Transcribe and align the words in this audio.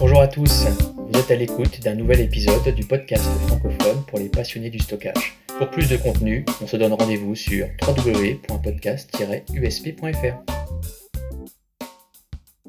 Bonjour 0.00 0.20
à 0.20 0.28
tous, 0.28 0.64
vous 0.96 1.18
êtes 1.18 1.32
à 1.32 1.34
l'écoute 1.34 1.80
d'un 1.82 1.96
nouvel 1.96 2.20
épisode 2.20 2.72
du 2.72 2.84
podcast 2.84 3.24
francophone 3.48 4.04
pour 4.06 4.20
les 4.20 4.28
passionnés 4.28 4.70
du 4.70 4.78
stockage. 4.78 5.36
Pour 5.58 5.68
plus 5.70 5.88
de 5.88 5.96
contenu, 5.96 6.44
on 6.62 6.68
se 6.68 6.76
donne 6.76 6.92
rendez-vous 6.92 7.34
sur 7.34 7.66
www.podcast-usp.fr. 7.84 10.36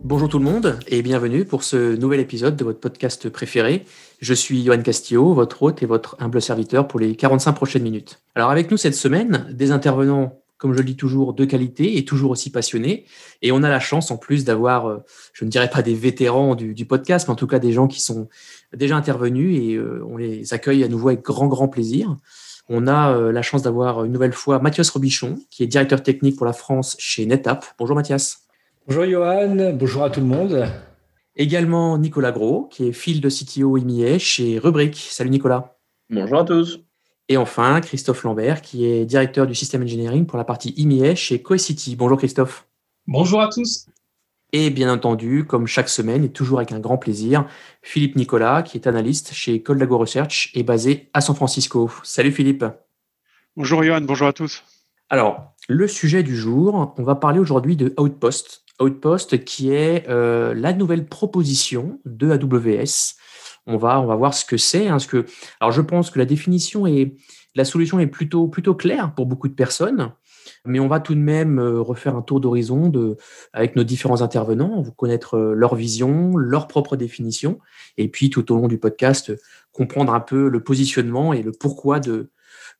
Bonjour 0.01 0.27
tout 0.27 0.39
le 0.39 0.45
monde 0.45 0.79
et 0.87 1.03
bienvenue 1.03 1.45
pour 1.45 1.63
ce 1.63 1.95
nouvel 1.95 2.19
épisode 2.19 2.55
de 2.55 2.63
votre 2.63 2.79
podcast 2.79 3.29
préféré. 3.29 3.85
Je 4.21 4.33
suis 4.33 4.63
Johan 4.63 4.81
Castillo, 4.81 5.35
votre 5.35 5.61
hôte 5.61 5.83
et 5.83 5.85
votre 5.85 6.15
humble 6.19 6.41
serviteur 6.41 6.87
pour 6.87 6.99
les 6.99 7.15
45 7.15 7.53
prochaines 7.53 7.83
minutes. 7.83 8.23
Alors 8.33 8.49
avec 8.49 8.71
nous 8.71 8.77
cette 8.77 8.95
semaine, 8.95 9.45
des 9.51 9.69
intervenants, 9.69 10.38
comme 10.59 10.73
je 10.73 10.79
le 10.79 10.83
dis 10.83 10.97
toujours, 10.97 11.33
de 11.33 11.45
qualité 11.45 11.97
et 11.97 12.05
toujours 12.05 12.31
aussi 12.31 12.51
passionnés. 12.51 13.05
Et 13.41 13.51
on 13.51 13.63
a 13.63 13.69
la 13.69 13.79
chance 13.79 14.11
en 14.11 14.17
plus 14.17 14.43
d'avoir, 14.43 14.87
euh, 14.87 14.97
je 15.33 15.45
ne 15.45 15.49
dirais 15.49 15.69
pas 15.69 15.81
des 15.81 15.95
vétérans 15.95 16.53
du, 16.53 16.85
podcast, 16.85 17.27
mais 17.27 17.31
en 17.31 17.35
tout 17.35 17.47
cas 17.47 17.59
des 17.59 17.71
gens 17.71 17.87
qui 17.87 18.01
sont 18.01 18.27
déjà 18.75 18.95
intervenus 18.95 19.57
et 19.59 19.75
euh, 19.75 20.03
on 20.07 20.17
les 20.17 20.53
accueille 20.53 20.83
à 20.83 20.87
nouveau 20.87 21.07
avec 21.07 21.23
grand, 21.23 21.47
grand 21.47 21.69
plaisir. 21.69 22.15
On 22.67 22.87
a 22.87 23.15
euh, 23.15 23.31
la 23.31 23.41
chance 23.41 23.63
d'avoir 23.63 24.03
une 24.03 24.11
nouvelle 24.11 24.33
fois 24.33 24.59
Mathias 24.59 24.89
Robichon, 24.89 25.39
qui 25.49 25.63
est 25.63 25.67
directeur 25.67 26.03
technique 26.03 26.35
pour 26.35 26.45
la 26.45 26.53
France 26.53 26.97
chez 26.99 27.25
NetApp. 27.25 27.65
Bonjour 27.79 27.95
Mathias. 27.95 28.41
Bonjour 28.85 29.05
Johan, 29.05 29.73
bonjour 29.73 30.03
à 30.03 30.09
tout 30.09 30.19
le 30.19 30.25
monde. 30.25 30.65
Également 31.35 31.97
Nicolas 31.97 32.33
Gros, 32.33 32.65
qui 32.65 32.87
est 32.87 32.91
fil 32.91 33.21
de 33.21 33.29
CTO 33.29 33.77
IMIA 33.77 34.19
chez 34.19 34.59
Rubric. 34.59 34.97
Salut 35.09 35.29
Nicolas. 35.29 35.77
Bonjour 36.09 36.39
à 36.39 36.43
tous. 36.43 36.88
Et 37.31 37.37
enfin, 37.37 37.79
Christophe 37.79 38.23
Lambert, 38.23 38.63
qui 38.63 38.85
est 38.87 39.05
directeur 39.05 39.45
du 39.45 39.53
système 39.53 39.83
engineering 39.83 40.25
pour 40.25 40.39
la 40.39 40.43
partie 40.43 40.73
IMIA 40.77 41.13
chez 41.13 41.43
Coecity. 41.43 41.95
Bonjour 41.95 42.17
Christophe. 42.17 42.65
Bonjour 43.05 43.39
à 43.39 43.49
tous. 43.49 43.85
Et 44.51 44.71
bien 44.71 44.91
entendu, 44.91 45.45
comme 45.45 45.67
chaque 45.67 45.89
semaine, 45.89 46.23
et 46.23 46.31
toujours 46.31 46.57
avec 46.57 46.71
un 46.71 46.79
grand 46.79 46.97
plaisir, 46.97 47.45
Philippe 47.83 48.15
Nicolas, 48.15 48.63
qui 48.63 48.77
est 48.77 48.87
analyste 48.87 49.31
chez 49.31 49.61
Coldago 49.61 49.99
Research 49.99 50.49
et 50.55 50.63
basé 50.63 51.11
à 51.13 51.21
San 51.21 51.35
Francisco. 51.35 51.91
Salut 52.01 52.31
Philippe. 52.31 52.65
Bonjour 53.55 53.83
Johan, 53.83 54.01
bonjour 54.01 54.27
à 54.27 54.33
tous. 54.33 54.63
Alors, 55.11 55.53
le 55.67 55.87
sujet 55.87 56.23
du 56.23 56.35
jour, 56.35 56.95
on 56.97 57.03
va 57.03 57.13
parler 57.13 57.37
aujourd'hui 57.37 57.75
de 57.75 57.93
Outpost, 57.99 58.63
Outpost, 58.79 59.45
qui 59.45 59.71
est 59.71 60.09
euh, 60.09 60.55
la 60.55 60.73
nouvelle 60.73 61.05
proposition 61.05 61.99
de 62.05 62.31
AWS. 62.31 63.19
On 63.69 63.77
va, 63.77 64.01
on 64.01 64.05
va 64.05 64.15
voir 64.15 64.33
ce 64.33 64.43
que 64.43 64.57
c'est. 64.57 64.87
Hein, 64.87 64.97
que, 65.07 65.25
alors, 65.59 65.71
je 65.71 65.81
pense 65.81 66.11
que 66.11 66.19
la 66.19 66.25
définition 66.25 66.85
et 66.85 67.15
la 67.55 67.63
solution 67.63 67.99
est 67.99 68.07
plutôt, 68.07 68.47
plutôt 68.47 68.75
claire 68.75 69.13
pour 69.15 69.25
beaucoup 69.25 69.47
de 69.47 69.53
personnes, 69.53 70.11
mais 70.65 70.79
on 70.79 70.87
va 70.87 70.99
tout 70.99 71.15
de 71.15 71.19
même 71.19 71.59
euh, 71.59 71.79
refaire 71.79 72.15
un 72.15 72.21
tour 72.21 72.41
d'horizon 72.41 72.91
avec 73.53 73.75
nos 73.75 73.83
différents 73.83 74.21
intervenants, 74.21 74.81
vous 74.81 74.91
connaître 74.91 75.35
euh, 75.35 75.53
leur 75.53 75.75
vision, 75.75 76.35
leur 76.35 76.67
propre 76.67 76.97
définition, 76.97 77.59
et 77.97 78.09
puis 78.09 78.29
tout 78.29 78.51
au 78.51 78.57
long 78.57 78.67
du 78.67 78.77
podcast, 78.77 79.31
comprendre 79.71 80.13
un 80.13 80.19
peu 80.19 80.49
le 80.49 80.63
positionnement 80.63 81.31
et 81.31 81.41
le 81.43 81.51
pourquoi 81.51 81.99
de, 81.99 82.31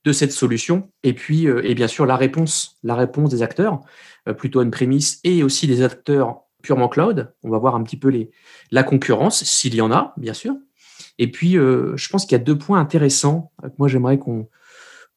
de 0.04 0.12
cette 0.12 0.32
solution, 0.32 0.90
et 1.04 1.14
puis, 1.14 1.46
et 1.46 1.76
bien 1.76 1.88
sûr, 1.88 2.06
la 2.06 2.18
réponse, 2.18 2.78
la 2.84 2.96
réponse 2.96 3.30
des 3.30 3.42
acteurs. 3.42 3.82
Euh, 4.30 4.34
plutôt 4.34 4.62
on-premise 4.62 5.20
et 5.24 5.44
aussi 5.44 5.68
des 5.68 5.82
acteurs 5.82 6.42
purement 6.62 6.90
cloud. 6.90 7.34
On 7.44 7.50
va 7.50 7.58
voir 7.58 7.76
un 7.76 7.84
petit 7.84 7.98
peu 7.98 8.10
les, 8.10 8.32
la 8.72 8.84
concurrence, 8.84 9.44
s'il 9.44 9.76
y 9.76 9.82
en 9.82 9.92
a, 9.92 10.14
bien 10.18 10.34
sûr. 10.34 10.56
Et 11.20 11.30
puis, 11.30 11.58
euh, 11.58 11.96
je 11.96 12.10
pense 12.10 12.26
qu'il 12.26 12.32
y 12.32 12.42
a 12.42 12.44
deux 12.44 12.58
points 12.58 12.80
intéressants 12.80 13.52
que 13.62 13.70
moi 13.78 13.88
j'aimerais 13.88 14.18
qu'on 14.18 14.48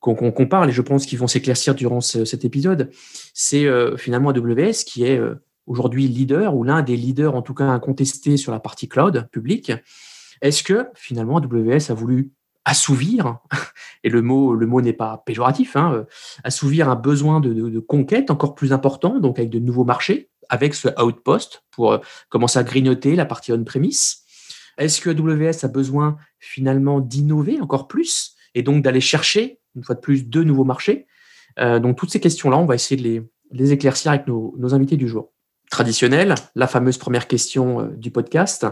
qu'on 0.01 0.47
parle, 0.49 0.69
et 0.69 0.73
je 0.73 0.83
pense 0.83 1.07
qu'ils 1.07 1.19
vont 1.21 1.29
s'éclaircir 1.29 1.77
durant 1.77 2.01
cet 2.01 2.45
épisode. 2.45 2.91
C'est 3.35 3.67
euh, 3.67 3.97
finalement 3.97 4.31
AWS 4.31 4.85
qui 4.85 5.05
est 5.05 5.21
aujourd'hui 5.67 6.09
leader, 6.09 6.57
ou 6.57 6.65
l'un 6.65 6.83
des 6.83 6.97
leaders 6.97 7.37
en 7.37 7.43
tout 7.43 7.55
cas 7.55 7.67
incontestés 7.67 8.37
sur 8.37 8.51
la 8.53 8.59
partie 8.59 8.89
cloud 8.89 9.29
publique. 9.31 9.73
Est-ce 10.41 10.65
que 10.65 10.89
finalement 10.95 11.39
AWS 11.39 11.91
a 11.91 11.95
voulu 11.95 12.33
assouvir, 12.65 13.39
et 14.05 14.09
le 14.09 14.23
mot, 14.23 14.55
le 14.55 14.67
mot 14.67 14.81
n'est 14.81 14.93
pas 14.93 15.23
péjoratif, 15.25 15.77
hein, 15.77 15.93
euh, 15.95 16.05
assouvir 16.45 16.89
un 16.89 16.97
besoin 16.97 17.41
de, 17.41 17.79
conquête 17.81 18.31
encore 18.31 18.55
plus 18.55 18.73
important, 18.73 19.19
donc 19.19 19.39
avec 19.39 19.51
de 19.51 19.59
nouveaux 19.59 19.85
marchés, 19.85 20.31
avec 20.49 20.75
ce 20.75 20.89
outpost 21.03 21.65
pour 21.71 21.93
euh, 21.93 21.99
commencer 22.29 22.59
à 22.59 22.65
grignoter 22.65 23.17
la 23.17 23.25
partie 23.25 23.53
on-premise. 23.53 24.22
Est-ce 24.79 25.01
que 25.01 25.11
AWS 25.11 25.65
a 25.65 25.69
besoin 25.69 26.17
finalement 26.39 27.01
d'innover 27.01 27.61
encore 27.61 27.89
plus 27.89 28.35
et 28.55 28.63
donc 28.63 28.83
d'aller 28.83 29.01
chercher, 29.01 29.61
une 29.77 29.85
fois 29.85 29.95
de 29.95 30.01
plus, 30.01 30.27
deux 30.27 30.45
nouveaux 30.45 30.65
marchés? 30.65 31.07
Euh, 31.59 31.79
Donc 31.79 31.97
toutes 31.97 32.11
ces 32.11 32.21
questions-là, 32.21 32.57
on 32.59 32.67
va 32.67 32.75
essayer 32.75 33.01
de 33.01 33.27
les, 33.53 33.73
éclaircir 33.73 34.13
avec 34.13 34.27
nos, 34.27 34.75
invités 34.75 34.97
du 34.97 35.09
jour. 35.09 35.33
Traditionnel, 35.71 36.35
la 36.55 36.67
fameuse 36.67 36.99
première 36.99 37.27
question 37.27 37.91
du 37.97 38.11
podcast. 38.11 38.67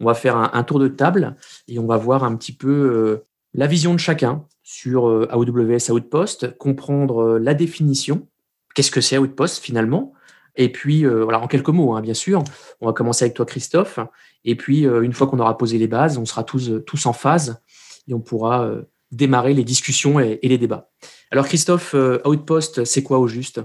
On 0.00 0.04
va 0.04 0.14
faire 0.14 0.36
un, 0.36 0.62
tour 0.64 0.78
de 0.78 0.88
table 0.88 1.36
et 1.66 1.78
on 1.78 1.86
va 1.86 1.96
voir 1.96 2.24
un 2.24 2.36
petit 2.36 2.52
peu 2.52 3.22
la 3.54 3.66
vision 3.66 3.94
de 3.94 3.98
chacun 3.98 4.44
sur 4.62 5.08
euh, 5.08 5.28
AWS 5.30 5.90
Outpost, 5.90 6.56
comprendre 6.56 7.22
euh, 7.22 7.38
la 7.38 7.54
définition, 7.54 8.28
qu'est-ce 8.74 8.90
que 8.90 9.00
c'est 9.00 9.18
Outpost 9.18 9.62
finalement, 9.62 10.14
et 10.56 10.70
puis, 10.70 11.06
euh, 11.06 11.24
voilà, 11.24 11.40
en 11.40 11.46
quelques 11.46 11.70
mots, 11.70 11.94
hein, 11.94 12.02
bien 12.02 12.14
sûr, 12.14 12.44
on 12.80 12.86
va 12.86 12.92
commencer 12.92 13.24
avec 13.24 13.34
toi, 13.34 13.46
Christophe. 13.46 13.98
Et 14.44 14.56
puis, 14.56 14.80
une 14.82 15.12
fois 15.12 15.26
qu'on 15.26 15.38
aura 15.38 15.56
posé 15.56 15.78
les 15.78 15.86
bases, 15.86 16.18
on 16.18 16.24
sera 16.24 16.42
tous, 16.44 16.72
tous 16.86 17.06
en 17.06 17.12
phase 17.12 17.60
et 18.08 18.14
on 18.14 18.20
pourra 18.20 18.68
démarrer 19.12 19.54
les 19.54 19.64
discussions 19.64 20.18
et, 20.18 20.40
les 20.42 20.58
débats. 20.58 20.90
Alors, 21.30 21.46
Christophe, 21.46 21.94
Outpost, 22.24 22.84
c'est 22.84 23.02
quoi 23.02 23.18
au 23.18 23.28
juste? 23.28 23.60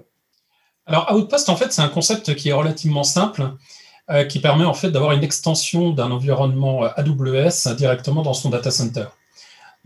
Alors, 0.86 1.12
Outpost, 1.16 1.50
en 1.50 1.56
fait, 1.56 1.74
c'est 1.74 1.82
un 1.82 1.90
concept 1.90 2.36
qui 2.36 2.50
est 2.50 2.54
relativement 2.54 3.04
simple, 3.04 3.54
qui 4.30 4.40
permet 4.40 4.66
en 4.66 4.76
fait 4.76 4.92
d'avoir 4.92 5.14
une 5.14 5.24
extension 5.24 5.92
d'un 5.92 6.12
environnement 6.12 6.84
AWS 6.84 7.76
directement 7.76 8.22
dans 8.22 8.34
son 8.34 8.52
data 8.52 8.70
center. 8.70 9.06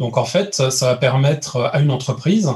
Donc 0.01 0.17
en 0.17 0.25
fait, 0.25 0.69
ça 0.71 0.87
va 0.87 0.95
permettre 0.95 1.69
à 1.73 1.79
une 1.79 1.91
entreprise 1.91 2.51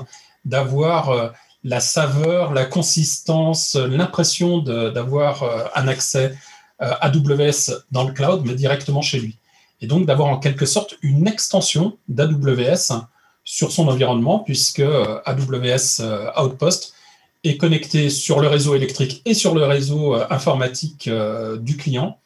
d'avoir 0.46 1.10
euh, 1.10 1.30
la 1.64 1.80
saveur, 1.80 2.54
la 2.54 2.66
consistance, 2.66 3.76
l'impression 3.76 4.60
d'avoir 4.60 5.44
euh, 5.44 5.64
un 5.76 5.88
accès 5.88 6.28
euh, 6.32 6.36
AWS 6.80 7.86
dans 7.92 8.04
le 8.04 8.14
cloud, 8.14 8.42
mais 8.46 8.54
directement 8.54 9.02
chez 9.02 9.20
lui. 9.20 9.38
Et 9.82 9.88
donc 9.88 10.06
d'avoir 10.06 10.30
en 10.30 10.38
quelque 10.38 10.66
sorte 10.66 10.96
une 11.02 11.28
extension 11.28 11.98
d'AWS 12.08 13.06
sur 13.44 13.72
son 13.72 13.88
environnement, 13.88 14.40
puisque 14.40 14.82
AWS 14.82 16.02
Outpost 16.42 16.94
est 17.44 17.58
connecté 17.58 18.10
sur 18.10 18.40
le 18.40 18.48
réseau 18.48 18.76
électrique 18.76 19.22
et 19.26 19.34
sur 19.34 19.54
le 19.54 19.64
réseau 19.66 20.16
informatique 20.30 21.10
du 21.60 21.78
client. 21.78 22.18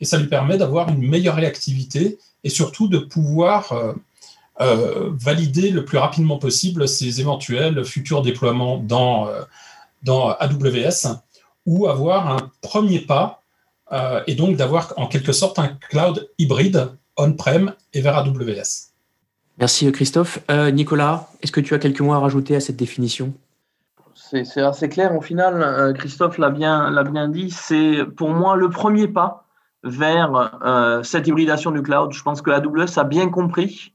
Et 0.00 0.04
ça 0.04 0.18
lui 0.18 0.26
permet 0.26 0.58
d'avoir 0.58 0.88
une 0.90 1.06
meilleure 1.06 1.36
réactivité 1.36 2.18
et 2.44 2.50
surtout 2.50 2.88
de 2.88 2.98
pouvoir 2.98 3.72
euh, 4.58 5.10
valider 5.12 5.68
le 5.68 5.84
plus 5.84 5.98
rapidement 5.98 6.38
possible 6.38 6.88
ces 6.88 7.20
éventuels 7.20 7.84
futurs 7.84 8.22
déploiements 8.22 8.78
dans, 8.78 9.28
euh, 9.28 9.42
dans 10.02 10.30
AWS 10.30 11.18
ou 11.66 11.88
avoir 11.88 12.30
un 12.30 12.50
premier 12.62 13.00
pas 13.00 13.42
euh, 13.92 14.20
et 14.26 14.34
donc 14.34 14.56
d'avoir 14.56 14.92
en 14.96 15.06
quelque 15.06 15.32
sorte 15.32 15.58
un 15.58 15.68
cloud 15.68 16.28
hybride 16.38 16.90
on-prem 17.16 17.72
et 17.92 18.00
vers 18.00 18.16
AWS. 18.16 18.92
Merci 19.58 19.90
Christophe. 19.90 20.38
Nicolas, 20.74 21.30
est-ce 21.40 21.50
que 21.50 21.62
tu 21.62 21.72
as 21.72 21.78
quelques 21.78 22.02
mots 22.02 22.12
à 22.12 22.18
rajouter 22.18 22.54
à 22.56 22.60
cette 22.60 22.76
définition? 22.76 23.32
C'est 24.14 24.60
assez 24.60 24.90
clair. 24.90 25.16
Au 25.16 25.22
final, 25.22 25.94
Christophe 25.96 26.36
l'a 26.36 26.50
bien, 26.50 26.92
bien 27.04 27.28
dit, 27.28 27.50
c'est 27.50 28.04
pour 28.04 28.28
moi 28.30 28.56
le 28.56 28.68
premier 28.68 29.08
pas 29.08 29.46
vers 29.82 31.00
cette 31.04 31.26
hybridation 31.26 31.70
du 31.70 31.80
cloud. 31.80 32.12
Je 32.12 32.22
pense 32.22 32.42
que 32.42 32.50
AWS 32.50 32.98
a 32.98 33.04
bien 33.04 33.30
compris 33.30 33.94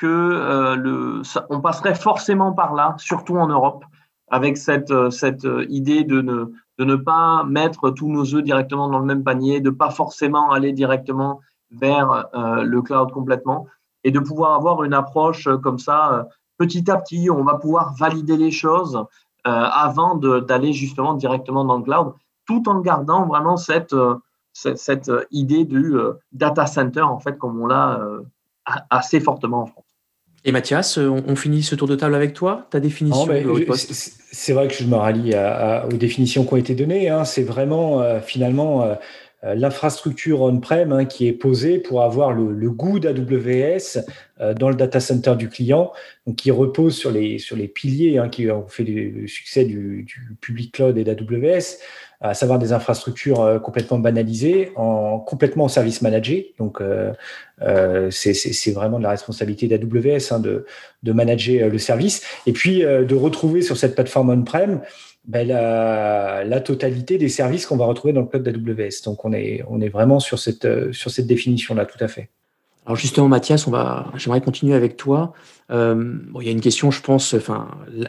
que 0.00 0.06
euh, 0.06 0.76
le, 0.76 1.22
on 1.50 1.60
passerait 1.60 1.94
forcément 1.94 2.52
par 2.52 2.74
là, 2.74 2.94
surtout 2.98 3.36
en 3.36 3.48
Europe, 3.48 3.84
avec 4.28 4.56
cette, 4.56 4.90
euh, 4.90 5.10
cette 5.10 5.46
idée 5.68 6.04
de 6.04 6.22
ne, 6.22 6.52
de 6.80 6.84
ne 6.86 6.96
pas 6.96 7.44
mettre 7.44 7.90
tous 7.90 8.08
nos 8.08 8.34
œufs 8.34 8.42
directement 8.42 8.88
dans 8.88 8.98
le 8.98 9.04
même 9.04 9.22
panier, 9.22 9.60
de 9.60 9.68
ne 9.68 9.74
pas 9.74 9.90
forcément 9.90 10.50
aller 10.50 10.72
directement 10.72 11.40
vers 11.70 12.26
euh, 12.34 12.62
le 12.62 12.80
cloud 12.80 13.12
complètement, 13.12 13.66
et 14.02 14.10
de 14.10 14.18
pouvoir 14.18 14.54
avoir 14.54 14.82
une 14.82 14.94
approche 14.94 15.46
comme 15.62 15.78
ça, 15.78 16.26
petit 16.56 16.90
à 16.90 16.96
petit, 16.96 17.28
on 17.30 17.44
va 17.44 17.56
pouvoir 17.58 17.94
valider 17.98 18.38
les 18.38 18.50
choses 18.50 19.04
avant 19.44 20.16
d'aller 20.16 20.72
justement 20.72 21.12
directement 21.14 21.64
dans 21.66 21.76
le 21.76 21.82
cloud, 21.82 22.14
tout 22.46 22.66
en 22.66 22.80
gardant 22.80 23.26
vraiment 23.26 23.58
cette, 23.58 23.94
cette 24.52 25.10
idée 25.30 25.66
du 25.66 25.94
data 26.32 26.64
center, 26.64 27.02
en 27.02 27.20
fait, 27.20 27.36
comme 27.36 27.60
on 27.60 27.66
l'a 27.66 28.00
assez 28.88 29.20
fortement 29.20 29.62
en 29.62 29.66
France. 29.66 29.89
Et 30.44 30.52
Mathias, 30.52 30.96
euh, 30.96 31.08
on, 31.08 31.36
finit 31.36 31.62
ce 31.62 31.74
tour 31.74 31.86
de 31.86 31.96
table 31.96 32.14
avec 32.14 32.32
toi, 32.32 32.66
ta 32.70 32.80
définition 32.80 33.28
C'est 34.32 34.52
vrai 34.52 34.68
que 34.68 34.74
je 34.74 34.84
me 34.84 34.96
rallie 34.96 35.34
aux 35.92 35.96
définitions 35.96 36.44
qui 36.44 36.54
ont 36.54 36.56
été 36.56 36.74
données. 36.74 37.08
Hein. 37.10 37.24
C'est 37.24 37.42
vraiment 37.42 38.00
euh, 38.00 38.20
finalement 38.20 38.82
euh, 38.82 38.94
l'infrastructure 39.54 40.40
on-prem 40.40 40.92
hein, 40.92 41.04
qui 41.04 41.26
est 41.26 41.32
posée 41.32 41.78
pour 41.78 42.02
avoir 42.02 42.32
le, 42.32 42.70
goût 42.70 43.00
d'AWS 43.00 43.98
dans 44.58 44.70
le 44.70 44.74
data 44.74 45.00
center 45.00 45.34
du 45.36 45.50
client, 45.50 45.92
donc 46.26 46.36
qui 46.36 46.50
repose 46.50 46.96
sur 46.96 47.10
les, 47.10 47.38
sur 47.38 47.56
les 47.56 47.68
piliers 47.68 48.18
hein, 48.18 48.30
qui 48.30 48.50
ont 48.50 48.66
fait 48.66 48.84
le, 48.84 49.26
succès 49.26 49.64
du, 49.64 50.04
du 50.04 50.36
public 50.40 50.72
cloud 50.72 50.96
et 50.96 51.04
d'AWS. 51.04 51.76
À 52.20 52.34
savoir 52.34 52.58
des 52.58 52.72
infrastructures 52.72 53.60
complètement 53.62 53.98
banalisées, 53.98 54.72
en 54.76 55.18
complètement 55.18 55.64
en 55.64 55.68
service 55.68 56.02
managé. 56.02 56.54
Donc, 56.58 56.82
c'est 58.10 58.72
vraiment 58.72 58.98
de 58.98 59.02
la 59.02 59.10
responsabilité 59.10 59.68
d'AWS 59.68 60.32
hein, 60.32 60.40
de, 60.40 60.66
de 61.02 61.12
manager 61.12 61.70
le 61.70 61.78
service. 61.78 62.22
Et 62.46 62.52
puis, 62.52 62.80
de 62.80 63.14
retrouver 63.14 63.62
sur 63.62 63.76
cette 63.76 63.94
plateforme 63.94 64.30
on-prem 64.30 64.80
ben, 65.24 65.48
la, 65.48 66.60
totalité 66.60 67.16
des 67.16 67.28
services 67.30 67.64
qu'on 67.64 67.76
va 67.76 67.86
retrouver 67.86 68.12
dans 68.12 68.20
le 68.20 68.26
cloud 68.26 68.42
d'AWS. 68.42 69.02
Donc, 69.04 69.24
on 69.24 69.32
est, 69.32 69.64
on 69.68 69.80
est 69.80 69.88
vraiment 69.88 70.20
sur 70.20 70.38
cette, 70.38 70.92
sur 70.92 71.10
cette 71.10 71.26
définition-là, 71.26 71.86
tout 71.86 72.02
à 72.04 72.08
fait. 72.08 72.28
Alors 72.86 72.96
justement, 72.96 73.28
Mathias, 73.28 73.68
j'aimerais 74.16 74.40
continuer 74.40 74.74
avec 74.74 74.96
toi. 74.96 75.32
Euh, 75.70 76.18
il 76.40 76.46
y 76.46 76.48
a 76.48 76.52
une 76.52 76.60
question, 76.60 76.90
je 76.90 77.00
pense, 77.00 77.34
enfin, 77.34 77.68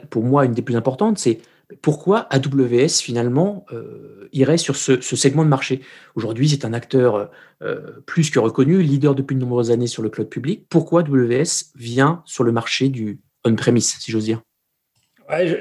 pour 0.09 0.23
moi, 0.23 0.45
une 0.45 0.53
des 0.53 0.61
plus 0.61 0.75
importantes, 0.75 1.17
c'est 1.17 1.39
pourquoi 1.81 2.27
AWS 2.29 3.01
finalement 3.01 3.65
euh, 3.71 4.27
irait 4.33 4.57
sur 4.57 4.75
ce, 4.75 4.99
segment 5.01 5.43
de 5.43 5.49
marché? 5.49 5.81
Aujourd'hui, 6.15 6.49
c'est 6.49 6.65
un 6.65 6.73
acteur 6.73 7.29
euh, 7.61 8.01
plus 8.05 8.29
que 8.29 8.39
reconnu, 8.39 8.81
leader 8.81 9.15
depuis 9.15 9.35
de 9.35 9.41
nombreuses 9.41 9.71
années 9.71 9.87
sur 9.87 10.03
le 10.03 10.09
cloud 10.09 10.29
public. 10.29 10.65
Pourquoi 10.69 11.01
AWS 11.01 11.71
vient 11.75 12.21
sur 12.25 12.43
le 12.43 12.51
marché 12.51 12.89
du 12.89 13.21
on-premise, 13.45 13.95
si 13.99 14.11
j'ose 14.11 14.25
dire? 14.25 14.41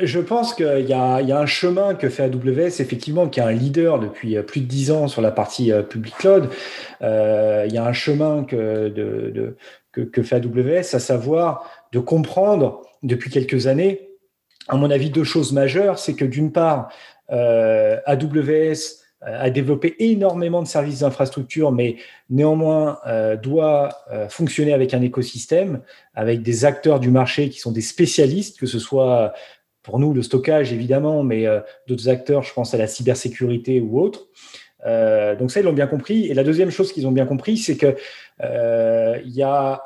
Je, 0.02 0.18
pense 0.18 0.54
qu'il 0.54 0.86
y, 0.86 0.92
a 0.92 1.16
un 1.16 1.46
chemin 1.46 1.94
que 1.94 2.08
fait 2.08 2.24
AWS, 2.24 2.80
effectivement, 2.80 3.28
qui 3.28 3.38
est 3.38 3.44
un 3.44 3.52
leader 3.52 4.00
depuis 4.00 4.36
euh, 4.36 4.42
plus 4.42 4.60
de 4.60 4.66
dix 4.66 4.90
ans 4.90 5.06
sur 5.06 5.22
la 5.22 5.30
partie 5.30 5.70
euh, 5.70 5.82
public 5.82 6.14
cloud. 6.16 6.48
Euh, 7.02 7.64
il 7.68 7.72
y 7.72 7.78
a 7.78 7.84
un 7.84 7.92
chemin 7.92 8.42
que, 8.42 8.92
fait 10.22 10.36
AWS, 10.36 10.94
à 10.94 10.98
savoir 10.98 11.70
de 11.92 12.00
comprendre 12.00 12.82
depuis 13.04 13.30
quelques 13.30 13.68
années, 13.68 14.09
à 14.70 14.76
mon 14.76 14.90
avis, 14.90 15.10
deux 15.10 15.24
choses 15.24 15.52
majeures. 15.52 15.98
C'est 15.98 16.14
que 16.14 16.24
d'une 16.24 16.52
part, 16.52 16.92
AWS 17.28 19.00
a 19.22 19.50
développé 19.50 19.96
énormément 19.98 20.62
de 20.62 20.66
services 20.66 21.00
d'infrastructure, 21.00 21.72
mais 21.72 21.96
néanmoins 22.30 22.98
doit 23.42 23.90
fonctionner 24.30 24.72
avec 24.72 24.94
un 24.94 25.02
écosystème, 25.02 25.82
avec 26.14 26.42
des 26.42 26.64
acteurs 26.64 26.98
du 26.98 27.10
marché 27.10 27.50
qui 27.50 27.60
sont 27.60 27.70
des 27.70 27.82
spécialistes, 27.82 28.58
que 28.58 28.66
ce 28.66 28.78
soit 28.78 29.34
pour 29.82 29.98
nous, 29.98 30.12
le 30.12 30.22
stockage, 30.22 30.72
évidemment, 30.72 31.22
mais 31.22 31.46
euh, 31.46 31.60
d'autres 31.86 32.08
acteurs, 32.08 32.42
je 32.42 32.52
pense 32.52 32.74
à 32.74 32.78
la 32.78 32.86
cybersécurité 32.86 33.80
ou 33.80 34.00
autres. 34.00 34.28
Euh, 34.86 35.36
donc 35.36 35.50
ça, 35.50 35.60
ils 35.60 35.62
l'ont 35.62 35.72
bien 35.72 35.86
compris. 35.86 36.26
Et 36.26 36.34
la 36.34 36.44
deuxième 36.44 36.70
chose 36.70 36.92
qu'ils 36.92 37.06
ont 37.06 37.12
bien 37.12 37.26
compris, 37.26 37.56
c'est 37.56 37.76
que 37.76 37.96
euh, 38.42 39.18
il 39.24 39.32
y 39.32 39.42
a 39.42 39.82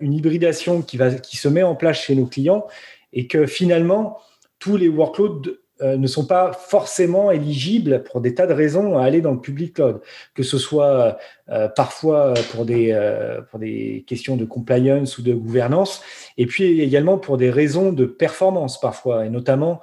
une 0.00 0.14
hybridation 0.14 0.82
qui 0.82 1.36
se 1.36 1.48
met 1.48 1.62
en 1.62 1.74
place 1.74 2.00
chez 2.00 2.14
nos 2.14 2.26
clients 2.26 2.66
et 3.12 3.26
que 3.26 3.46
finalement, 3.46 4.18
tous 4.58 4.76
les 4.76 4.88
workloads 4.88 5.42
euh, 5.82 5.96
ne 5.96 6.06
sont 6.06 6.26
pas 6.26 6.52
forcément 6.52 7.30
éligibles 7.30 8.02
pour 8.02 8.20
des 8.20 8.34
tas 8.34 8.46
de 8.46 8.52
raisons 8.52 8.98
à 8.98 9.04
aller 9.04 9.22
dans 9.22 9.32
le 9.32 9.40
public 9.40 9.74
cloud, 9.74 10.00
que 10.34 10.42
ce 10.42 10.58
soit 10.58 11.16
euh, 11.48 11.68
parfois 11.68 12.34
pour 12.52 12.66
des, 12.66 12.92
euh, 12.92 13.40
pour 13.50 13.58
des 13.58 14.04
questions 14.06 14.36
de 14.36 14.44
compliance 14.44 15.16
ou 15.16 15.22
de 15.22 15.32
gouvernance, 15.32 16.02
et 16.36 16.44
puis 16.44 16.82
également 16.82 17.16
pour 17.16 17.38
des 17.38 17.48
raisons 17.50 17.92
de 17.92 18.04
performance 18.04 18.78
parfois, 18.78 19.24
et 19.24 19.30
notamment 19.30 19.80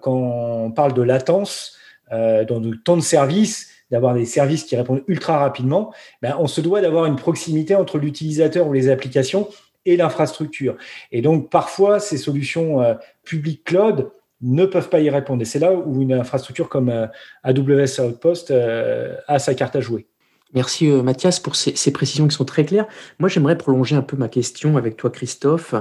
quand 0.00 0.14
on 0.14 0.70
parle 0.70 0.94
de 0.94 1.02
latence, 1.02 1.76
dans 2.08 2.60
le 2.60 2.76
temps 2.84 2.96
de 2.96 3.02
service, 3.02 3.68
d'avoir 3.90 4.14
des 4.14 4.26
services 4.26 4.62
qui 4.62 4.76
répondent 4.76 5.02
ultra 5.08 5.38
rapidement, 5.38 5.92
ben, 6.20 6.36
on 6.38 6.46
se 6.46 6.60
doit 6.60 6.80
d'avoir 6.80 7.06
une 7.06 7.16
proximité 7.16 7.74
entre 7.74 7.98
l'utilisateur 7.98 8.68
ou 8.68 8.72
les 8.72 8.88
applications 8.88 9.48
et 9.84 9.96
l'infrastructure. 9.96 10.76
Et 11.10 11.22
donc 11.22 11.50
parfois, 11.50 12.00
ces 12.00 12.16
solutions 12.16 12.80
public 13.24 13.64
cloud 13.64 14.10
ne 14.42 14.66
peuvent 14.66 14.88
pas 14.88 15.00
y 15.00 15.08
répondre. 15.08 15.40
Et 15.42 15.44
c'est 15.44 15.58
là 15.58 15.72
où 15.72 16.02
une 16.02 16.12
infrastructure 16.12 16.68
comme 16.68 16.88
euh, 16.88 17.06
AWS 17.44 18.00
Outpost 18.00 18.50
euh, 18.50 19.16
a 19.28 19.38
sa 19.38 19.54
carte 19.54 19.76
à 19.76 19.80
jouer. 19.80 20.06
Merci 20.52 20.90
euh, 20.90 21.02
Mathias 21.02 21.40
pour 21.40 21.56
ces, 21.56 21.92
précisions 21.92 22.28
qui 22.28 22.36
sont 22.36 22.44
très 22.44 22.64
claires. 22.64 22.86
Moi, 23.18 23.28
j'aimerais 23.28 23.56
prolonger 23.56 23.96
un 23.96 24.02
peu 24.02 24.16
ma 24.16 24.28
question 24.28 24.76
avec 24.76 24.96
toi, 24.96 25.10
Christophe, 25.10 25.74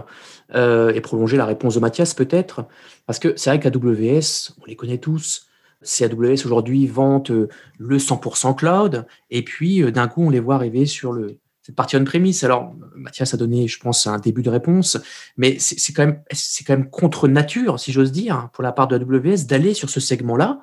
et 0.53 1.01
prolonger 1.01 1.37
la 1.37 1.45
réponse 1.45 1.75
de 1.75 1.79
Mathias 1.79 2.13
peut-être, 2.13 2.65
parce 3.05 3.19
que 3.19 3.33
c'est 3.35 3.49
vrai 3.49 3.59
qu'AWS, 3.59 4.53
on 4.61 4.65
les 4.65 4.75
connaît 4.75 4.97
tous. 4.97 5.47
C'est 5.81 6.05
AWS 6.05 6.45
aujourd'hui 6.45 6.87
vante 6.87 7.31
le 7.31 7.97
100% 7.97 8.55
cloud, 8.55 9.05
et 9.29 9.43
puis 9.43 9.81
d'un 9.91 10.07
coup, 10.07 10.23
on 10.23 10.29
les 10.29 10.39
voit 10.39 10.55
arriver 10.55 10.85
sur 10.85 11.11
le, 11.11 11.40
cette 11.61 11.75
partie 11.75 11.95
on-premise. 11.95 12.43
Alors, 12.43 12.73
Mathias 12.95 13.33
a 13.33 13.37
donné, 13.37 13.67
je 13.67 13.79
pense, 13.79 14.07
un 14.07 14.17
début 14.17 14.41
de 14.41 14.49
réponse, 14.49 14.97
mais 15.37 15.57
c'est 15.59 15.93
quand 15.93 16.07
même, 16.67 16.89
contre 16.89 17.27
nature, 17.27 17.79
si 17.79 17.91
j'ose 17.91 18.11
dire, 18.11 18.49
pour 18.53 18.63
la 18.63 18.71
part 18.71 18.87
de 18.87 18.95
AWS, 18.97 19.45
d'aller 19.45 19.73
sur 19.73 19.89
ce 19.89 19.99
segment-là. 19.99 20.59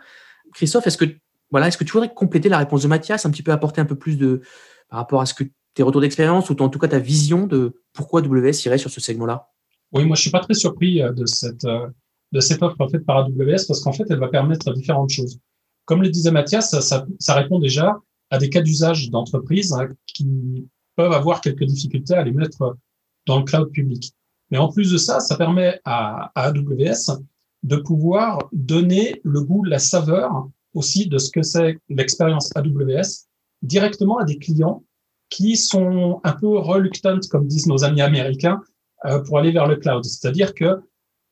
Christophe, 0.55 0.87
est-ce 0.87 0.99
que, 0.99 1.05
voilà, 1.50 1.69
est-ce 1.69 1.79
que 1.79 1.85
tu 1.85 1.93
voudrais 1.93 2.12
compléter 2.12 2.49
la 2.49 2.59
réponse 2.59 2.83
de 2.83 2.89
Mathias, 2.89 3.25
un 3.27 3.31
petit 3.31 3.43
peu 3.43 3.53
apporter 3.53 3.81
un 3.81 3.85
peu 3.85 3.95
plus 3.95 4.17
de, 4.17 4.43
par 4.89 4.99
rapport 4.99 5.21
à 5.21 5.27
ce 5.27 5.35
que 5.35 5.45
tes 5.75 5.83
retours 5.83 6.00
d'expérience 6.00 6.50
ou 6.50 6.56
en 6.61 6.69
tout 6.69 6.79
cas 6.79 6.89
ta 6.89 6.99
vision 6.99 7.47
de 7.47 7.81
pourquoi 7.93 8.21
AWS 8.21 8.67
irait 8.67 8.79
sur 8.79 8.91
ce 8.91 9.00
segment-là? 9.00 9.50
Oui, 9.93 10.05
moi, 10.05 10.17
je 10.17 10.23
suis 10.23 10.31
pas 10.31 10.41
très 10.41 10.55
surpris 10.55 11.00
euh, 11.00 11.12
de 11.12 11.25
cette, 11.27 11.65
euh, 11.65 11.87
de 12.33 12.41
cette 12.41 12.62
offre 12.62 12.89
faite 12.91 13.06
par 13.06 13.19
AWS 13.19 13.67
parce 13.69 13.81
qu'en 13.81 13.93
fait, 13.93 14.05
elle 14.11 14.19
va 14.19 14.29
permettre 14.29 14.73
différentes 14.73 15.11
choses. 15.11 15.39
Comme 15.85 16.03
le 16.03 16.11
disait 16.11 16.33
Mathias, 16.33 16.79
ça, 16.81 17.06
ça 17.19 17.35
répond 17.35 17.61
déjà 17.61 17.99
à 18.31 18.39
des 18.39 18.50
cas 18.50 18.61
d'usage 18.61 19.11
d'entreprise 19.11 19.73
hein, 19.73 19.89
qui 20.06 20.69
peuvent 20.99 21.12
avoir 21.12 21.41
quelques 21.41 21.62
difficultés 21.62 22.15
à 22.15 22.25
les 22.25 22.33
mettre 22.33 22.77
dans 23.25 23.39
le 23.39 23.45
cloud 23.45 23.71
public. 23.71 24.12
Mais 24.50 24.59
en 24.59 24.69
plus 24.73 24.91
de 24.91 24.97
ça, 24.97 25.21
ça 25.21 25.37
permet 25.37 25.81
à, 25.85 26.33
AWS 26.35 27.23
de 27.62 27.77
pouvoir 27.77 28.49
donner 28.53 29.21
le 29.23 29.41
goût, 29.43 29.62
la 29.62 29.79
saveur 29.79 30.49
aussi 30.75 31.06
de 31.06 31.19
ce 31.19 31.31
que 31.31 31.43
c'est 31.43 31.79
l'expérience 31.89 32.50
AWS 32.56 33.29
directement 33.62 34.19
à 34.19 34.25
des 34.25 34.39
clients 34.39 34.83
qui 35.29 35.56
sont 35.56 36.21
un 36.25 36.33
peu 36.33 36.59
reluctant, 36.59 37.21
comme 37.31 37.47
disent 37.47 37.69
nos 37.69 37.85
amis 37.85 38.03
américains, 38.03 38.61
euh, 39.05 39.21
pour 39.21 39.39
aller 39.39 39.53
vers 39.53 39.69
le 39.69 39.77
cloud. 39.77 40.05
C'est-à-dire 40.05 40.53
que 40.53 40.81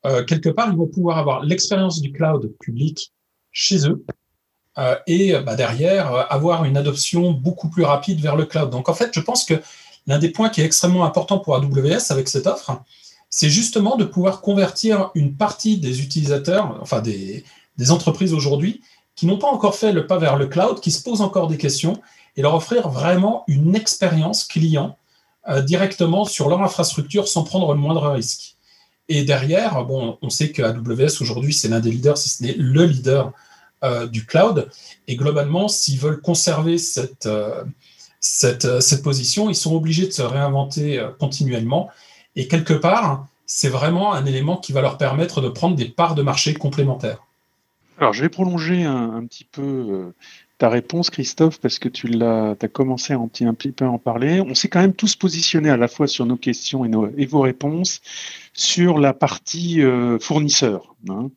euh, 0.05 0.23
quelque 0.23 0.49
part, 0.49 0.69
ils 0.71 0.77
vont 0.77 0.87
pouvoir 0.87 1.17
avoir 1.17 1.43
l'expérience 1.43 1.99
du 1.99 2.13
cloud 2.13 2.53
public 2.61 3.13
chez 3.51 3.89
eux 3.89 4.05
et 5.07 5.33
bah, 5.39 5.55
derrière 5.55 6.13
euh, 6.13 6.23
avoir 6.29 6.65
une 6.65 6.77
adoption 6.77 7.31
beaucoup 7.31 7.69
plus 7.69 7.83
rapide 7.83 8.19
vers 8.21 8.35
le 8.35 8.45
cloud. 8.45 8.69
Donc 8.69 8.89
en 8.89 8.93
fait, 8.93 9.11
je 9.13 9.19
pense 9.19 9.43
que 9.43 9.55
l'un 10.05 10.19
des 10.19 10.29
points 10.29 10.49
qui 10.49 10.61
est 10.61 10.65
extrêmement 10.65 11.05
important 11.05 11.39
pour 11.39 11.55
AWS 11.55 12.11
avec 12.11 12.27
cette 12.27 12.47
offre, 12.47 12.81
c'est 13.29 13.49
justement 13.49 13.97
de 13.97 14.05
pouvoir 14.05 14.41
convertir 14.41 15.11
une 15.15 15.35
partie 15.35 15.77
des 15.77 16.01
utilisateurs, 16.01 16.77
enfin 16.81 17.01
des, 17.01 17.43
des 17.77 17.91
entreprises 17.91 18.33
aujourd'hui, 18.33 18.81
qui 19.15 19.25
n'ont 19.25 19.37
pas 19.37 19.47
encore 19.47 19.75
fait 19.75 19.91
le 19.91 20.07
pas 20.07 20.17
vers 20.17 20.37
le 20.37 20.47
cloud, 20.47 20.79
qui 20.79 20.91
se 20.91 21.01
posent 21.03 21.21
encore 21.21 21.47
des 21.47 21.57
questions, 21.57 21.99
et 22.35 22.41
leur 22.41 22.53
offrir 22.53 22.89
vraiment 22.89 23.43
une 23.47 23.75
expérience 23.75 24.43
client 24.45 24.95
euh, 25.49 25.61
directement 25.61 26.23
sur 26.23 26.49
leur 26.49 26.61
infrastructure 26.61 27.27
sans 27.27 27.43
prendre 27.43 27.73
le 27.73 27.79
moindre 27.79 28.11
risque. 28.11 28.55
Et 29.09 29.23
derrière, 29.23 29.83
bon, 29.85 30.17
on 30.21 30.29
sait 30.29 30.51
que 30.51 30.61
AWS 30.61 31.21
aujourd'hui, 31.21 31.53
c'est 31.53 31.67
l'un 31.67 31.79
des 31.79 31.91
leaders, 31.91 32.17
si 32.17 32.29
ce 32.29 32.43
n'est 32.43 32.53
le 32.53 32.85
leader 32.85 33.31
euh, 33.83 34.07
du 34.07 34.25
cloud. 34.25 34.69
Et 35.07 35.15
globalement, 35.15 35.67
s'ils 35.67 35.99
veulent 35.99 36.19
conserver 36.19 36.79
cette, 36.79 37.27
euh, 37.27 37.63
cette, 38.19 38.65
euh, 38.65 38.79
cette, 38.79 39.03
position, 39.03 39.51
ils 39.51 39.55
sont 39.55 39.75
obligés 39.75 40.07
de 40.07 40.11
se 40.11 40.23
réinventer 40.23 40.99
continuellement. 41.19 41.89
Et 42.35 42.47
quelque 42.47 42.73
part, 42.73 43.27
c'est 43.45 43.69
vraiment 43.69 44.13
un 44.13 44.25
élément 44.25 44.57
qui 44.57 44.73
va 44.73 44.81
leur 44.81 44.97
permettre 44.97 45.41
de 45.41 45.49
prendre 45.49 45.75
des 45.75 45.85
parts 45.85 46.15
de 46.15 46.23
marché 46.23 46.55
complémentaires. 46.55 47.19
Alors, 47.99 48.13
je 48.13 48.23
vais 48.23 48.29
prolonger 48.29 48.83
un, 48.83 49.23
petit 49.27 49.45
peu 49.45 50.11
ta 50.57 50.69
réponse, 50.69 51.09
Christophe, 51.09 51.59
parce 51.59 51.79
que 51.79 51.89
tu 51.89 52.07
l'as, 52.07 52.55
as 52.59 52.67
commencé 52.67 53.13
à 53.13 53.19
petit, 53.19 53.45
un 53.45 53.53
petit 53.53 53.71
peu 53.71 53.85
en 53.85 53.99
parler. 53.99 54.41
On 54.41 54.55
s'est 54.55 54.67
quand 54.67 54.81
même 54.81 54.93
tous 54.93 55.15
positionnés 55.15 55.69
à 55.69 55.77
la 55.77 55.87
fois 55.87 56.07
sur 56.07 56.25
nos 56.25 56.37
questions 56.37 56.83
et, 56.85 57.25
vos 57.25 57.41
réponses 57.41 58.01
sur 58.53 58.97
la 58.97 59.13
partie 59.13 59.81
fournisseur. 60.19 60.95
Hein. 61.09 61.29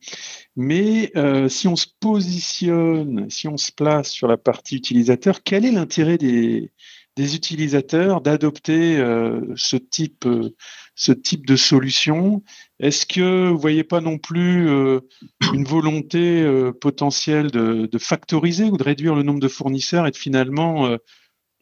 Mais 0.55 1.11
euh, 1.15 1.49
si 1.49 1.67
on 1.67 1.75
se 1.75 1.87
positionne, 1.99 3.29
si 3.29 3.47
on 3.47 3.57
se 3.57 3.71
place 3.71 4.09
sur 4.09 4.27
la 4.27 4.37
partie 4.37 4.75
utilisateur, 4.75 5.43
quel 5.43 5.65
est 5.65 5.71
l'intérêt 5.71 6.17
des, 6.17 6.71
utilisateurs 7.17 8.21
d'adopter 8.21 8.97
euh, 8.97 9.53
ce, 9.55 9.77
euh, 10.25 10.49
ce 10.95 11.11
type 11.11 11.45
de 11.45 11.55
solution? 11.55 12.43
Est-ce 12.81 13.05
que 13.05 13.47
vous 13.47 13.55
ne 13.55 13.59
voyez 13.59 13.83
pas 13.83 14.01
non 14.01 14.17
plus 14.17 14.67
une 15.53 15.63
volonté 15.63 16.45
potentielle 16.81 17.51
de, 17.51 17.97
factoriser 17.97 18.65
ou 18.65 18.77
de 18.77 18.83
réduire 18.83 19.15
le 19.15 19.23
nombre 19.23 19.39
de 19.39 19.47
fournisseurs 19.47 20.07
et 20.07 20.11
finalement 20.13 20.97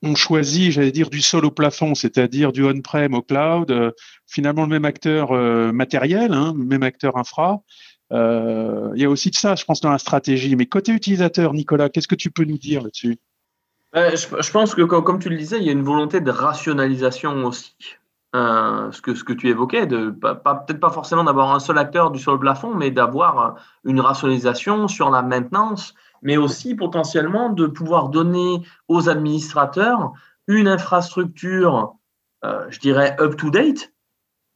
on 0.02 0.16
choisit, 0.16 0.72
j'allais 0.72 0.94
dire, 0.94 1.10
du 1.10 1.22
sol 1.22 1.44
au 1.44 1.52
plafond, 1.52 1.94
c'est-à-dire 1.94 2.54
du 2.54 2.64
on-prem 2.64 3.14
au 3.14 3.22
cloud, 3.22 3.94
finalement 4.28 4.64
le 4.64 4.70
même 4.70 4.86
acteur 4.86 5.34
matériel, 5.74 6.32
hein, 6.34 6.54
le 6.58 6.64
même 6.64 6.84
acteur 6.84 7.18
infra, 7.18 7.64
euh, 8.12 8.92
il 8.96 9.02
y 9.02 9.06
a 9.06 9.10
aussi 9.10 9.30
de 9.30 9.36
ça, 9.36 9.56
je 9.56 9.66
pense, 9.66 9.82
dans 9.82 9.92
la 9.92 9.98
stratégie. 9.98 10.56
Mais 10.56 10.66
côté 10.66 10.92
utilisateur, 10.92 11.54
Nicolas, 11.54 11.90
qu'est-ce 11.90 12.08
que 12.08 12.16
tu 12.16 12.32
peux 12.32 12.44
nous 12.44 12.58
dire 12.58 12.82
là-dessus? 12.84 13.18
Euh, 13.96 14.16
je, 14.16 14.52
pense 14.52 14.76
que, 14.76 14.82
comme 14.84 15.20
tu 15.20 15.30
le 15.30 15.38
disais, 15.38 15.58
il 15.58 15.64
y 15.64 15.70
a 15.70 15.72
une 15.72 15.84
volonté 15.84 16.22
de 16.22 16.32
rationalisation 16.32 17.46
aussi. 17.46 17.76
Euh, 18.36 18.92
ce, 18.92 19.02
que, 19.02 19.16
ce 19.16 19.24
que 19.24 19.34
tu 19.34 19.50
évoquais, 19.50 19.88
de, 19.88 20.12
peut-être 20.12 20.80
pas 20.80 20.92
forcément 20.92 21.24
d'avoir 21.24 21.52
un 21.52 21.60
seul 21.60 21.80
acteur 21.80 22.12
du 22.12 22.20
sol 22.20 22.36
au 22.36 22.38
plafond, 22.38 22.76
mais 22.76 22.92
d'avoir 22.92 23.56
une 23.84 24.00
rationalisation 24.00 24.88
sur 24.88 25.10
la 25.10 25.24
maintenance 25.24 25.96
mais 26.22 26.38
aussi 26.38 26.76
potentiellement 26.76 27.50
de 27.50 27.68
pouvoir 27.68 28.10
donner 28.10 28.62
aux 28.88 29.10
administrateurs 29.10 30.12
une 30.48 30.68
infrastructure, 30.68 31.96
euh, 32.44 32.66
je 32.70 32.80
dirais, 32.80 33.16
up-to-date, 33.20 33.94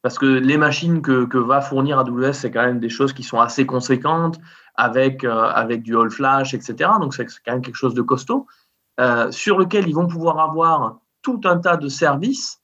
parce 0.02 0.18
que 0.18 0.26
les 0.26 0.58
machines 0.58 1.02
que, 1.02 1.38
va 1.38 1.62
fournir 1.62 2.00
AWS, 2.00 2.34
c'est 2.34 2.52
quand 2.52 2.66
même 2.66 2.80
des 2.80 2.90
choses 2.90 3.14
qui 3.14 3.24
sont 3.24 3.40
assez 3.40 3.66
conséquentes, 3.66 4.40
avec, 4.76 5.24
euh, 5.24 5.50
avec 5.54 5.84
du 5.84 5.98
all 5.98 6.10
flash, 6.10 6.54
etc. 6.54 6.92
Donc 7.00 7.14
c'est 7.14 7.26
quand 7.46 7.54
même 7.54 7.62
quelque 7.62 7.76
chose 7.76 7.94
de 7.94 8.02
costaud, 8.02 8.48
euh, 9.00 9.32
sur 9.32 9.58
lequel 9.58 9.88
ils 9.88 9.96
vont 9.96 10.08
pouvoir 10.08 10.40
avoir 10.40 11.00
tout 11.22 11.40
un 11.46 11.58
tas 11.58 11.78
de 11.78 11.88
services 11.88 12.60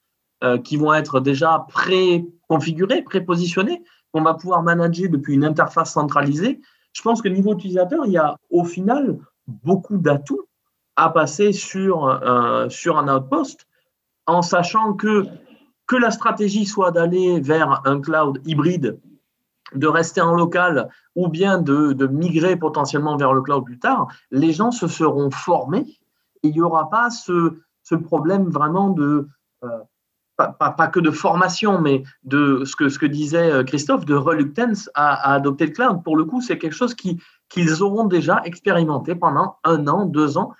qui 0.63 0.77
vont 0.77 0.93
être 0.93 1.19
déjà 1.19 1.65
pré-configurés, 1.67 3.01
pré-positionnés, 3.01 3.83
qu'on 4.13 4.21
va 4.21 4.33
pouvoir 4.33 4.63
manager 4.63 5.09
depuis 5.09 5.33
une 5.33 5.45
interface 5.45 5.93
centralisée. 5.93 6.61
Je 6.93 7.01
pense 7.01 7.21
que 7.21 7.27
niveau 7.27 7.53
utilisateur, 7.53 8.05
il 8.05 8.13
y 8.13 8.17
a 8.17 8.35
au 8.49 8.63
final 8.63 9.19
beaucoup 9.47 9.97
d'atouts 9.97 10.47
à 10.95 11.09
passer 11.09 11.53
sur, 11.53 12.05
euh, 12.05 12.67
sur 12.69 12.97
un 12.97 13.15
outpost 13.15 13.67
en 14.27 14.41
sachant 14.41 14.93
que, 14.93 15.25
que 15.87 15.95
la 15.95 16.11
stratégie 16.11 16.65
soit 16.65 16.91
d'aller 16.91 17.39
vers 17.39 17.81
un 17.85 18.01
cloud 18.01 18.41
hybride, 18.45 18.99
de 19.73 19.87
rester 19.87 20.21
en 20.21 20.33
local 20.33 20.89
ou 21.15 21.27
bien 21.27 21.59
de, 21.59 21.93
de, 21.93 22.07
migrer 22.07 22.55
potentiellement 22.55 23.17
vers 23.17 23.33
le 23.33 23.41
cloud 23.41 23.63
plus 23.63 23.79
tard, 23.79 24.07
les 24.31 24.51
gens 24.51 24.71
se 24.71 24.87
seront 24.87 25.31
formés. 25.31 25.85
Et 26.43 26.49
il 26.49 26.51
n'y 26.51 26.61
aura 26.61 26.89
pas 26.89 27.09
ce, 27.09 27.59
ce 27.83 27.95
problème 27.95 28.49
vraiment 28.49 28.89
de 28.89 29.27
euh, 29.63 29.69
pas, 30.47 30.87
que 30.87 30.99
de 30.99 31.11
formation, 31.11 31.79
mais 31.81 32.03
de 32.23 32.63
ce 32.65 32.75
que, 32.75 33.05
disait 33.05 33.51
euh, 33.51 33.63
Christophe, 33.63 34.05
de 34.05 34.15
reluctance 34.15 34.89
à, 34.93 35.33
adopter 35.33 35.67
le 35.67 35.71
cloud. 35.71 36.03
Pour 36.03 36.17
le 36.17 36.25
coup, 36.25 36.41
c'est 36.41 36.57
quelque 36.57 36.75
chose 36.75 36.95
qu'ils 36.95 37.83
auront 37.83 38.05
déjà 38.05 38.41
expérimenté 38.45 39.15
pendant 39.15 39.57
un 39.63 39.87
an, 39.87 40.05
deux 40.05 40.37
ans. 40.37 40.53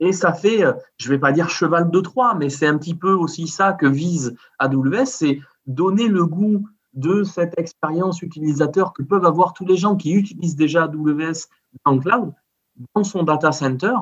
Et 0.00 0.12
ça 0.12 0.32
fait, 0.32 0.64
euh, 0.64 0.72
je 0.98 1.08
ne 1.08 1.14
vais 1.14 1.18
pas 1.18 1.32
dire 1.32 1.50
cheval 1.50 1.90
de 1.90 2.00
Troie, 2.00 2.34
mais 2.34 2.50
c'est 2.50 2.66
un 2.66 2.78
petit 2.78 2.94
peu 2.94 3.12
aussi 3.12 3.46
ça 3.46 3.72
que 3.72 3.86
vise 3.86 4.36
AWS, 4.58 5.06
c'est 5.06 5.40
donner 5.66 6.08
le 6.08 6.26
goût 6.26 6.66
de 6.94 7.24
cette 7.24 7.58
expérience 7.58 8.22
utilisateur 8.22 8.92
que 8.92 9.02
peuvent 9.02 9.24
avoir 9.24 9.52
tous 9.52 9.64
les 9.64 9.76
gens 9.76 9.96
qui 9.96 10.12
utilisent 10.12 10.56
déjà 10.56 10.84
AWS 10.84 11.48
dans 11.84 11.92
le 11.92 12.00
cloud, 12.00 12.32
dans 12.94 13.04
son 13.04 13.24
data 13.24 13.50
center, 13.50 13.94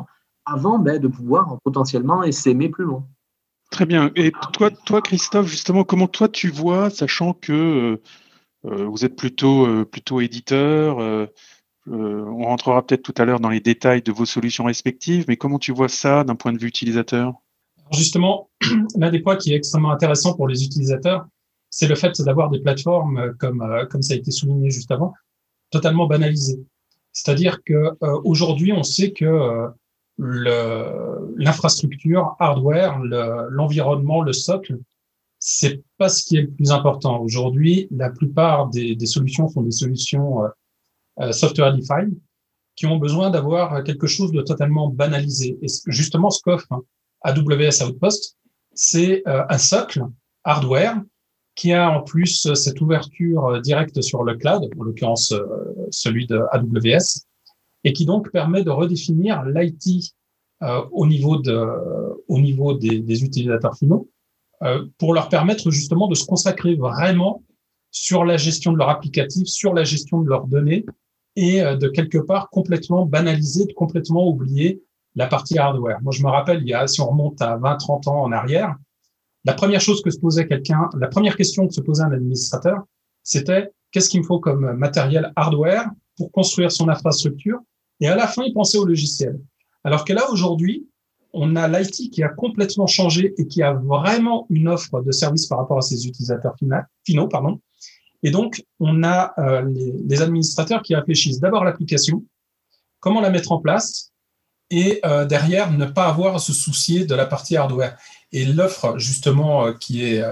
avant 0.45 0.79
ben, 0.79 0.99
de 0.99 1.09
pouvoir 1.09 1.59
potentiellement 1.65 2.31
s'aimer 2.33 2.69
plus 2.69 2.85
loin. 2.85 3.07
Très 3.73 3.87
bien. 3.87 4.11
Et 4.17 4.33
toi, 4.53 4.71
toi, 4.71 5.01
Christophe, 5.01 5.47
justement, 5.47 5.83
comment 5.83 6.07
toi 6.07 6.29
tu 6.29 6.51
vois, 6.51 6.91
sachant 6.91 7.33
que 7.33 7.53
euh, 7.53 8.03
euh, 8.67 8.85
vous 8.85 9.07
êtes 9.07 9.17
plutôt, 9.17 9.67
euh, 9.67 9.87
plutôt 9.87 10.21
éditeur, 10.21 10.99
on 11.87 12.45
rentrera 12.45 12.87
peut-être 12.87 13.03
tout 13.03 13.15
à 13.17 13.25
l'heure 13.25 13.41
dans 13.41 13.49
les 13.49 13.61
détails 13.61 14.03
de 14.03 14.13
vos 14.13 14.27
solutions 14.27 14.65
respectives, 14.65 15.25
mais 15.27 15.37
comment 15.37 15.59
tu 15.59 15.73
vois 15.73 15.89
ça 15.89 16.23
d'un 16.23 16.37
point 16.37 16.53
de 16.53 16.59
vue 16.59 16.69
utilisateur? 16.69 17.33
Justement, 17.93 18.51
l'un 18.97 19.11
des 19.11 19.21
points 19.21 19.37
qui 19.37 19.55
est 19.55 19.57
extrêmement 19.57 19.91
intéressant 19.91 20.35
pour 20.35 20.49
les 20.49 20.65
utilisateurs, 20.65 21.27
c'est 21.71 21.89
le 21.89 21.95
fait 21.95 22.13
d'avoir 22.21 22.51
des 22.51 22.61
plateformes, 22.61 23.35
comme, 23.39 23.67
comme 23.91 24.03
ça 24.03 24.13
a 24.13 24.19
été 24.19 24.31
souligné 24.31 24.71
juste 24.71 24.91
avant, 24.91 25.15
totalement 25.71 26.07
banalisées. 26.07 26.63
C'est-à-dire 27.13 27.65
que 27.65 27.91
aujourd'hui, 28.23 28.73
on 28.73 28.83
sait 28.83 29.13
que 29.13 29.73
l'infrastructure, 30.19 32.37
hardware, 32.39 32.99
l'environnement, 33.51 34.23
le, 34.23 34.33
socle, 34.33 34.79
c'est 35.39 35.83
pas 35.99 36.09
ce 36.09 36.25
qui 36.25 36.37
est 36.37 36.43
le 36.43 36.51
plus 36.51 36.71
important. 36.71 37.21
Aujourd'hui, 37.21 37.89
la 37.91 38.11
plupart 38.11 38.69
des, 38.69 38.97
solutions 39.07 39.49
sont 39.49 39.63
des 39.63 39.73
solutions 39.73 40.45
euh, 40.45 40.49
euh, 41.21 41.33
software 41.33 41.75
defined 41.75 42.15
qui 42.77 42.87
ont 42.87 42.97
besoin 42.97 43.31
d'avoir 43.31 43.85
quelque 43.85 44.07
chose 44.07 44.33
de 44.33 44.41
totalement 44.41 44.89
banalisé. 44.89 45.59
Et 45.61 45.67
justement, 45.89 46.31
ce 46.31 46.41
qu'offre 46.43 46.85
AWS 47.23 47.85
Outpost, 47.85 48.39
c'est 48.73 49.23
euh, 49.27 49.45
un 49.49 49.59
socle 49.59 50.03
hardware 50.45 51.03
qui 51.55 51.73
a 51.73 51.91
en 51.91 52.03
plus 52.03 52.51
cette 52.55 52.81
ouverture 52.81 53.61
directe 53.61 54.01
sur 54.01 54.25
le 54.25 54.37
cloud, 54.37 54.71
en 54.79 54.85
l'occurrence 54.85 55.35
celui 55.91 56.27
de 56.27 56.41
AWS, 56.51 57.27
et 57.85 57.93
qui 57.93 58.07
donc 58.07 58.31
permet 58.31 58.63
de 58.63 58.71
redéfinir 58.71 59.45
l'IT 59.45 60.15
euh, 60.63 60.83
au 60.93 61.07
niveau, 61.07 61.37
de, 61.37 61.59
au 62.29 62.39
niveau 62.39 62.75
des, 62.75 63.01
des 63.01 63.25
utilisateurs 63.25 63.77
finaux 63.77 64.09
euh, 64.63 64.87
pour 64.99 65.13
leur 65.13 65.29
permettre 65.29 65.71
justement 65.71 66.07
de 66.07 66.15
se 66.15 66.25
consacrer 66.25 66.77
vraiment 66.77 67.43
sur 67.91 68.25
la 68.25 68.37
gestion 68.37 68.73
de 68.73 68.79
leur 68.79 68.89
applicatif, 68.89 69.49
sur 69.49 69.75
la 69.75 69.83
gestion 69.83 70.21
de 70.21 70.29
leurs 70.29 70.47
données 70.47 70.87
et 71.35 71.63
euh, 71.63 71.77
de 71.77 71.89
quelque 71.89 72.19
part 72.19 72.49
complètement 72.51 73.05
banaliser, 73.05 73.67
de 73.67 73.73
complètement 73.73 74.29
oublier 74.29 74.81
la 75.17 75.27
partie 75.27 75.59
hardware. 75.59 76.01
Moi, 76.03 76.13
je 76.13 76.23
me 76.23 76.29
rappelle, 76.29 76.63
il 76.63 76.69
y 76.69 76.75
a, 76.75 76.87
si 76.87 77.01
on 77.01 77.09
remonte 77.09 77.43
à 77.43 77.57
20, 77.57 77.77
30 77.77 78.09
ans 78.09 78.23
en 78.23 78.31
arrière, 78.31 78.77
la 79.45 79.55
première 79.55 79.81
chose 79.81 80.01
que 80.01 80.11
se 80.11 80.19
posait 80.21 80.47
quelqu'un, 80.47 80.89
la 80.97 81.09
première 81.09 81.37
question 81.37 81.67
que 81.67 81.75
se 81.75 81.81
posait 81.81 82.05
un 82.05 82.13
administrateur, 82.13 82.85
c'était 83.25 83.71
qu'est-ce 83.91 84.09
qu'il 84.09 84.21
me 84.21 84.27
faut 84.27 84.39
comme 84.39 84.75
matériel 84.75 85.33
hardware 85.35 85.91
pour 86.17 86.31
construire 86.31 86.71
son 86.71 86.89
infrastructure 86.89 87.59
et 88.03 88.09
à 88.09 88.17
la 88.17 88.27
fin, 88.27 88.43
il 88.43 88.53
pensait 88.53 88.79
au 88.79 88.85
logiciel. 88.85 89.39
Alors 89.85 90.05
que 90.05 90.13
là, 90.13 90.29
aujourd'hui, 90.29 90.89
on 91.33 91.55
a 91.55 91.69
l'IT 91.69 92.11
qui 92.11 92.25
a 92.25 92.29
complètement 92.29 92.89
changé 92.89 93.33
et 93.39 93.47
qui 93.47 93.63
a 93.63 93.75
vraiment 93.75 94.45
une 94.51 94.67
offre 94.67 95.01
de 95.03 95.13
service 95.13 95.47
par 95.47 95.59
rapport 95.59 95.79
à 95.79 95.83
ses 95.83 96.05
utilisateurs 96.09 96.57
finaux. 97.07 97.29
Pardon. 97.29 97.61
Et 98.25 98.33
donc, 98.33 98.65
on 98.81 99.05
a 99.05 99.33
euh, 99.39 99.73
les, 100.09 100.21
administrateurs 100.21 100.83
qui 100.83 100.97
réfléchissent 100.97 101.39
d'abord 101.39 101.63
l'application, 101.63 102.25
comment 102.99 103.21
la 103.21 103.31
mettre 103.31 103.53
en 103.53 103.61
place, 103.61 104.11
et 104.71 104.99
euh, 105.05 105.25
derrière, 105.25 105.71
ne 105.71 105.87
pas 105.87 106.09
avoir 106.09 106.35
à 106.35 106.39
se 106.41 106.53
soucier 106.53 107.05
de 107.05 107.15
la 107.15 107.27
partie 107.27 107.57
hardware. 107.57 107.97
Et 108.33 108.45
l'offre, 108.45 108.99
justement, 108.99 109.67
euh, 109.67 109.73
qui, 109.75 110.05
est, 110.05 110.25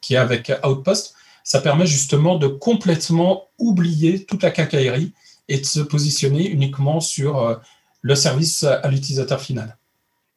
qui 0.00 0.14
est 0.14 0.18
avec 0.18 0.52
Outpost, 0.64 1.14
ça 1.42 1.60
permet 1.60 1.86
justement 1.86 2.36
de 2.36 2.46
complètement 2.46 3.48
oublier 3.58 4.24
toute 4.24 4.44
la 4.44 4.52
cacaillerie 4.52 5.14
et 5.48 5.58
de 5.58 5.64
se 5.64 5.80
positionner 5.80 6.48
uniquement 6.48 7.00
sur 7.00 7.38
euh, 7.38 7.56
le 8.02 8.14
service 8.14 8.64
à 8.64 8.88
l'utilisateur 8.90 9.40
final. 9.40 9.78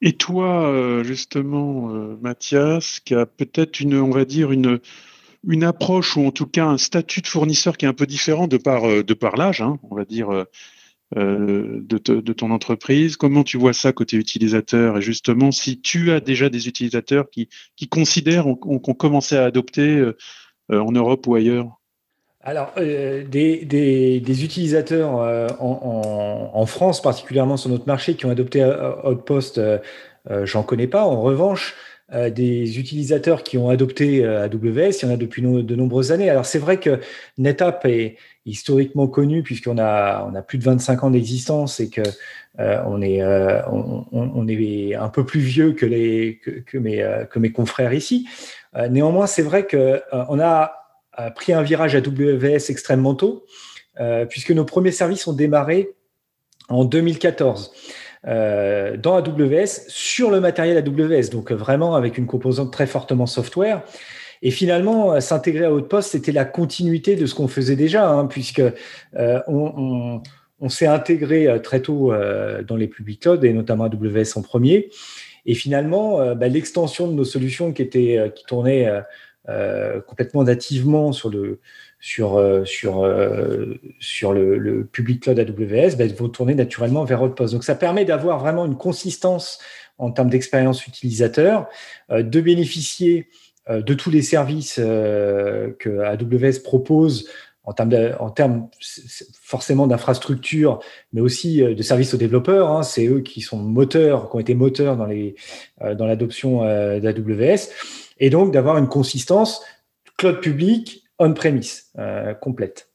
Et 0.01 0.13
toi, 0.13 0.67
euh, 0.67 1.03
justement, 1.03 1.93
euh, 1.93 2.17
Mathias, 2.21 2.99
qui 2.99 3.13
a 3.13 3.25
peut-être 3.25 3.79
une, 3.79 3.95
on 3.95 4.09
va 4.09 4.25
dire, 4.25 4.51
une, 4.51 4.79
une 5.47 5.63
approche 5.63 6.17
ou 6.17 6.25
en 6.25 6.31
tout 6.31 6.47
cas 6.47 6.65
un 6.65 6.77
statut 6.77 7.21
de 7.21 7.27
fournisseur 7.27 7.77
qui 7.77 7.85
est 7.85 7.89
un 7.89 7.93
peu 7.93 8.07
différent 8.07 8.47
de 8.47 8.57
par, 8.57 8.81
de 9.03 9.13
par 9.13 9.35
l'âge, 9.35 9.61
hein, 9.61 9.77
on 9.83 9.95
va 9.95 10.05
dire, 10.05 10.45
de, 11.15 11.81
de, 11.81 12.33
ton 12.33 12.51
entreprise. 12.51 13.15
Comment 13.15 13.43
tu 13.43 13.57
vois 13.57 13.73
ça 13.73 13.91
côté 13.91 14.17
utilisateur? 14.17 14.97
Et 14.97 15.01
justement, 15.01 15.51
si 15.51 15.79
tu 15.79 16.11
as 16.11 16.19
déjà 16.19 16.49
des 16.49 16.67
utilisateurs 16.67 17.29
qui, 17.29 17.49
qui 17.75 17.87
considèrent, 17.87 18.45
qu'on 18.59 18.79
commencé 18.79 19.35
à 19.35 19.45
adopter 19.45 20.11
en 20.69 20.91
Europe 20.91 21.27
ou 21.27 21.35
ailleurs? 21.35 21.80
Alors, 22.43 22.73
euh, 22.77 23.23
des, 23.23 24.43
utilisateurs 24.43 25.21
euh, 25.21 25.47
en, 25.59 26.65
France, 26.65 27.01
particulièrement 27.01 27.55
sur 27.55 27.69
notre 27.69 27.85
marché, 27.85 28.15
qui 28.15 28.25
ont 28.25 28.31
adopté 28.31 28.63
euh, 28.63 28.93
Outpost, 29.03 29.59
euh, 29.59 29.77
j'en 30.43 30.63
connais 30.63 30.87
pas. 30.87 31.03
En 31.03 31.21
revanche, 31.21 31.75
des 32.35 32.77
utilisateurs 32.77 33.41
qui 33.41 33.57
ont 33.57 33.69
adopté 33.69 34.25
AWS, 34.25 34.49
il 34.51 34.99
y 35.03 35.05
en 35.05 35.13
a 35.13 35.15
depuis 35.15 35.41
de 35.41 35.75
nombreuses 35.77 36.11
années. 36.11 36.29
Alors, 36.29 36.45
c'est 36.45 36.59
vrai 36.59 36.77
que 36.77 36.99
NetApp 37.37 37.85
est 37.85 38.17
historiquement 38.45 39.07
connu 39.07 39.43
puisqu'on 39.43 39.77
a, 39.77 40.43
plus 40.45 40.57
de 40.57 40.65
25 40.65 41.05
ans 41.05 41.11
d'existence 41.11 41.79
et 41.79 41.89
que 41.89 42.01
on, 42.59 43.01
est, 43.01 43.21
un 44.93 45.07
peu 45.07 45.25
plus 45.25 45.39
vieux 45.39 45.71
que, 45.71 45.85
mes, 45.85 46.41
que 47.29 47.39
mes 47.39 47.51
confrères 47.53 47.93
ici. 47.93 48.27
néanmoins, 48.89 49.25
c'est 49.25 49.41
vrai 49.41 49.65
qu'on 49.65 50.01
on 50.11 50.39
a 50.41 50.80
a 51.13 51.31
pris 51.31 51.53
un 51.53 51.61
virage 51.61 51.95
AWS 51.95 52.69
extrêmement 52.69 53.15
tôt, 53.15 53.45
euh, 53.99 54.25
puisque 54.25 54.51
nos 54.51 54.65
premiers 54.65 54.91
services 54.91 55.27
ont 55.27 55.33
démarré 55.33 55.89
en 56.69 56.85
2014 56.85 57.73
euh, 58.27 58.95
dans 58.97 59.17
AWS 59.17 59.87
sur 59.87 60.31
le 60.31 60.39
matériel 60.39 60.77
AWS, 60.77 61.29
donc 61.29 61.51
vraiment 61.51 61.95
avec 61.95 62.17
une 62.17 62.27
composante 62.27 62.71
très 62.71 62.87
fortement 62.87 63.25
software. 63.25 63.83
Et 64.43 64.49
finalement, 64.49 65.19
s'intégrer 65.21 65.65
à 65.65 65.73
Outpost, 65.73 66.11
c'était 66.11 66.31
la 66.31 66.45
continuité 66.45 67.15
de 67.15 67.25
ce 67.27 67.35
qu'on 67.35 67.47
faisait 67.47 67.75
déjà, 67.75 68.09
hein, 68.09 68.25
puisque 68.25 68.63
euh, 69.15 69.39
on, 69.47 70.21
s'est 70.69 70.87
intégré 70.87 71.59
très 71.63 71.81
tôt 71.81 72.13
dans 72.67 72.75
les 72.75 72.87
public 72.87 73.21
clouds 73.21 73.43
et 73.43 73.51
notamment 73.51 73.85
AWS 73.85 74.35
en 74.37 74.43
premier. 74.43 74.89
Et 75.47 75.55
finalement, 75.55 76.35
bah, 76.35 76.47
l'extension 76.47 77.07
de 77.07 77.13
nos 77.13 77.23
solutions 77.23 77.73
qui 77.73 77.81
étaient 77.81 78.31
qui 78.35 78.45
euh, 79.49 80.01
complètement 80.01 80.43
nativement 80.43 81.13
sur 81.13 81.31
le 81.31 81.61
sur 81.99 82.37
euh, 82.37 82.63
sur 82.63 83.03
euh, 83.03 83.79
sur 83.99 84.33
le, 84.33 84.85
public 84.85 85.23
cloud 85.23 85.39
AWS, 85.39 85.95
ben, 85.97 86.13
vont 86.13 86.29
tourner 86.29 86.53
naturellement 86.53 87.05
vers 87.05 87.23
Outpost. 87.23 87.53
Donc 87.53 87.63
ça 87.63 87.73
permet 87.73 88.05
d'avoir 88.05 88.37
vraiment 88.37 88.67
une 88.67 88.77
consistance 88.77 89.57
en 89.97 90.11
termes 90.11 90.29
d'expérience 90.29 90.85
utilisateur, 90.85 91.67
de 92.09 92.41
bénéficier 92.41 93.29
de 93.69 93.93
tous 93.93 94.09
les 94.09 94.21
services 94.23 94.75
que 94.75 95.99
AWS 95.99 96.63
propose 96.63 97.27
en 97.63 97.73
termes, 97.73 97.93
en 98.19 98.31
termes 98.31 98.67
forcément 99.39 99.85
d'infrastructure, 99.85 100.79
mais 101.13 101.21
aussi 101.21 101.61
de 101.61 101.81
services 101.83 102.15
aux 102.15 102.17
développeurs. 102.17 102.71
Hein. 102.71 102.81
c'est 102.81 103.05
eux 103.05 103.21
qui 103.21 103.41
sont 103.41 103.57
moteurs, 103.57 104.29
qui 104.29 104.35
ont 104.35 104.39
été 104.39 104.55
moteurs 104.55 104.97
dans 104.97 105.07
dans 105.95 106.05
l'adoption 106.07 106.61
d'AWS, 106.61 107.69
et 108.21 108.29
donc 108.29 108.53
d'avoir 108.53 108.77
une 108.77 108.87
consistance 108.87 109.61
cloud 110.17 110.39
public 110.39 111.03
on-premise 111.19 111.91
complète. 112.39 112.89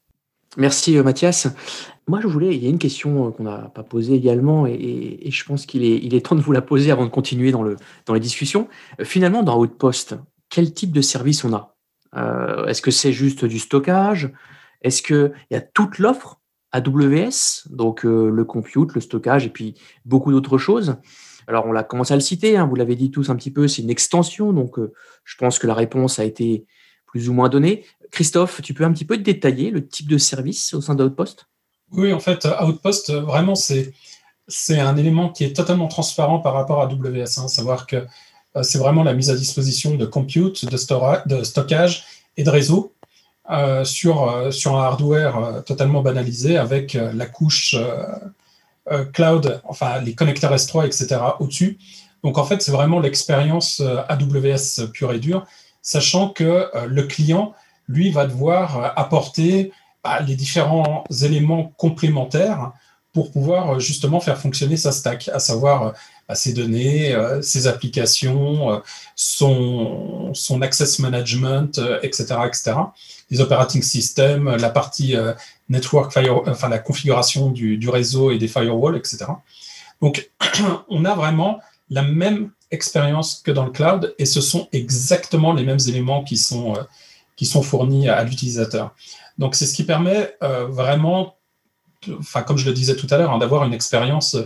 Merci 0.57 0.97
Mathias. 0.97 1.49
Moi, 2.09 2.21
je 2.21 2.29
voulais, 2.29 2.55
il 2.55 2.63
y 2.63 2.67
a 2.67 2.71
une 2.71 2.79
question 2.79 3.33
qu'on 3.33 3.43
n'a 3.43 3.71
pas 3.75 3.83
posée 3.83 4.15
également, 4.15 4.67
et, 4.67 5.29
je 5.29 5.45
pense 5.45 5.67
qu'il 5.67 5.85
est, 5.85 5.99
il 5.99 6.15
est 6.15 6.25
temps 6.25 6.37
de 6.37 6.41
vous 6.41 6.53
la 6.53 6.63
poser 6.63 6.93
avant 6.93 7.05
de 7.05 7.11
continuer 7.11 7.51
dans, 7.51 7.65
le, 7.65 7.77
dans 8.07 8.15
les 8.15 8.21
discussions. 8.21 8.69
Finalement, 9.03 9.43
dans 9.43 9.59
Outpost, 9.59 10.17
quel 10.49 10.73
type 10.73 10.93
de 10.93 11.01
service 11.01 11.45
on 11.45 11.53
a? 11.53 11.77
Euh, 12.17 12.67
Est-ce 12.67 12.81
que 12.81 12.93
c'est 12.93 13.13
juste 13.13 13.45
du 13.45 13.59
stockage? 13.59 14.31
Est-ce 14.83 15.03
qu'il 15.03 15.33
y 15.51 15.57
a 15.57 15.61
toute 15.61 15.99
l'offre 15.99 16.41
AWS, 16.71 17.69
donc 17.71 18.07
euh, 18.07 18.31
le 18.31 18.45
compute, 18.45 18.95
le 18.95 19.01
stockage 19.01 19.47
et 19.47 19.51
puis 19.51 19.75
beaucoup 20.05 20.31
d'autres 20.31 20.59
choses? 20.59 20.97
Alors, 21.47 21.67
on 21.67 21.73
l'a 21.73 21.85
commencé 21.85 22.13
à 22.13 22.17
le 22.17 22.23
citer, 22.23 22.57
hein, 22.57 22.67
vous 22.67 22.75
l'avez 22.75 22.97
dit 22.97 23.11
tous 23.11 23.31
un 23.31 23.37
petit 23.37 23.51
peu, 23.51 23.69
c'est 23.69 23.83
une 23.83 23.91
extension, 23.91 24.53
donc 24.53 24.79
euh, 24.79 24.93
je 25.25 25.37
pense 25.37 25.59
que 25.59 25.67
la 25.67 25.75
réponse 25.75 26.19
a 26.19 26.25
été 26.25 26.67
plus 27.07 27.29
ou 27.29 27.33
moins 27.33 27.49
donnée. 27.49 27.85
Christophe, 28.11 28.63
tu 28.63 28.75
peux 28.75 28.85
un 28.85 28.93
petit 28.93 29.05
peu 29.05 29.17
détailler 29.17 29.71
le 29.71 29.87
type 29.87 30.09
de 30.09 30.19
service 30.19 30.75
au 30.75 30.81
sein 30.81 30.95
d'Outpost? 30.95 31.47
Oui, 31.93 32.13
en 32.13 32.21
fait, 32.21 32.47
Outpost, 32.63 33.13
vraiment, 33.13 33.55
c'est 33.55 33.93
un 34.71 34.97
élément 34.97 35.31
qui 35.31 35.45
est 35.45 35.55
totalement 35.55 35.89
transparent 35.89 36.41
par 36.41 36.55
rapport 36.55 36.83
à 36.83 36.87
AWS. 36.87 37.39
Hein, 37.39 37.49
savoir 37.49 37.87
que 37.87 38.05
euh, 38.57 38.63
c'est 38.63 38.79
vraiment 38.79 39.05
la 39.05 39.15
mise 39.15 39.31
à 39.31 39.37
disposition 39.37 39.95
de 39.95 40.07
compute, 40.07 40.65
de, 40.65 40.77
stockage 40.77 42.05
et 42.37 42.45
de 42.45 42.51
réseau 42.51 42.95
euh, 43.51 43.85
euh, 43.85 44.51
sur 44.51 44.77
un 44.77 44.83
hardware 44.83 45.63
totalement 45.65 46.03
banalisé 46.03 46.57
avec 46.57 46.95
la 46.95 47.27
couche 47.27 47.77
cloud, 49.13 49.61
enfin 49.65 50.01
les 50.01 50.15
connecteurs 50.15 50.55
S3, 50.55 50.87
etc. 50.87 51.21
au-dessus. 51.41 51.79
Donc 52.23 52.39
en 52.39 52.45
fait, 52.45 52.63
c'est 52.63 52.73
vraiment 52.73 53.01
l'expérience 53.01 53.81
AWS 54.09 54.89
pure 54.93 55.13
et 55.13 55.19
dure, 55.19 55.47
sachant 55.83 56.29
que 56.29 56.71
le 56.87 57.03
client, 57.03 57.55
lui, 57.89 58.11
va 58.11 58.27
devoir 58.27 58.93
apporter 58.99 59.73
bah, 60.03 60.21
les 60.21 60.37
différents 60.37 61.05
éléments 61.23 61.73
complémentaires 61.77 62.73
pour 63.13 63.31
pouvoir 63.31 63.81
justement 63.81 64.21
faire 64.21 64.39
fonctionner 64.39 64.77
sa 64.77 64.93
stack, 64.93 65.29
à 65.33 65.39
savoir 65.39 65.95
ses 66.35 66.53
données, 66.53 67.15
euh, 67.15 67.41
ses 67.41 67.67
applications, 67.67 68.73
euh, 68.73 68.79
son, 69.15 70.33
son 70.35 70.63
access 70.63 70.99
management, 70.99 71.81
etc., 72.03 72.27
euh, 72.31 72.47
etc. 72.47 72.73
Les 73.31 73.41
operating 73.41 73.83
systems, 73.83 74.57
la 74.57 74.71
partie 74.71 75.17
network, 75.69 76.13
fire, 76.13 76.43
enfin 76.47 76.69
la 76.69 76.79
configuration 76.79 77.51
du, 77.51 77.77
du 77.77 77.89
réseau 77.89 78.31
et 78.31 78.39
des 78.39 78.47
firewalls, 78.47 78.97
etc. 78.97 79.27
Donc, 80.01 80.31
on 80.89 81.05
a 81.05 81.15
vraiment 81.15 81.59
la 81.91 82.03
même 82.03 82.51
expérience 82.71 83.41
que 83.45 83.51
dans 83.51 83.65
le 83.65 83.73
cloud 83.73 84.15
et 84.19 84.27
ce 84.27 84.41
sont 84.41 84.69
exactement 84.73 85.53
les 85.53 85.65
mêmes 85.65 85.81
éléments 85.89 86.23
qui 86.23 86.37
sont, 86.37 86.75
qui 87.35 87.47
sont 87.47 87.63
fournis 87.63 88.09
à, 88.09 88.23
l'utilisateur. 88.23 88.95
Donc, 89.39 89.57
c'est 89.57 89.67
ce 89.67 89.75
qui 89.75 89.83
permet 89.83 90.37
vraiment, 90.41 91.35
enfin, 92.21 92.43
comme 92.43 92.59
je 92.59 92.67
le 92.67 92.73
disais 92.73 92.95
tout 92.95 93.09
à 93.11 93.19
l'heure, 93.19 93.33
hein, 93.33 93.39
d'avoir 93.39 93.65
une 93.65 93.75
expérience 93.75 94.37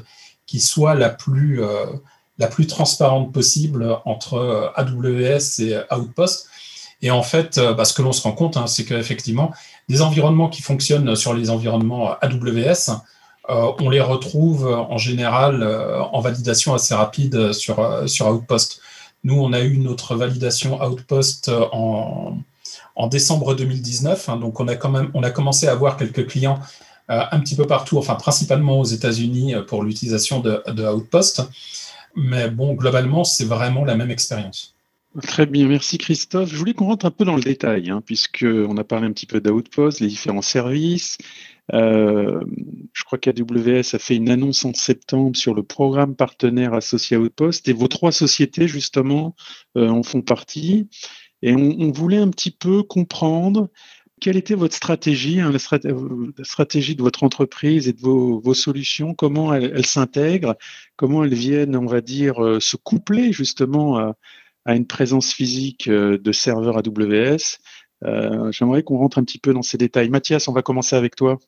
qui 0.50 0.58
soit 0.58 0.96
la 0.96 1.10
plus, 1.10 1.62
euh, 1.62 1.86
la 2.38 2.48
plus 2.48 2.66
transparente 2.66 3.32
possible 3.32 3.96
entre 4.04 4.34
euh, 4.34 4.68
AWS 4.74 5.60
et 5.60 5.78
Outpost. 5.94 6.48
Et 7.02 7.12
en 7.12 7.22
fait, 7.22 7.58
euh, 7.58 7.72
bah, 7.72 7.84
ce 7.84 7.94
que 7.94 8.02
l'on 8.02 8.10
se 8.10 8.22
rend 8.22 8.32
compte, 8.32 8.56
hein, 8.56 8.66
c'est 8.66 8.84
qu'effectivement, 8.84 9.52
des 9.88 10.02
environnements 10.02 10.48
qui 10.48 10.60
fonctionnent 10.60 11.14
sur 11.14 11.34
les 11.34 11.50
environnements 11.50 12.16
AWS, 12.20 12.98
on 13.48 13.90
les 13.90 14.00
retrouve 14.00 14.68
en 14.68 14.96
général 14.96 15.64
en 16.12 16.20
validation 16.20 16.72
assez 16.72 16.94
rapide 16.94 17.52
sur, 17.52 18.08
sur 18.08 18.28
Outpost. 18.28 18.80
Nous, 19.24 19.34
on 19.34 19.52
a 19.52 19.60
eu 19.60 19.78
notre 19.78 20.14
validation 20.14 20.80
Outpost 20.80 21.50
en, 21.72 22.38
en 22.94 23.06
décembre 23.08 23.54
2019, 23.54 24.28
hein, 24.28 24.36
donc 24.36 24.60
on 24.60 24.68
a 24.68 24.76
quand 24.76 24.90
même 24.90 25.10
on 25.14 25.24
a 25.24 25.30
commencé 25.30 25.66
à 25.66 25.72
avoir 25.72 25.96
quelques 25.96 26.28
clients 26.28 26.60
euh, 26.60 26.64
un 27.10 27.40
petit 27.40 27.56
peu 27.56 27.66
partout, 27.66 27.98
enfin 27.98 28.14
principalement 28.14 28.80
aux 28.80 28.84
États-Unis 28.84 29.54
euh, 29.54 29.62
pour 29.62 29.82
l'utilisation 29.82 30.40
de, 30.40 30.62
Outpost. 30.88 31.42
Mais 32.16 32.48
bon, 32.50 32.74
globalement, 32.74 33.24
c'est 33.24 33.44
vraiment 33.44 33.84
la 33.84 33.96
même 33.96 34.10
expérience. 34.10 34.74
Très 35.22 35.46
bien, 35.46 35.66
merci 35.66 35.98
Christophe. 35.98 36.50
Je 36.50 36.56
voulais 36.56 36.72
qu'on 36.72 36.86
rentre 36.86 37.06
un 37.06 37.10
peu 37.10 37.24
dans 37.24 37.34
le 37.34 37.42
détail, 37.42 37.90
hein, 37.90 38.00
puisqu'on 38.04 38.76
a 38.76 38.84
parlé 38.84 39.06
un 39.06 39.12
petit 39.12 39.26
peu 39.26 39.40
d'Outpost, 39.40 40.00
les 40.00 40.06
différents 40.06 40.42
services. 40.42 41.18
Euh, 41.72 42.40
je 42.92 43.04
crois 43.04 43.18
qu'AWS 43.18 43.94
a 43.94 43.98
fait 43.98 44.16
une 44.16 44.30
annonce 44.30 44.64
en 44.64 44.74
septembre 44.74 45.36
sur 45.36 45.54
le 45.54 45.62
programme 45.62 46.14
partenaire 46.14 46.74
associé 46.74 47.16
à 47.16 47.20
Outpost, 47.20 47.68
et 47.68 47.72
vos 47.72 47.88
trois 47.88 48.12
sociétés, 48.12 48.68
justement, 48.68 49.34
en 49.74 50.02
font 50.04 50.22
partie. 50.22 50.88
Et 51.42 51.54
on, 51.54 51.90
voulait 51.90 52.18
un 52.18 52.28
petit 52.28 52.50
peu 52.50 52.82
comprendre 52.82 53.68
quelle 54.20 54.36
était 54.36 54.54
votre 54.54 54.74
stratégie, 54.74 55.40
hein, 55.40 55.52
euh, 55.52 56.32
la, 56.36 56.44
stratégie 56.44 56.94
de 56.94 57.02
votre 57.02 57.22
entreprise 57.24 57.88
et 57.88 57.92
de 57.92 58.00
vos, 58.00 58.54
solutions? 58.54 59.14
Comment 59.14 59.54
elles, 59.54 59.86
s'intègrent? 59.86 60.56
Comment 60.96 61.24
elles 61.24 61.34
viennent, 61.34 61.76
on 61.76 61.86
va 61.86 62.00
dire, 62.00 62.44
euh, 62.44 62.60
se 62.60 62.76
coupler 62.76 63.32
justement 63.32 63.98
à, 63.98 64.16
une 64.66 64.86
présence 64.86 65.32
physique 65.32 65.88
euh, 65.88 66.18
de 66.18 66.32
serveurs 66.32 66.78
AWS 66.78 67.58
J'aimerais 68.52 68.82
qu'on 68.82 68.98
rentre 68.98 69.18
un 69.18 69.24
petit 69.24 69.38
peu 69.38 69.52
dans 69.52 69.62
ces 69.62 69.76
détails. 69.76 70.08
Mathias, 70.08 70.48
on 70.48 70.52
va 70.52 70.62
commencer 70.62 70.96
avec 70.96 71.16
toi. 71.16 71.38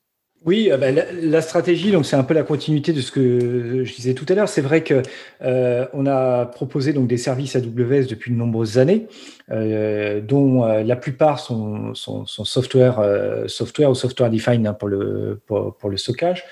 Oui, 0.44 0.70
euh, 0.72 0.76
bah, 0.76 0.90
la, 0.90 1.40
stratégie, 1.40 1.92
donc 1.92 2.05
c'est 2.05 2.16
un 2.16 2.24
peu 2.24 2.35
la 2.35 2.42
continuité 2.42 2.92
de 2.92 3.00
ce 3.00 3.12
que 3.12 3.85
je 3.85 3.94
disais 3.94 4.14
tout 4.14 4.26
à 4.28 4.35
l'heure. 4.35 4.48
C'est 4.48 4.61
vrai 4.61 4.83
que 4.83 5.02
euh, 5.42 5.87
on 5.92 6.07
a 6.07 6.46
proposé 6.46 6.92
donc 6.92 7.07
des 7.07 7.16
services 7.16 7.55
AWS 7.55 8.07
depuis 8.09 8.33
de 8.33 8.37
nombreuses 8.37 8.78
années, 8.78 9.07
euh, 9.52 10.20
dont 10.20 10.64
la 10.64 10.96
plupart 10.96 11.38
sont, 11.38 11.94
software, 11.94 13.00
software 13.46 13.90
ou 13.90 13.94
software 13.94 14.31
defined 14.31 14.66
hein, 14.66 14.74
pour 14.74 14.88
le 14.88 15.40
pour, 15.46 15.88
le 15.88 15.96
stockage. 15.96 16.44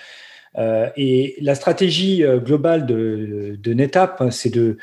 et 0.97 1.37
la 1.41 1.55
stratégie 1.57 2.23
globale 2.45 2.87
de, 2.87 3.57
de 3.59 3.75
NetApp, 3.75 4.21
hein, 4.21 4.31
c'est 4.31 4.51
de 4.51 4.77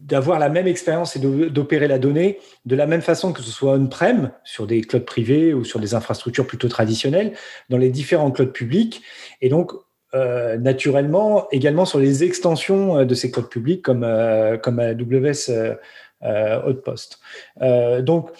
d'avoir 0.00 0.38
la 0.38 0.48
même 0.48 0.66
expérience 0.66 1.16
et 1.16 1.18
d'opérer 1.18 1.88
la 1.88 1.98
donnée 1.98 2.38
de 2.64 2.76
la 2.76 2.86
même 2.86 3.02
façon 3.02 3.32
que 3.32 3.42
ce 3.42 3.50
soit 3.50 3.74
on-prem, 3.74 4.30
sur 4.44 4.66
des 4.66 4.80
clouds 4.80 5.00
privés 5.00 5.54
ou 5.54 5.64
sur 5.64 5.80
des 5.80 5.94
infrastructures 5.94 6.46
plutôt 6.46 6.68
traditionnelles, 6.68 7.32
dans 7.68 7.78
les 7.78 7.90
différents 7.90 8.30
clouds 8.30 8.52
publics, 8.52 9.02
et 9.40 9.48
donc 9.48 9.72
euh, 10.14 10.56
naturellement 10.56 11.50
également 11.50 11.84
sur 11.84 11.98
les 11.98 12.24
extensions 12.24 13.00
euh, 13.00 13.04
de 13.04 13.14
ces 13.14 13.30
clouds 13.30 13.42
publics 13.42 13.82
comme, 13.82 14.04
euh, 14.04 14.56
comme 14.56 14.78
AWS 14.78 15.50
Outpost. 16.66 17.20
donc, 18.00 18.30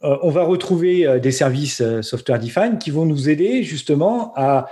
on 0.00 0.30
va 0.30 0.42
retrouver 0.42 1.20
des 1.20 1.32
services 1.32 1.82
software 2.02 2.38
defined 2.38 2.78
qui 2.78 2.90
vont 2.90 3.04
nous 3.04 3.28
aider 3.28 3.62
justement 3.62 4.32
à 4.36 4.66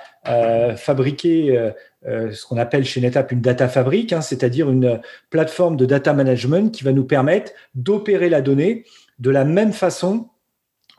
fabriquer 0.76 1.72
ce 2.06 2.46
qu'on 2.46 2.56
appelle 2.56 2.84
chez 2.84 3.00
NetApp 3.00 3.32
une 3.32 3.40
data 3.40 3.68
fabrique, 3.68 4.12
hein, 4.12 4.20
c'est-à-dire 4.20 4.70
une 4.70 5.00
plateforme 5.30 5.76
de 5.76 5.86
data 5.86 6.12
management 6.12 6.72
qui 6.72 6.84
va 6.84 6.92
nous 6.92 7.04
permettre 7.04 7.52
d'opérer 7.74 8.28
la 8.28 8.42
donnée 8.42 8.84
de 9.18 9.30
la 9.30 9.44
même 9.44 9.72
façon 9.72 10.28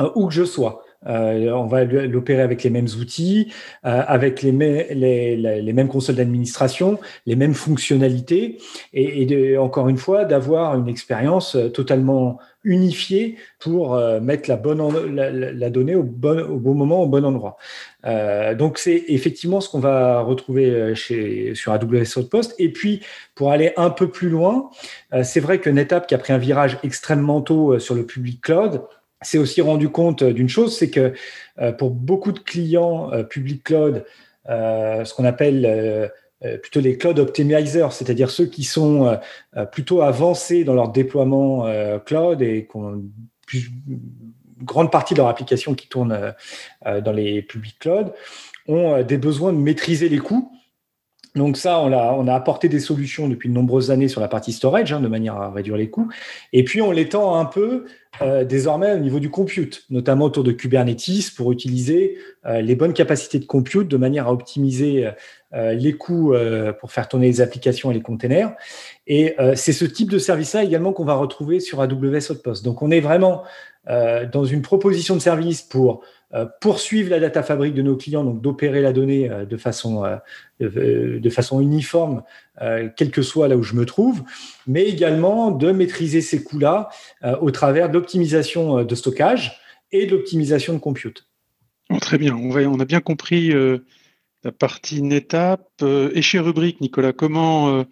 euh, 0.01 0.09
où 0.15 0.27
que 0.27 0.33
je 0.33 0.43
sois. 0.43 0.83
Euh, 1.05 1.51
on 1.51 1.67
va 1.67 1.83
l'opérer 1.83 2.41
avec 2.41 2.63
les 2.63 2.69
mêmes 2.69 2.87
outils, 2.99 3.51
avec 3.83 4.41
les, 4.41 4.51
mêmes 4.51 5.87
consoles 5.87 6.15
d'administration, 6.15 6.99
les 7.25 7.35
mêmes 7.35 7.53
fonctionnalités, 7.53 8.57
et, 8.93 9.57
encore 9.57 9.89
une 9.89 9.97
fois, 9.97 10.25
d'avoir 10.25 10.75
une 10.75 10.87
expérience 10.87 11.55
totalement 11.73 12.39
unifiée 12.63 13.37
pour 13.59 13.95
mettre 14.21 14.49
la, 14.49 14.57
bonne 14.57 15.15
la, 15.15 15.69
donnée 15.69 15.95
au 15.95 16.03
bon, 16.03 16.39
au 16.49 16.57
bon 16.57 16.73
moment, 16.73 17.03
au 17.03 17.07
bon 17.07 17.23
endroit. 17.23 17.57
Euh, 18.07 18.55
donc 18.55 18.77
c'est 18.77 19.03
effectivement 19.07 19.59
ce 19.59 19.69
qu'on 19.69 19.79
va 19.79 20.21
retrouver 20.21 20.69
euh, 20.69 20.95
chez, 20.95 21.53
sur 21.55 21.71
AWS 21.71 22.17
Outpost. 22.17 22.55
Et 22.59 22.71
puis 22.71 23.01
pour 23.35 23.51
aller 23.51 23.73
un 23.77 23.89
peu 23.89 24.09
plus 24.09 24.29
loin, 24.29 24.69
euh, 25.13 25.23
c'est 25.23 25.39
vrai 25.39 25.59
que 25.59 25.69
NetApp 25.69 26.07
qui 26.07 26.15
a 26.15 26.17
pris 26.17 26.33
un 26.33 26.37
virage 26.37 26.77
extrêmement 26.83 27.41
tôt 27.41 27.79
sur 27.79 27.95
le 27.95 28.05
public 28.05 28.41
cloud, 28.41 28.81
s'est 29.21 29.37
aussi 29.37 29.61
rendu 29.61 29.89
compte 29.89 30.23
d'une 30.23 30.49
chose, 30.49 30.77
c'est 30.77 30.89
que 30.89 31.13
pour 31.77 31.91
beaucoup 31.91 32.31
de 32.31 32.39
clients 32.39 33.11
public 33.29 33.63
cloud, 33.63 34.05
ce 34.47 35.13
qu'on 35.13 35.25
appelle 35.25 36.11
plutôt 36.61 36.79
les 36.79 36.97
cloud 36.97 37.17
optimizers, 37.17 37.91
c'est-à-dire 37.91 38.29
ceux 38.29 38.45
qui 38.45 38.63
sont 38.63 39.17
plutôt 39.71 40.01
avancés 40.01 40.63
dans 40.63 40.75
leur 40.75 40.89
déploiement 40.89 41.65
cloud 42.05 42.41
et 42.41 42.67
qui 42.69 42.77
ont 42.77 43.03
grande 44.63 44.91
partie 44.91 45.13
de 45.13 45.19
leur 45.19 45.27
application 45.27 45.75
qui 45.75 45.87
tourne 45.87 46.11
euh, 46.11 46.31
euh, 46.85 47.01
dans 47.01 47.11
les 47.11 47.41
public 47.41 47.77
cloud 47.79 48.13
ont 48.67 48.95
euh, 48.95 49.03
des 49.03 49.17
besoins 49.17 49.53
de 49.53 49.57
maîtriser 49.57 50.09
les 50.09 50.19
coûts 50.19 50.51
Donc 51.37 51.55
ça, 51.55 51.79
on 51.79 52.27
a, 52.27 52.33
apporté 52.33 52.67
des 52.67 52.79
solutions 52.79 53.27
depuis 53.27 53.49
de 53.49 53.53
nombreuses 53.53 53.91
années 53.91 54.07
sur 54.07 54.19
la 54.19 54.27
partie 54.27 54.51
storage, 54.51 54.91
hein, 54.91 54.99
de 54.99 55.07
manière 55.07 55.35
à 55.35 55.51
réduire 55.51 55.77
les 55.77 55.89
coûts. 55.89 56.09
Et 56.51 56.63
puis, 56.63 56.81
on 56.81 56.91
l'étend 56.91 57.39
un 57.39 57.45
peu 57.45 57.85
euh, 58.21 58.43
désormais 58.43 58.93
au 58.93 58.97
niveau 58.97 59.19
du 59.19 59.29
compute, 59.29 59.85
notamment 59.89 60.25
autour 60.25 60.43
de 60.43 60.51
Kubernetes, 60.51 61.33
pour 61.35 61.51
utiliser 61.51 62.17
euh, 62.45 62.61
les 62.61 62.75
bonnes 62.75 62.93
capacités 62.93 63.39
de 63.39 63.45
compute 63.45 63.87
de 63.87 63.97
manière 63.97 64.27
à 64.27 64.33
optimiser 64.33 65.09
euh, 65.53 65.73
les 65.73 65.93
coûts 65.93 66.33
pour 66.79 66.91
faire 66.91 67.07
tourner 67.07 67.27
les 67.27 67.41
applications 67.41 67.91
et 67.91 67.93
les 67.93 68.01
containers. 68.01 68.53
Et 69.05 69.35
c'est 69.55 69.73
ce 69.73 69.85
type 69.85 70.09
de 70.09 70.19
service-là 70.19 70.63
également 70.63 70.91
qu'on 70.91 71.05
va 71.05 71.15
retrouver 71.15 71.59
sur 71.59 71.79
AWS 71.79 72.31
Outpost. 72.31 72.65
Donc, 72.65 72.81
on 72.81 72.91
est 72.91 72.99
vraiment 72.99 73.43
dans 73.87 74.43
une 74.43 74.61
proposition 74.61 75.15
de 75.15 75.21
service 75.21 75.61
pour 75.61 76.03
poursuivre 76.59 77.09
la 77.09 77.19
data 77.19 77.41
fabrique 77.41 77.73
de 77.73 77.81
nos 77.81 77.95
clients, 77.95 78.23
donc 78.23 78.41
d'opérer 78.41 78.81
la 78.81 78.91
donnée 78.91 79.29
euh, 79.29 79.45
de 79.45 79.55
façon, 79.55 80.03
euh, 80.03 80.17
de, 80.59 81.29
façon 81.29 81.61
uniforme, 81.61 82.23
quel 82.95 83.11
que 83.11 83.21
soit 83.21 83.47
là 83.47 83.55
où 83.55 83.63
je 83.63 83.75
me 83.75 83.85
trouve, 83.85 84.23
mais 84.65 84.83
également 84.83 85.51
de 85.51 85.71
maîtriser 85.71 86.21
ces 86.21 86.43
coûts-là 86.43 86.89
au 87.41 87.51
travers 87.51 87.89
de 87.89 87.93
l'optimisation 87.93 88.83
de 88.83 88.95
stockage 88.95 89.61
et 89.91 90.07
de 90.07 90.15
l'optimisation 90.15 90.73
de 90.73 90.79
compute. 90.79 91.27
Oh, 91.91 91.99
très 91.99 92.17
bien, 92.17 92.35
on, 92.35 92.79
a 92.79 92.85
bien 92.85 92.99
compris 92.99 93.53
la 94.43 94.51
partie 94.51 95.03
NetApp. 95.03 95.69
et 95.83 96.21
chez 96.23 96.39
Rubrique, 96.39 96.81
Nicolas, 96.81 97.13
comment, 97.13 97.85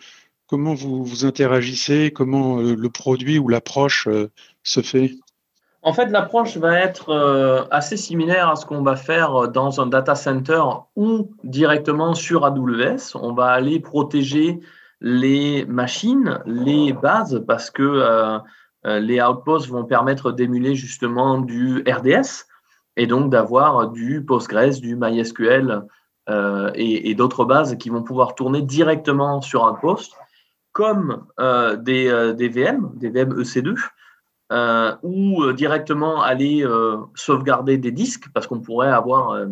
vous 0.50 1.26
interagissez, 1.26 2.10
comment 2.12 2.58
le 2.58 2.90
produit 2.90 3.38
ou 3.38 3.48
l'approche 3.48 4.08
se 4.64 4.82
fait? 4.82 5.12
En 5.86 5.94
fait, 5.94 6.08
l'approche 6.08 6.58
va 6.58 6.80
être 6.80 7.10
euh, 7.10 7.64
assez 7.70 7.96
similaire 7.96 8.50
à 8.50 8.56
ce 8.56 8.66
qu'on 8.66 8.82
va 8.82 8.96
faire 8.96 9.50
dans 9.50 9.80
un 9.80 9.86
data 9.86 10.16
center 10.16 10.64
ou 10.96 11.30
directement 11.44 12.16
sur 12.16 12.44
AWS. 12.44 13.14
On 13.14 13.34
va 13.34 13.50
aller 13.50 13.80
protéger 13.80 14.60
les 15.00 15.64
machines, 15.66 16.40
les 16.48 16.92
bases, 16.92 17.44
parce 17.48 17.70
que 17.70 17.84
euh, 17.84 18.40
euh, 18.88 19.00
les 19.00 19.22
outposts 19.22 19.70
vont 19.70 19.86
permettre 19.86 20.32
d'émuler 20.32 20.74
justement 20.74 21.38
du 21.38 21.84
RDS 21.88 22.48
et 22.98 23.06
donc 23.06 23.30
d'avoir 23.30 23.92
du 23.92 24.26
Postgres, 24.26 24.82
du 24.82 24.96
MySQL 24.96 25.84
et, 26.74 27.14
d'autres 27.14 27.46
bases 27.46 27.78
qui 27.78 27.92
vont 27.92 28.02
pouvoir 28.02 28.34
tourner 28.34 28.64
directement 28.64 29.42
sur 29.42 29.64
Outpost, 29.64 30.14
comme 30.72 31.28
des, 31.38 32.34
des 32.36 32.50
VM, 32.50 32.90
des 32.96 33.10
VM 33.10 33.40
EC2 33.40 33.76
euh, 34.52 34.96
ou 35.02 35.42
euh, 35.42 35.54
directement 35.54 36.22
aller 36.22 36.64
euh, 36.64 36.98
sauvegarder 37.16 37.80
des 37.80 37.92
disques, 37.92 38.26
parce 38.34 38.46
qu'on 38.46 38.62
pourrait 38.62 38.92
avoir 38.92 39.48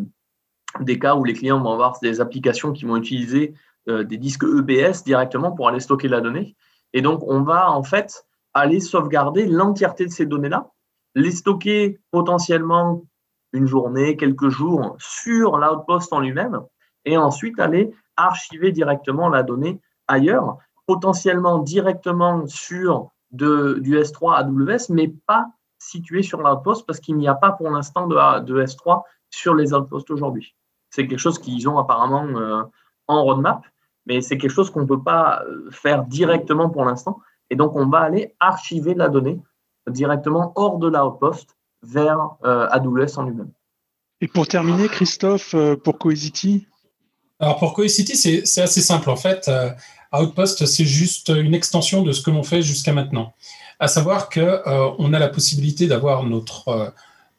des 0.80 1.00
cas 1.00 1.16
où 1.16 1.24
les 1.24 1.34
clients 1.34 1.62
vont 1.62 1.74
avoir 1.74 1.98
des 2.02 2.22
applications 2.22 2.74
qui 2.74 2.86
vont 2.86 2.98
utiliser 2.98 3.54
des 3.88 4.18
disques 4.18 4.46
EBS 4.46 5.04
directement 5.04 5.52
pour 5.52 5.68
aller 5.68 5.82
stocker 5.82 6.08
la 6.08 6.22
donnée. 6.22 6.56
Et 6.94 7.02
donc, 7.02 7.22
on 7.28 7.42
va 7.42 7.70
en 7.70 7.84
fait 7.84 8.26
aller 8.54 8.80
sauvegarder 8.80 9.46
l'entièreté 9.46 10.06
de 10.06 10.12
ces 10.12 10.26
données-là, 10.26 10.70
les 11.16 11.32
stocker 11.32 12.00
potentiellement 12.12 13.04
une 13.52 13.68
journée, 13.68 14.16
quelques 14.16 14.50
jours 14.50 14.96
sur 15.00 15.58
l'outpost 15.58 16.14
en 16.14 16.22
lui-même, 16.22 16.62
et 17.06 17.18
ensuite 17.18 17.60
aller 17.60 17.92
archiver 18.16 18.72
directement 18.72 19.28
la 19.28 19.44
donnée 19.44 19.82
ailleurs, 20.08 20.58
potentiellement 20.86 21.60
directement 21.60 22.48
sur 22.48 23.13
de, 23.34 23.80
du 23.82 23.98
S3 23.98 24.36
AWS, 24.36 24.94
mais 24.94 25.14
pas 25.28 25.48
situé 25.80 26.24
sur 26.24 26.42
l'outpost 26.42 26.86
parce 26.86 27.00
qu'il 27.00 27.18
n'y 27.18 27.28
a 27.28 27.36
pas 27.36 27.52
pour 27.52 27.70
l'instant 27.70 28.08
de, 28.08 28.40
de, 28.42 28.64
S3 28.64 29.02
sur 29.30 29.56
les 29.56 29.74
outposts 29.74 30.12
aujourd'hui. 30.12 30.56
C'est 30.90 31.08
quelque 31.08 31.20
chose 31.20 31.40
qu'ils 31.40 31.68
ont 31.68 31.78
apparemment 31.78 32.26
euh, 32.26 32.64
en 33.08 33.24
roadmap, 33.24 33.66
mais 34.06 34.22
c'est 34.22 34.38
quelque 34.38 34.52
chose 34.52 34.70
qu'on 34.70 34.82
ne 34.82 34.88
peut 34.88 35.02
pas 35.02 35.44
euh, 35.44 35.70
faire 35.72 36.04
directement 36.04 36.70
pour 36.70 36.86
l'instant. 36.86 37.20
Et 37.50 37.56
donc, 37.56 37.76
on 37.76 37.88
va 37.88 38.00
aller 38.00 38.36
archiver 38.40 38.94
la 38.94 39.10
donnée 39.10 39.42
directement 39.90 40.54
hors 40.56 40.78
de 40.78 40.88
l'outpost 40.88 41.58
vers 41.82 42.38
euh, 42.46 42.68
AWS 42.70 43.18
en 43.18 43.24
lui-même. 43.24 43.52
Et 44.22 44.28
pour 44.28 44.48
terminer, 44.48 44.88
Christophe, 44.88 45.54
pour 45.84 45.98
Cohesity? 45.98 46.68
Alors, 47.40 47.60
pour 47.60 47.74
Cohesity, 47.74 48.16
c'est 48.46 48.62
assez 48.62 48.80
simple. 48.80 49.10
En 49.10 49.18
fait, 49.18 49.50
Outpost, 50.14 50.66
c'est 50.66 50.86
juste 50.86 51.30
une 51.30 51.56
extension 51.56 52.04
de 52.04 52.12
ce 52.12 52.22
que 52.22 52.30
l'on 52.30 52.44
fait 52.44 52.62
jusqu'à 52.62 52.94
maintenant. 52.94 53.34
À 53.80 53.88
savoir 53.88 54.30
qu'on 54.30 54.42
euh, 54.42 55.14
a 55.14 55.20
la 55.20 55.28
possibilité 55.28 55.88
d'avoir 55.88 56.24
notre, 56.24 56.68
euh, 56.68 56.90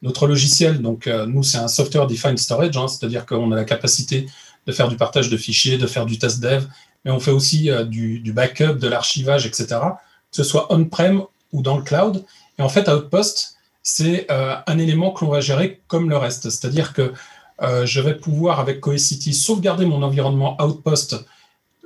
notre 0.02 0.26
logiciel. 0.26 0.82
Donc, 0.82 1.06
euh, 1.06 1.26
nous, 1.26 1.42
c'est 1.42 1.58
un 1.58 1.68
Software 1.68 2.06
Defined 2.06 2.38
Storage, 2.38 2.76
hein, 2.76 2.88
c'est-à-dire 2.88 3.26
qu'on 3.26 3.52
a 3.52 3.56
la 3.56 3.64
capacité 3.64 4.26
de 4.66 4.72
faire 4.72 4.88
du 4.88 4.96
partage 4.96 5.28
de 5.28 5.36
fichiers, 5.36 5.78
de 5.78 5.86
faire 5.86 6.06
du 6.06 6.18
test 6.18 6.40
dev, 6.40 6.64
mais 7.04 7.10
on 7.10 7.20
fait 7.20 7.30
aussi 7.30 7.70
du, 7.86 8.18
du, 8.20 8.32
backup, 8.32 8.78
de 8.78 8.88
l'archivage, 8.88 9.44
etc., 9.46 9.66
que 9.66 10.36
ce 10.36 10.42
soit 10.42 10.72
on-prem 10.72 11.22
ou 11.52 11.60
dans 11.60 11.76
le 11.76 11.82
cloud. 11.82 12.24
Et 12.58 12.62
en 12.62 12.70
fait, 12.70 12.88
Outpost, 12.88 13.58
c'est 13.82 14.26
un 14.30 14.78
élément 14.78 15.10
que 15.10 15.22
l'on 15.22 15.30
va 15.30 15.42
gérer 15.42 15.82
comme 15.86 16.08
le 16.08 16.16
reste. 16.16 16.48
C'est-à-dire 16.48 16.94
que 16.94 17.12
je 17.60 18.00
vais 18.00 18.14
pouvoir, 18.14 18.58
avec 18.58 18.80
Cohesity, 18.80 19.34
sauvegarder 19.34 19.84
mon 19.84 20.02
environnement 20.02 20.56
Outpost 20.62 21.26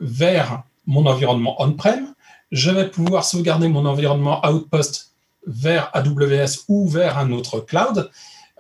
vers 0.01 0.63
mon 0.89 1.07
environnement 1.07 1.63
on-prem, 1.63 2.15
je 2.51 2.71
vais 2.71 2.89
pouvoir 2.89 3.25
sauvegarder 3.25 3.69
mon 3.69 3.85
environnement 3.85 4.45
Outpost 4.45 5.13
vers 5.47 5.91
AWS 5.95 6.65
ou 6.67 6.89
vers 6.89 7.19
un 7.19 7.31
autre 7.31 7.61
cloud. 7.61 8.11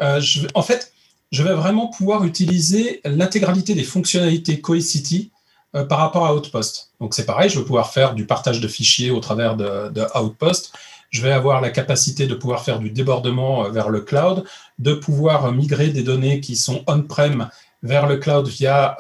Euh, 0.01 0.21
en 0.55 0.62
fait, 0.62 0.93
je 1.33 1.43
vais 1.43 1.55
vraiment 1.55 1.88
pouvoir 1.88 2.25
utiliser 2.25 3.01
l'intégralité 3.05 3.75
des 3.75 3.83
fonctionnalités 3.83 4.61
Cohesity 4.61 5.33
euh, 5.75 5.85
par 5.85 5.99
rapport 5.99 6.27
à 6.27 6.35
Outpost. 6.35 6.93
Donc 7.01 7.14
c'est 7.14 7.27
pareil, 7.27 7.49
je 7.49 7.59
vais 7.59 7.64
pouvoir 7.64 7.93
faire 7.93 8.14
du 8.14 8.27
partage 8.27 8.61
de 8.61 8.69
fichiers 8.69 9.11
au 9.11 9.21
travers 9.21 9.57
de, 9.57 9.91
Outpost. 10.14 10.73
Je 11.11 11.23
vais 11.23 11.33
avoir 11.33 11.62
la 11.62 11.71
capacité 11.71 12.27
de 12.27 12.35
pouvoir 12.35 12.62
faire 12.62 12.79
du 12.79 12.91
débordement 12.91 13.64
euh, 13.64 13.71
vers 13.71 13.88
le 13.88 14.03
cloud, 14.03 14.45
de 14.79 14.93
pouvoir 14.93 15.51
migrer 15.51 15.88
des 15.88 16.03
données 16.03 16.41
qui 16.41 16.57
sont 16.57 16.85
on-prem 16.87 17.49
vers 17.83 18.07
le 18.07 18.19
cloud 18.19 18.49
via 18.49 18.97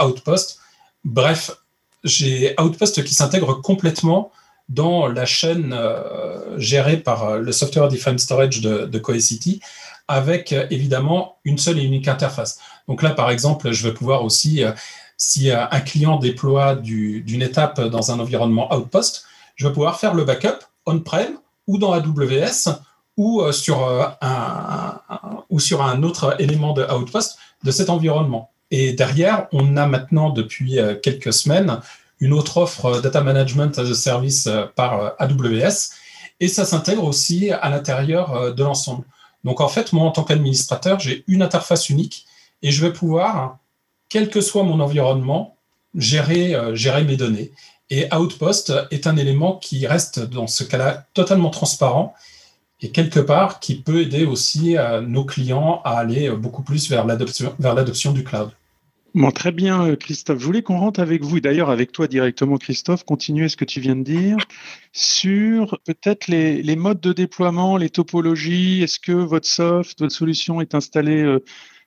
Outpost. 0.00 0.58
Bref, 1.04 1.52
j'ai 2.06 2.54
Outpost 2.60 3.04
qui 3.04 3.14
s'intègre 3.14 3.60
complètement 3.60 4.30
dans 4.68 5.06
la 5.06 5.26
chaîne 5.26 5.72
euh, 5.72 6.58
gérée 6.58 6.96
par 6.96 7.24
euh, 7.24 7.38
le 7.38 7.52
Software 7.52 7.88
Defined 7.88 8.18
Storage 8.18 8.60
de, 8.60 8.86
de 8.86 8.98
Cohesity, 8.98 9.60
avec 10.08 10.52
euh, 10.52 10.66
évidemment 10.70 11.36
une 11.44 11.58
seule 11.58 11.78
et 11.78 11.82
unique 11.82 12.08
interface. 12.08 12.58
Donc 12.88 13.02
là, 13.02 13.10
par 13.10 13.30
exemple, 13.30 13.70
je 13.72 13.86
vais 13.86 13.94
pouvoir 13.94 14.24
aussi, 14.24 14.62
si 15.16 15.50
un 15.50 15.80
client 15.80 16.20
déploie 16.20 16.76
d'une 16.76 17.42
étape 17.42 17.80
dans 17.80 18.12
un 18.12 18.20
environnement 18.20 18.72
Outpost, 18.72 19.24
je 19.56 19.66
vais 19.66 19.72
pouvoir 19.72 19.98
faire 19.98 20.14
le 20.14 20.22
backup 20.22 20.64
on-prem 20.86 21.36
ou 21.66 21.78
dans 21.78 21.90
AWS 21.90 22.78
ou 23.16 23.42
sur 23.50 23.80
un, 24.20 25.00
ou 25.50 25.58
sur 25.58 25.82
un 25.82 26.04
autre 26.04 26.40
élément 26.40 26.74
de 26.74 26.84
Outpost 26.84 27.38
de 27.64 27.72
cet 27.72 27.90
environnement. 27.90 28.52
Et 28.70 28.92
derrière, 28.92 29.46
on 29.52 29.76
a 29.76 29.86
maintenant 29.86 30.30
depuis 30.30 30.78
euh, 30.78 30.94
quelques 30.94 31.32
semaines 31.32 31.80
une 32.18 32.32
autre 32.32 32.56
offre 32.56 32.86
euh, 32.86 33.00
Data 33.00 33.20
Management 33.20 33.78
as 33.78 33.88
a 33.90 33.94
Service 33.94 34.46
euh, 34.46 34.64
par 34.74 35.14
AWS, 35.18 35.90
et 36.40 36.48
ça 36.48 36.64
s'intègre 36.64 37.04
aussi 37.04 37.50
à 37.50 37.70
l'intérieur 37.70 38.54
de 38.54 38.62
l'ensemble. 38.62 39.04
Donc 39.44 39.62
en 39.62 39.68
fait, 39.68 39.94
moi, 39.94 40.04
en 40.04 40.10
tant 40.10 40.22
qu'administrateur, 40.22 41.00
j'ai 41.00 41.24
une 41.28 41.40
interface 41.40 41.88
unique 41.88 42.26
et 42.62 42.70
je 42.70 42.84
vais 42.84 42.92
pouvoir, 42.92 43.58
quel 44.10 44.28
que 44.28 44.42
soit 44.42 44.62
mon 44.62 44.80
environnement, 44.80 45.56
gérer, 45.94 46.54
gérer 46.74 47.04
mes 47.04 47.16
données. 47.16 47.52
Et 47.88 48.12
Outpost 48.14 48.74
est 48.90 49.06
un 49.06 49.16
élément 49.16 49.56
qui 49.56 49.86
reste 49.86 50.20
dans 50.20 50.46
ce 50.46 50.62
cas-là 50.62 51.06
totalement 51.14 51.48
transparent 51.48 52.14
et 52.80 52.90
quelque 52.90 53.20
part 53.20 53.60
qui 53.60 53.76
peut 53.76 54.02
aider 54.02 54.24
aussi 54.24 54.76
euh, 54.76 55.00
nos 55.00 55.24
clients 55.24 55.80
à 55.84 55.98
aller 55.98 56.30
beaucoup 56.30 56.62
plus 56.62 56.90
vers 56.90 57.06
l'adoption 57.06 58.12
du 58.12 58.22
cloud. 58.24 58.50
Bon, 59.16 59.30
très 59.30 59.50
bien, 59.50 59.82
euh, 59.82 59.96
Christophe. 59.96 60.40
Je 60.40 60.44
voulais 60.44 60.60
qu'on 60.60 60.78
rentre 60.78 61.00
avec 61.00 61.24
vous, 61.24 61.40
d'ailleurs 61.40 61.70
avec 61.70 61.90
toi 61.90 62.06
directement, 62.06 62.58
Christophe, 62.58 63.02
continuer 63.02 63.48
ce 63.48 63.56
que 63.56 63.64
tu 63.64 63.80
viens 63.80 63.96
de 63.96 64.02
dire 64.02 64.36
sur 64.92 65.78
peut-être 65.86 66.28
les, 66.28 66.76
modes 66.76 67.00
de 67.00 67.14
déploiement, 67.14 67.78
les 67.78 67.88
topologies. 67.88 68.82
Est-ce 68.82 69.00
que 69.00 69.12
votre 69.12 69.48
soft, 69.48 70.00
votre 70.00 70.14
solution 70.14 70.60
est 70.60 70.74
installée 70.74 71.22
euh, 71.22 71.42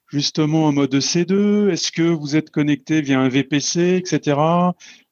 justement 0.08 0.66
en 0.66 0.72
mode 0.72 0.96
C2 0.96 1.70
Est-ce 1.70 1.92
que 1.92 2.02
vous 2.02 2.36
êtes 2.36 2.50
connecté 2.50 3.04
via 3.04 3.20
un 3.20 3.30
VPC, 3.30 3.98
etc. 3.98 4.36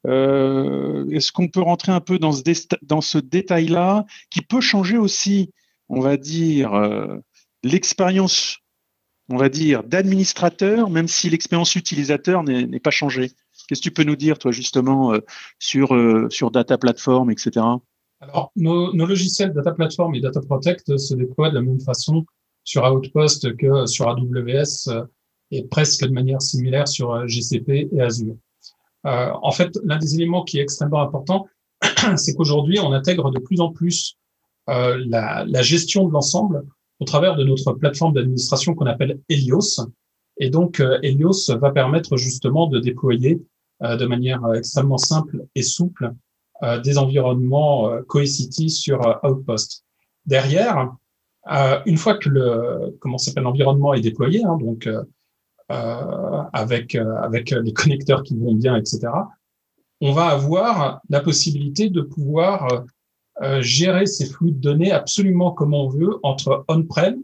Est-ce 0.06 1.32
qu'on 1.32 1.50
peut 1.50 1.62
rentrer 1.62 1.92
un 1.92 2.02
peu 2.02 2.18
dans 2.18 2.32
ce, 2.32 2.42
dans 2.82 3.02
ce 3.02 3.20
détail-là 3.20 4.06
qui 4.32 4.42
peut 4.42 4.62
changer 4.62 4.98
aussi 4.98 5.52
on 5.90 6.02
va 6.02 6.18
dire, 6.18 6.74
euh, 6.74 7.18
l'expérience, 7.64 8.58
on 9.30 9.38
va 9.38 9.50
dire, 9.50 9.84
d'administrateur, 9.84 10.90
même 10.90 11.08
si 11.08 11.30
l'expérience 11.30 11.76
utilisateur 11.76 12.44
n'est 12.44 12.80
pas 12.80 12.92
changée. 12.92 13.32
Qu'est-ce 13.68 13.82
que 13.82 13.84
tu 13.84 13.92
peux 13.92 14.04
nous 14.04 14.16
dire, 14.16 14.38
toi, 14.38 14.52
justement, 14.52 15.14
euh, 15.14 15.20
sur, 15.60 15.96
euh, 15.96 16.28
sur 16.30 16.52
Data 16.52 16.78
Platform, 16.78 17.32
etc. 17.32 17.66
Alors, 18.20 18.52
nos, 18.56 18.94
logiciels 18.94 19.54
Data 19.54 19.72
Platform 19.72 20.16
et 20.16 20.22
Data 20.22 20.42
Protect 20.42 20.98
se 20.98 21.14
déploient 21.14 21.50
de 21.50 21.56
la 21.56 21.62
même 21.62 21.82
façon 21.82 22.26
sur 22.64 22.84
Outpost 22.84 23.56
que 23.58 23.86
sur 23.86 24.10
AWS 24.10 25.06
et 25.52 25.64
presque 25.66 26.06
de 26.06 26.12
manière 26.12 26.42
similaire 26.42 26.88
sur 26.88 27.28
GCP 27.28 27.90
et 27.92 28.02
Azure. 28.02 28.36
en 29.04 29.52
fait, 29.52 29.78
l'un 29.86 29.98
des 29.98 30.16
éléments 30.16 30.44
qui 30.44 30.60
est 30.60 30.64
extrêmement 30.64 31.02
important, 31.02 31.48
c'est 32.18 32.34
qu'aujourd'hui, 32.34 32.80
on 32.80 32.92
intègre 32.92 33.30
de 33.32 33.40
plus 33.40 33.62
en 33.62 33.72
plus 33.72 34.18
la, 34.68 35.46
la, 35.48 35.62
gestion 35.62 36.08
de 36.08 36.14
l'ensemble 36.14 36.64
au 37.00 37.06
travers 37.06 37.36
de 37.36 37.44
notre 37.44 37.74
plateforme 37.74 38.14
d'administration 38.14 38.76
qu'on 38.76 38.86
appelle 38.86 39.20
Helios. 39.30 39.80
Et 40.40 40.50
donc, 40.50 40.82
Helios 41.04 41.56
va 41.60 41.72
permettre 41.72 42.18
justement 42.18 42.68
de 42.68 42.80
déployer 42.80 43.42
de 43.82 44.06
manière 44.06 44.42
extrêmement 44.56 44.98
simple 44.98 45.46
et 45.56 45.64
souple 45.64 46.12
des 46.84 46.98
environnements 46.98 47.90
Cohesity 48.08 48.70
sur 48.70 49.20
Outpost. 49.24 49.86
Derrière, 50.26 50.94
une 51.86 51.98
fois 51.98 52.18
que 52.18 52.30
le 52.30 52.98
comment 53.00 53.18
s'appelle 53.18 53.44
l'environnement 53.44 53.94
est 53.94 54.02
déployé, 54.02 54.44
hein, 54.44 54.58
donc 54.58 54.88
euh, 55.70 56.44
avec, 56.54 56.96
euh, 56.96 57.18
avec 57.18 57.50
les 57.52 57.74
connecteurs 57.74 58.24
qui 58.24 58.38
vont 58.38 58.56
bien, 58.56 58.78
etc., 58.78 59.02
on 60.00 60.14
va 60.14 60.28
avoir 60.28 61.02
la 61.10 61.20
possibilité 61.20 61.90
de 61.90 62.00
pouvoir 62.00 62.86
euh, 63.42 63.62
gérer 63.62 64.06
ces 64.06 64.26
flux 64.26 64.52
de 64.52 64.60
données 64.60 64.92
absolument 64.92 65.52
comme 65.52 65.74
on 65.74 65.88
veut 65.88 66.20
entre 66.24 66.66
on-prem, 66.68 67.18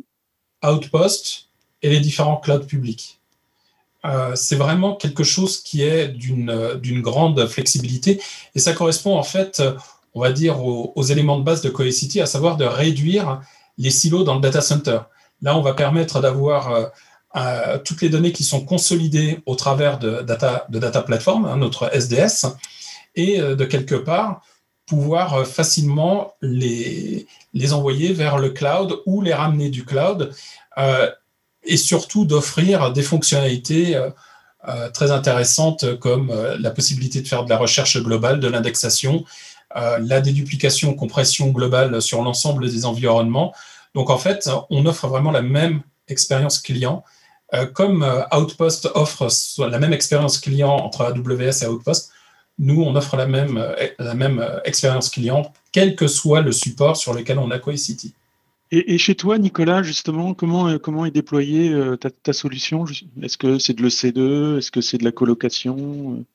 outpost 0.64 1.50
et 1.82 1.90
les 1.90 2.00
différents 2.00 2.38
clouds 2.38 2.66
publics. 2.66 3.20
Euh, 4.06 4.36
c'est 4.36 4.56
vraiment 4.56 4.96
quelque 4.96 5.24
chose 5.24 5.62
qui 5.62 5.82
est 5.82 6.10
d'une 6.10 6.78
d'une 6.82 7.02
grande 7.02 7.48
flexibilité 7.48 8.22
et 8.54 8.60
ça 8.60 8.74
correspond 8.74 9.18
en 9.18 9.24
fait, 9.24 9.62
on 10.14 10.22
va 10.22 10.32
dire, 10.32 10.64
aux, 10.64 11.04
éléments 11.04 11.40
de 11.40 11.44
base 11.44 11.62
de 11.62 11.70
Cohesity, 11.70 12.22
à 12.22 12.26
savoir 12.26 12.58
de 12.58 12.66
réduire 12.66 13.42
les 13.78 13.90
silos 13.90 14.24
dans 14.24 14.36
le 14.36 14.42
data 14.42 14.62
center. 14.62 15.00
Là, 15.42 15.58
on 15.58 15.62
va 15.62 15.74
permettre 15.74 16.22
d'avoir 16.22 16.92
toutes 17.84 18.02
les 18.02 18.10
données 18.10 18.32
qui 18.32 18.44
sont 18.44 18.64
consolidées 18.64 19.40
au 19.48 19.56
travers 19.56 19.98
de 19.98 20.22
Data, 20.22 20.68
de 20.70 20.78
data 20.78 21.02
Platform, 21.02 21.46
hein, 21.46 21.58
notre 21.58 21.90
SDS, 21.96 22.46
et 23.16 23.40
euh, 23.40 23.56
de 23.56 23.66
quelque 23.66 23.96
part 23.96 24.42
pouvoir 24.94 25.34
euh, 25.34 25.44
facilement 25.44 26.34
les, 26.42 27.28
les 27.54 27.74
envoyer 27.74 28.14
vers 28.14 28.38
le 28.38 28.50
cloud 28.50 29.00
ou 29.06 29.22
les 29.22 29.34
ramener 29.34 29.70
du 29.70 29.86
cloud, 29.86 30.32
euh, 30.78 31.10
et 31.64 31.78
surtout 31.78 32.26
d'offrir 32.26 32.92
des 32.92 33.04
fonctionnalités 33.04 33.98
très 34.94 35.12
intéressantes 35.12 35.98
comme 36.00 36.30
la 36.60 36.72
possibilité 36.72 37.22
de 37.22 37.28
faire 37.28 37.46
de 37.46 37.50
la 37.50 37.58
recherche 37.58 37.98
globale, 38.04 38.42
de 38.42 38.50
l'indexation, 38.50 39.24
la 39.74 40.20
déduplication, 40.20 40.94
compression 40.94 41.52
globale 41.52 42.02
sur 42.02 42.22
l'ensemble 42.22 42.70
des 42.70 42.84
environnements. 42.84 43.54
Donc 43.96 44.10
en 44.10 44.18
fait, 44.18 44.50
on 44.70 44.86
offre 44.86 45.08
vraiment 45.08 45.32
la 45.32 45.42
même 45.42 45.84
expérience 46.10 46.60
client 46.60 47.06
euh, 47.54 47.68
comme 47.68 48.04
euh, 48.04 48.24
Outpost 48.36 48.90
offre 48.96 49.28
la 49.60 49.78
même 49.78 49.94
expérience 49.94 50.40
client 50.40 50.72
entre 50.72 51.02
AWS 51.02 51.64
et 51.64 51.68
Outpost, 51.68 52.12
nous, 52.60 52.82
on 52.82 52.96
offre 52.96 53.16
la 53.18 53.26
même, 53.26 53.58
euh, 53.58 53.74
la 54.00 54.14
même 54.14 54.46
expérience 54.66 55.10
client, 55.10 55.52
quel 55.72 55.96
que 55.96 56.08
soit 56.08 56.42
le 56.42 56.52
support 56.52 56.98
sur 56.98 57.14
lequel 57.14 57.40
on 57.40 57.52
a 57.52 57.60
Cohesity. 57.60 58.14
Et, 58.72 58.94
et 58.94 58.98
chez 58.98 59.16
toi, 59.16 59.38
Nicolas, 59.38 59.84
justement, 59.84 60.34
comment, 60.34 60.78
comment 60.80 61.06
est 61.06 61.12
déployée 61.12 61.76
ta, 62.24 62.34
solution? 62.34 62.86
Est-ce 63.22 63.38
que 63.38 63.60
c'est 63.60 63.74
de 63.74 63.84
l'EC2 63.84 64.58
Est-ce 64.58 64.72
que 64.72 64.82
c'est 64.82 64.98
de 64.98 65.04
la 65.04 65.12
colocation 65.12 66.26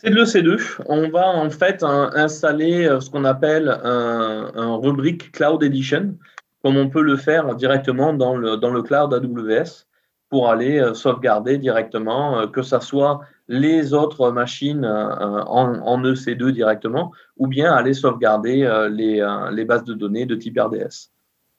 c'est 0.00 0.10
de 0.10 0.14
l'EC2. 0.14 0.82
On 0.86 1.08
va 1.08 1.26
en 1.26 1.50
fait 1.50 1.82
installer 1.82 2.86
ce 3.00 3.10
qu'on 3.10 3.24
appelle 3.24 3.68
un, 3.82 4.52
un, 4.54 4.76
rubrique 4.76 5.32
Cloud 5.32 5.64
Edition, 5.64 6.14
comme 6.62 6.76
on 6.76 6.88
peut 6.88 7.02
le 7.02 7.16
faire 7.16 7.54
directement 7.54 8.12
dans 8.12 8.36
le, 8.36 8.56
dans 8.56 8.70
le 8.70 8.82
cloud 8.82 9.12
AWS 9.12 9.86
pour 10.28 10.50
aller 10.50 10.78
euh, 10.78 10.94
sauvegarder 10.94 11.58
directement, 11.58 12.40
euh, 12.40 12.46
que 12.46 12.62
ce 12.62 12.78
soit 12.80 13.20
les 13.48 13.94
autres 13.94 14.30
machines 14.30 14.84
euh, 14.84 15.42
en, 15.44 16.02
EC2 16.02 16.50
directement, 16.50 17.12
ou 17.36 17.46
bien 17.46 17.72
aller 17.72 17.94
sauvegarder 17.94 18.88
les, 18.90 19.26
les 19.52 19.64
bases 19.64 19.84
de 19.84 19.94
données 19.94 20.26
de 20.26 20.34
type 20.34 20.58
RDS. 20.58 21.10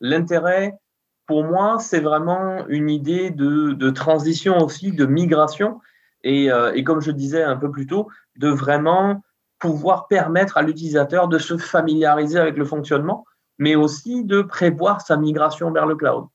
L'intérêt, 0.02 0.78
pour 1.26 1.44
moi, 1.44 1.78
c'est 1.80 2.00
vraiment 2.00 2.66
une 2.68 2.90
idée 2.90 3.30
de, 3.30 3.90
transition 3.92 4.58
aussi, 4.58 4.92
de 4.92 5.06
migration, 5.06 5.80
et, 6.24 6.50
comme 6.86 7.02
je 7.02 7.12
disais 7.12 7.44
un 7.44 7.56
peu 7.56 7.70
plus 7.70 7.88
tôt, 7.88 8.08
de 8.38 8.50
vraiment 8.50 9.22
pouvoir 9.60 10.08
permettre 10.08 10.58
à 10.58 10.62
l'utilisateur 10.62 11.28
de 11.28 11.38
se 11.38 11.58
familiariser 11.58 12.40
avec 12.40 12.58
le 12.58 12.66
fonctionnement, 12.66 13.26
mais 13.58 13.76
aussi 13.76 14.24
de 14.24 14.42
prévoir 14.42 15.02
sa 15.02 15.18
migration 15.18 15.72
vers 15.72 15.86
le 15.86 15.96
cloud. 15.96 16.26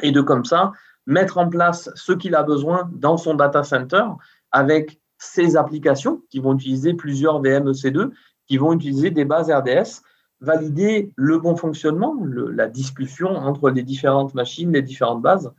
Et 0.00 0.10
de 0.10 0.22
comme 0.22 0.44
ça, 0.44 0.72
mettre 1.06 1.38
en 1.38 1.48
place 1.48 1.90
ce 1.94 2.12
qu'il 2.12 2.34
a 2.34 2.42
besoin 2.42 2.90
dans 2.92 3.16
son 3.16 3.34
data 3.34 3.62
center 3.62 4.04
avec 4.56 4.98
ses 5.18 5.58
applications 5.58 6.22
qui 6.30 6.40
vont 6.40 6.54
utiliser 6.54 6.94
plusieurs 6.94 7.42
VMEC2, 7.42 8.10
qui 8.46 8.56
vont 8.56 8.72
utiliser 8.72 9.10
des 9.10 9.26
bases 9.26 9.50
RDS, 9.50 10.00
valider 10.40 11.12
le 11.14 11.38
bon 11.38 11.56
fonctionnement, 11.56 12.16
la 12.24 12.66
discussion 12.66 13.28
entre 13.28 13.68
les 13.68 13.82
différentes 13.82 14.32
machines, 14.32 14.72
les 14.72 14.80
différentes 14.80 15.20
bases, 15.20 15.52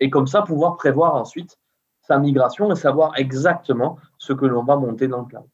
et 0.00 0.10
comme 0.10 0.26
ça 0.26 0.42
pouvoir 0.42 0.76
prévoir 0.76 1.14
ensuite 1.14 1.58
sa 2.02 2.18
migration 2.18 2.72
et 2.72 2.76
savoir 2.76 3.12
exactement 3.16 3.98
ce 4.18 4.32
que 4.32 4.46
l'on 4.46 4.64
va 4.64 4.76
monter 4.76 5.06
dans 5.06 5.20
le 5.20 5.26
cloud. 5.26 5.46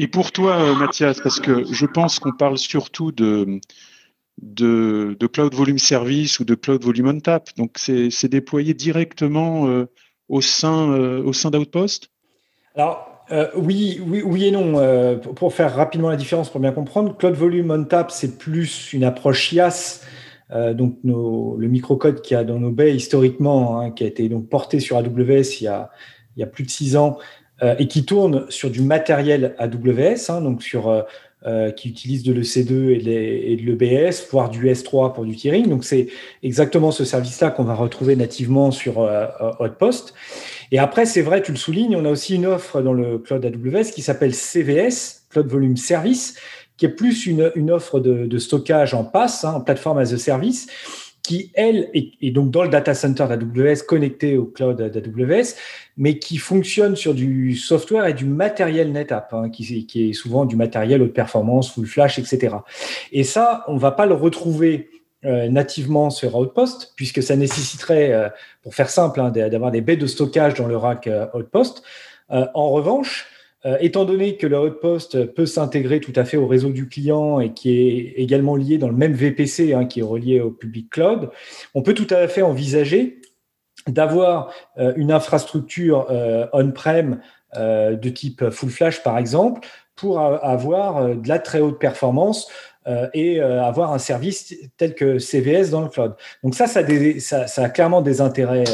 Et 0.00 0.08
pour 0.08 0.32
toi, 0.32 0.56
euh, 0.56 0.74
Mathias, 0.74 1.20
parce 1.20 1.38
que 1.38 1.72
je 1.72 1.86
pense 1.86 2.18
qu'on 2.18 2.32
parle 2.32 2.58
surtout 2.58 3.12
de, 3.12 3.60
de, 4.38 5.26
Cloud 5.32 5.54
Volume 5.54 5.78
Service 5.78 6.40
ou 6.40 6.44
de 6.44 6.56
Cloud 6.56 6.82
Volume 6.82 7.06
on 7.06 7.20
Tap. 7.20 7.48
Donc, 7.56 7.78
c'est 7.78 8.28
déployé 8.28 8.74
directement 8.74 9.68
euh, 9.68 9.86
au 10.28 10.40
sein, 10.40 10.90
euh, 10.90 11.22
au 11.22 11.32
sein 11.32 11.50
d'Outpost? 11.50 12.10
Alors, 12.74 13.24
euh, 13.30 13.48
oui, 13.56 14.00
oui, 14.06 14.22
oui 14.24 14.46
et 14.46 14.50
non. 14.50 15.18
pour 15.34 15.54
faire 15.54 15.74
rapidement 15.74 16.10
la 16.10 16.16
différence, 16.16 16.50
pour 16.50 16.60
bien 16.60 16.72
comprendre, 16.72 17.16
Cloud 17.16 17.34
Volume 17.34 17.70
on 17.70 17.84
Tap, 17.84 18.10
c'est 18.10 18.38
plus 18.38 18.92
une 18.92 19.04
approche 19.04 19.52
IaaS. 19.52 20.02
donc, 20.74 20.98
le 21.04 21.68
microcode 21.68 22.20
qu'il 22.20 22.36
y 22.36 22.40
a 22.40 22.44
dans 22.44 22.58
nos 22.58 22.70
baies 22.70 22.94
historiquement, 22.94 23.80
hein, 23.80 23.90
qui 23.90 24.04
a 24.04 24.06
été 24.06 24.28
donc 24.28 24.48
porté 24.48 24.80
sur 24.80 24.96
AWS 24.96 25.60
il 25.60 25.64
y 25.64 25.68
a, 25.68 25.90
il 26.36 26.40
y 26.40 26.42
a 26.42 26.46
plus 26.46 26.64
de 26.64 26.70
six 26.70 26.96
ans, 26.96 27.18
et 27.78 27.88
qui 27.88 28.04
tourne 28.04 28.44
sur 28.50 28.70
du 28.70 28.82
matériel 28.82 29.54
AWS, 29.58 30.28
hein, 30.28 30.42
donc 30.42 30.62
sur 30.62 31.04
euh, 31.46 31.70
qui 31.70 31.90
utilisent 31.90 32.22
de 32.22 32.32
l'EC2 32.32 32.90
et 32.90 33.56
de 33.56 33.62
l'EBS, 33.62 34.26
voire 34.30 34.48
du 34.48 34.66
S3 34.66 35.12
pour 35.12 35.24
du 35.24 35.36
tiering. 35.36 35.68
Donc, 35.68 35.84
c'est 35.84 36.06
exactement 36.42 36.90
ce 36.90 37.04
service-là 37.04 37.50
qu'on 37.50 37.64
va 37.64 37.74
retrouver 37.74 38.16
nativement 38.16 38.70
sur 38.70 39.00
euh, 39.00 39.26
Hotpost. 39.58 40.14
Et 40.72 40.78
après, 40.78 41.04
c'est 41.04 41.20
vrai, 41.22 41.42
tu 41.42 41.52
le 41.52 41.58
soulignes, 41.58 41.96
on 41.96 42.04
a 42.06 42.10
aussi 42.10 42.36
une 42.36 42.46
offre 42.46 42.80
dans 42.80 42.94
le 42.94 43.18
cloud 43.18 43.44
AWS 43.44 43.90
qui 43.94 44.00
s'appelle 44.00 44.34
CVS, 44.34 45.26
Cloud 45.28 45.46
Volume 45.46 45.76
Service, 45.76 46.36
qui 46.76 46.86
est 46.86 46.90
plus 46.90 47.26
une, 47.26 47.52
une 47.54 47.70
offre 47.70 48.00
de, 48.00 48.38
stockage 48.38 48.94
en 48.94 49.04
pass, 49.04 49.44
hein, 49.44 49.54
en 49.56 49.60
plateforme 49.60 49.98
as 49.98 50.12
a 50.12 50.18
service, 50.18 50.66
qui, 51.24 51.50
elle, 51.54 51.88
est, 51.94 52.30
donc 52.30 52.50
dans 52.50 52.62
le 52.62 52.68
data 52.68 52.94
center 52.94 53.26
d'AWS, 53.28 53.82
connecté 53.88 54.36
au 54.36 54.44
cloud 54.44 54.76
d'AWS, 54.76 55.54
mais 55.96 56.18
qui 56.18 56.36
fonctionne 56.36 56.96
sur 56.96 57.14
du 57.14 57.56
software 57.56 58.06
et 58.06 58.12
du 58.12 58.26
matériel 58.26 58.92
NetApp, 58.92 59.32
hein, 59.32 59.48
qui, 59.48 59.88
est 59.94 60.12
souvent 60.12 60.44
du 60.44 60.54
matériel 60.54 61.00
haute 61.02 61.14
performance, 61.14 61.72
full 61.72 61.86
flash, 61.86 62.18
etc. 62.18 62.56
Et 63.10 63.24
ça, 63.24 63.64
on 63.68 63.78
va 63.78 63.90
pas 63.90 64.04
le 64.04 64.14
retrouver 64.14 64.90
euh, 65.24 65.48
nativement 65.48 66.10
sur 66.10 66.36
Outpost, 66.36 66.92
puisque 66.94 67.22
ça 67.22 67.36
nécessiterait, 67.36 68.12
euh, 68.12 68.28
pour 68.62 68.74
faire 68.74 68.90
simple, 68.90 69.18
hein, 69.20 69.30
d'avoir 69.30 69.70
des 69.70 69.80
baies 69.80 69.96
de 69.96 70.06
stockage 70.06 70.52
dans 70.54 70.66
le 70.66 70.76
rack 70.76 71.06
euh, 71.06 71.26
Outpost. 71.32 71.82
en 72.28 72.70
revanche, 72.70 73.26
euh, 73.66 73.76
étant 73.80 74.04
donné 74.04 74.36
que 74.36 74.46
le 74.46 74.58
Outpost 74.58 75.32
peut 75.34 75.46
s'intégrer 75.46 76.00
tout 76.00 76.12
à 76.16 76.24
fait 76.24 76.36
au 76.36 76.46
réseau 76.46 76.70
du 76.70 76.88
client 76.88 77.40
et 77.40 77.54
qui 77.54 77.70
est 77.70 78.14
également 78.16 78.56
lié 78.56 78.76
dans 78.78 78.88
le 78.88 78.96
même 78.96 79.12
VPC 79.14 79.72
hein, 79.72 79.86
qui 79.86 80.00
est 80.00 80.04
relié 80.04 80.40
au 80.40 80.50
public 80.50 80.90
cloud, 80.90 81.30
on 81.74 81.82
peut 81.82 81.94
tout 81.94 82.06
à 82.10 82.28
fait 82.28 82.42
envisager 82.42 83.20
d'avoir 83.86 84.52
euh, 84.78 84.92
une 84.96 85.12
infrastructure 85.12 86.06
euh, 86.10 86.46
on-prem 86.52 87.20
de 87.56 88.08
type 88.08 88.50
full 88.50 88.68
flash 88.68 89.04
par 89.04 89.16
exemple 89.16 89.64
pour 89.94 90.18
avoir 90.18 91.14
de 91.14 91.28
la 91.28 91.38
très 91.38 91.60
haute 91.60 91.78
performance 91.78 92.50
et 93.12 93.40
avoir 93.40 93.92
un 93.92 93.98
service 93.98 94.52
tel 94.76 94.96
que 94.96 95.20
CVS 95.20 95.70
dans 95.70 95.82
le 95.82 95.88
cloud. 95.88 96.16
Donc 96.42 96.56
ça, 96.56 96.66
ça, 96.66 97.46
ça 97.46 97.62
a 97.62 97.68
clairement 97.68 98.02
des 98.02 98.20
intérêts 98.20 98.64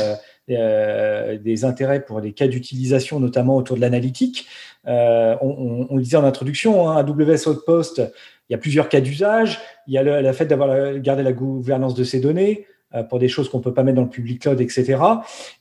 euh, 0.59 1.39
des 1.39 1.65
intérêts 1.65 2.05
pour 2.05 2.21
les 2.21 2.33
cas 2.33 2.49
d'utilisation, 2.49 3.21
notamment 3.21 3.57
autour 3.57 3.77
de 3.77 3.81
l'analytique. 3.81 4.47
Euh, 4.87 5.37
on, 5.41 5.97
le 5.97 6.03
disait 6.03 6.17
en 6.17 6.25
introduction, 6.25 6.89
hein, 6.89 6.97
AWS 6.97 7.49
Outpost, 7.49 8.03
il 8.49 8.53
y 8.53 8.55
a 8.55 8.59
plusieurs 8.59 8.89
cas 8.89 9.01
d'usage. 9.01 9.61
Il 9.87 9.95
y 9.95 9.99
a 9.99 10.03
le, 10.03 10.33
fait 10.33 10.47
d'avoir 10.47 10.99
gardé 10.99 11.23
la 11.23 11.33
gouvernance 11.33 11.95
de 11.95 12.05
ces 12.05 12.21
données 12.21 12.67
pour 13.09 13.19
des 13.19 13.29
choses 13.29 13.49
qu'on 13.49 13.61
peut 13.61 13.73
pas 13.73 13.83
mettre 13.85 13.97
dans 13.97 14.03
le 14.03 14.09
public 14.09 14.43
cloud, 14.43 14.61
etc. 14.61 14.99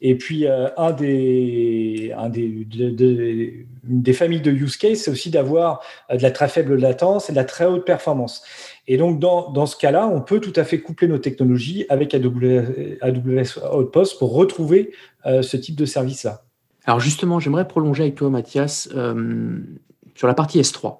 Et 0.01 0.15
puis, 0.15 0.47
un 0.47 0.91
des, 0.91 2.13
un 2.17 2.29
des, 2.29 2.65
des 3.83 4.13
familles 4.13 4.41
de 4.41 4.51
use 4.51 4.77
case, 4.77 4.99
c'est 4.99 5.11
aussi 5.11 5.29
d'avoir 5.29 5.81
de 6.11 6.21
la 6.21 6.31
très 6.31 6.47
faible 6.47 6.75
latence 6.75 7.29
et 7.29 7.33
de 7.33 7.37
la 7.37 7.43
très 7.43 7.65
haute 7.65 7.85
performance. 7.85 8.43
Et 8.87 8.97
donc, 8.97 9.19
dans, 9.19 9.51
dans 9.51 9.67
ce 9.67 9.77
cas-là, 9.77 10.07
on 10.07 10.21
peut 10.21 10.39
tout 10.39 10.53
à 10.55 10.63
fait 10.63 10.79
coupler 10.79 11.07
nos 11.07 11.19
technologies 11.19 11.85
avec 11.89 12.15
AWS, 12.15 13.59
Outpost 13.73 14.17
pour 14.17 14.33
retrouver 14.33 14.91
euh, 15.25 15.43
ce 15.43 15.57
type 15.57 15.75
de 15.75 15.85
service-là. 15.85 16.41
Alors 16.85 16.99
justement, 16.99 17.39
j'aimerais 17.39 17.67
prolonger 17.67 18.03
avec 18.03 18.15
toi, 18.15 18.29
Mathias, 18.29 18.89
euh, 18.95 19.59
sur 20.15 20.27
la 20.27 20.33
partie 20.33 20.59
S3. 20.59 20.97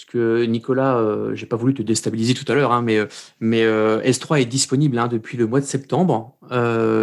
Parce 0.00 0.12
que 0.12 0.44
Nicolas, 0.44 0.96
euh, 0.96 1.34
j'ai 1.34 1.44
pas 1.44 1.56
voulu 1.56 1.74
te 1.74 1.82
déstabiliser 1.82 2.32
tout 2.32 2.50
à 2.50 2.54
l'heure, 2.54 2.72
hein, 2.72 2.80
mais, 2.80 3.00
mais 3.38 3.62
S3 3.62 4.40
est 4.40 4.46
disponible 4.46 4.98
hein, 4.98 5.08
depuis 5.08 5.36
le 5.36 5.46
mois 5.46 5.60
de 5.60 5.66
septembre 5.66 6.38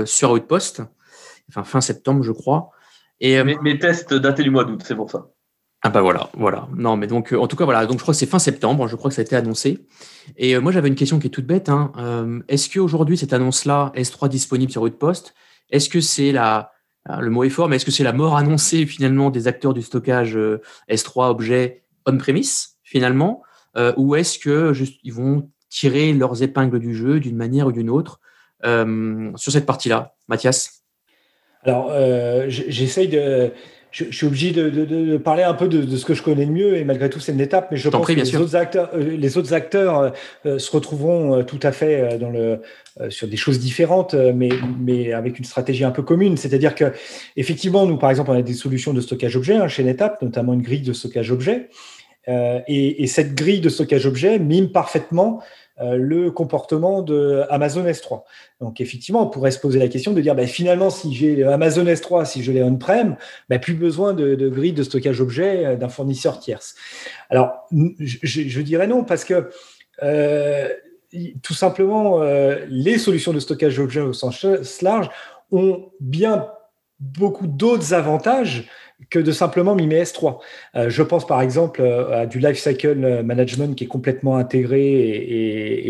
sur 0.05 0.31
Outpost, 0.31 0.81
enfin 1.49 1.63
fin 1.63 1.79
septembre, 1.79 2.23
je 2.23 2.31
crois. 2.31 2.71
Et, 3.19 3.43
mes, 3.43 3.57
mes 3.60 3.77
tests 3.77 4.13
datés 4.13 4.43
du 4.43 4.49
mois 4.49 4.63
d'août, 4.63 4.81
c'est 4.83 4.95
pour 4.95 5.12
ça. 5.12 5.27
Ah 5.83 5.89
bah 5.89 6.01
voilà, 6.01 6.29
voilà. 6.33 6.67
Non, 6.75 6.97
mais 6.97 7.05
donc 7.05 7.33
en 7.33 7.47
tout 7.47 7.55
cas 7.55 7.65
voilà. 7.65 7.86
Donc 7.86 7.99
je 7.99 8.01
crois 8.01 8.13
que 8.15 8.17
c'est 8.17 8.25
fin 8.25 8.39
septembre. 8.39 8.88
Je 8.88 8.95
crois 8.95 9.10
que 9.10 9.15
ça 9.15 9.21
a 9.21 9.25
été 9.25 9.36
annoncé. 9.36 9.86
Et 10.36 10.57
moi 10.57 10.71
j'avais 10.71 10.88
une 10.88 10.95
question 10.95 11.19
qui 11.19 11.27
est 11.27 11.31
toute 11.31 11.45
bête. 11.45 11.69
Hein. 11.69 11.91
est-ce 12.47 12.67
qu'aujourd'hui 12.67 13.15
cette 13.15 13.31
annonce-là, 13.33 13.91
S3 13.95 14.27
disponible 14.27 14.71
sur 14.71 14.81
Outpost, 14.81 15.36
est-ce 15.69 15.88
que 15.88 16.01
c'est 16.01 16.31
la 16.31 16.71
ah, 17.10 17.21
le 17.21 17.29
mot 17.29 17.43
est 17.43 17.49
fort, 17.49 17.69
mais 17.69 17.77
est-ce 17.77 17.86
que 17.86 17.91
c'est 17.91 18.03
la 18.03 18.12
mort 18.12 18.36
annoncée 18.36 18.86
finalement 18.86 19.29
des 19.29 19.47
acteurs 19.47 19.73
du 19.73 19.81
stockage 19.81 20.36
euh, 20.36 20.62
S3 20.89 21.29
objet 21.29 21.83
on-premise? 22.05 22.76
Finalement, 22.88 23.43
euh, 23.76 23.93
ou 23.97 24.15
est-ce 24.15 24.39
que 24.39 24.73
juste 24.73 25.00
ils 25.04 25.13
vont 25.13 25.50
tirer 25.69 26.13
leurs 26.13 26.41
épingles 26.41 26.80
du 26.80 26.95
jeu 26.95 27.19
d'une 27.19 27.36
manière 27.36 27.67
ou 27.67 27.71
d'une 27.73 27.89
autre 27.89 28.21
euh, 28.65 29.32
sur 29.36 29.52
cette 29.52 29.65
partie-là, 29.65 30.15
Mathias? 30.28 30.84
Alors, 31.63 31.91
j'essaye 32.47 33.10
de 33.10 33.52
je, 33.91 34.12
suis 34.12 34.28
obligé 34.28 34.52
de, 34.52 35.17
parler 35.17 35.43
un 35.43 35.54
peu 35.54 35.67
de, 35.67 35.95
ce 35.95 36.06
que 36.06 36.13
je 36.13 36.21
connais 36.21 36.45
le 36.45 36.52
mieux 36.52 36.78
et 36.78 36.84
malgré 36.84 37.10
tout 37.10 37.19
c'est 37.19 37.32
une 37.32 37.41
étape, 37.41 37.69
mais 37.71 37.78
je 37.78 37.89
pense 37.89 38.06
que 38.06 38.13
les 38.13 38.36
autres, 38.36 38.56
acteurs, 38.56 38.89
euh, 38.93 39.17
les 39.17 39.38
autres 39.38 39.54
acteurs 39.54 40.13
euh, 40.45 40.60
se 40.60 40.71
retrouveront 40.71 41.38
euh, 41.39 41.43
tout 41.43 41.60
à 41.63 41.71
fait 41.71 42.17
dans 42.19 42.30
le, 42.30 42.62
sur 43.10 43.28
des 43.28 43.38
choses 43.38 43.60
différentes, 43.60 44.13
mais, 44.13 44.50
mais 44.80 45.13
avec 45.13 45.39
une 45.39 45.45
stratégie 45.45 45.84
un 45.84 45.91
peu 45.91 46.04
commune. 46.04 46.38
C'est-à-dire 46.38 46.76
que 46.76 46.91
effectivement, 47.36 47.86
nous 47.86 47.97
par 47.97 48.10
exemple, 48.10 48.32
on 48.32 48.38
a 48.38 48.41
des 48.41 48.54
solutions 48.54 48.93
de 48.93 49.02
stockage 49.02 49.36
objet 49.36 49.56
hein, 49.56 49.67
chez 49.67 49.84
NetApp, 49.84 50.21
notamment 50.21 50.54
une 50.54 50.62
grille 50.62 50.82
de 50.82 50.93
stockage 50.93 51.32
objet. 51.32 51.69
Et, 52.27 53.03
et, 53.03 53.07
cette 53.07 53.35
grille 53.35 53.61
de 53.61 53.69
stockage 53.69 54.05
objet 54.05 54.37
mime 54.37 54.71
parfaitement 54.71 55.41
euh, 55.79 55.95
le 55.95 56.31
comportement 56.31 57.03
de 57.03 57.43
Amazon 57.51 57.85
S3. 57.85 58.23
Donc 58.61 58.81
effectivement, 58.81 59.21
on 59.21 59.29
pourrait 59.29 59.51
se 59.51 59.59
poser 59.59 59.77
la 59.77 59.87
question 59.87 60.11
de 60.11 60.21
dire 60.21 60.33
bah, 60.33 60.47
finalement, 60.47 60.89
si 60.89 61.13
j'ai 61.13 61.43
Amazon 61.43 61.83
S3, 61.83 62.25
si 62.25 62.41
je 62.41 62.51
l'ai 62.51 62.63
on-prem, 62.63 63.15
bah, 63.47 63.59
plus 63.59 63.75
besoin 63.75 64.13
de, 64.13 64.49
grille 64.49 64.73
de 64.73 64.81
stockage 64.81 65.21
objet 65.21 65.65
euh, 65.67 65.75
d'un 65.75 65.89
fournisseur 65.89 66.39
tierce. 66.39 66.73
Alors, 67.29 67.67
je, 67.71 68.61
dirais 68.61 68.87
non, 68.87 69.03
parce 69.03 69.23
que 69.23 69.51
euh, 70.01 70.67
tout 71.43 71.53
simplement, 71.53 72.21
les 72.67 72.97
solutions 72.97 73.31
de 73.31 73.39
stockage 73.39 73.79
objet 73.79 74.01
au 74.01 74.13
sens 74.13 74.45
large 74.81 75.09
ont 75.51 75.89
bien 75.99 76.47
beaucoup 76.99 77.47
d'autres 77.47 77.93
avantages 77.93 78.67
que 79.10 79.19
de 79.19 79.31
simplement 79.31 79.75
mimer 79.75 80.03
S3. 80.03 80.39
Euh, 80.75 80.89
je 80.89 81.03
pense 81.03 81.27
par 81.27 81.41
exemple 81.41 81.81
euh, 81.81 82.21
à 82.21 82.25
du 82.25 82.39
lifecycle 82.39 83.23
management 83.23 83.75
qui 83.75 83.83
est 83.83 83.88
complètement 83.88 84.38
intégré 84.38 84.81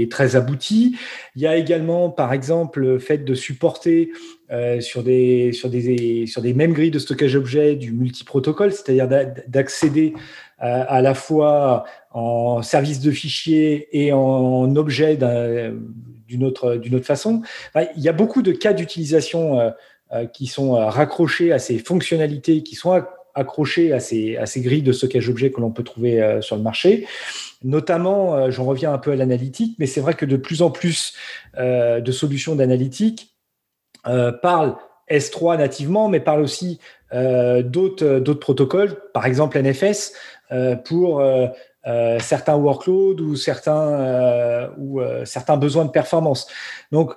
et, 0.02 0.08
très 0.10 0.36
abouti. 0.36 0.98
Il 1.36 1.42
y 1.42 1.48
a 1.48 1.58
également 1.58 2.10
par 2.10 2.34
exemple 2.34 2.82
le 2.82 3.00
fait 3.00 3.20
de 3.20 3.34
supporter 3.34 4.12
euh, 4.52 4.80
sur, 4.80 5.04
des, 5.04 5.52
mêmes 6.56 6.74
grilles 6.74 6.92
de 6.92 7.00
stockage 7.00 7.36
objet 7.36 7.76
du 7.76 7.92
multiprotocole, 7.92 8.72
c'est-à-dire 8.72 9.08
d'accéder 9.48 10.14
à 10.60 11.02
la 11.02 11.14
fois 11.14 11.86
en 12.12 12.64
service 12.64 13.00
de 13.00 13.12
fichier 13.12 13.90
et 13.92 14.12
en 14.12 14.76
objet 14.76 15.20
d'une 16.28 16.44
autre, 16.44 16.80
façon. 17.04 17.42
il 17.76 18.02
y 18.02 18.10
a 18.10 18.14
beaucoup 18.14 18.42
de 18.42 18.52
cas 18.52 18.74
d'utilisation 18.74 19.60
euh, 19.60 19.70
qui 20.34 20.48
sont 20.48 20.76
euh, 20.76 20.86
raccrochés 20.86 21.52
à 21.52 21.60
ces 21.60 21.80
fonctionnalités, 21.80 22.64
qui 22.64 22.76
sont 22.76 23.04
accrochés 23.36 23.94
à 23.94 24.00
ces, 24.00 24.38
à 24.38 24.46
ces 24.46 24.62
grilles 24.62 24.82
de 24.82 24.92
stockage 24.92 25.30
objet 25.30 25.52
que 25.52 25.62
l'on 25.62 25.72
peut 25.72 25.84
trouver 25.84 26.22
euh, 26.22 26.42
sur 26.42 26.56
le 26.56 26.62
marché. 26.62 27.06
Notamment, 27.64 28.52
j'en 28.52 28.66
reviens 28.66 28.94
un 28.94 28.98
peu 28.98 29.12
à 29.12 29.16
l'analytique, 29.16 29.76
mais 29.80 29.88
c'est 29.88 30.02
vrai 30.02 30.14
que 30.14 30.26
de 30.26 30.38
plus 30.38 30.62
en 30.62 30.70
plus 30.70 31.14
de 31.58 32.12
solutions 32.12 32.56
d'analytique 32.56 33.36
parlent 34.04 34.76
S3 35.10 35.58
nativement, 35.58 36.08
mais 36.08 36.20
parlent 36.20 36.44
aussi 36.44 36.80
d'autres 37.12 38.36
protocoles, 38.36 39.02
par 39.12 39.26
exemple 39.26 39.60
NFS, 39.60 40.14
pour 40.86 41.24
certains 42.20 42.56
workloads 42.58 43.24
ou 43.24 43.36
certains, 43.36 44.70
ou, 44.78 45.02
certains 45.26 45.58
besoins 45.58 45.86
de 45.86 45.92
performance. 45.92 46.46
Donc, 46.92 47.16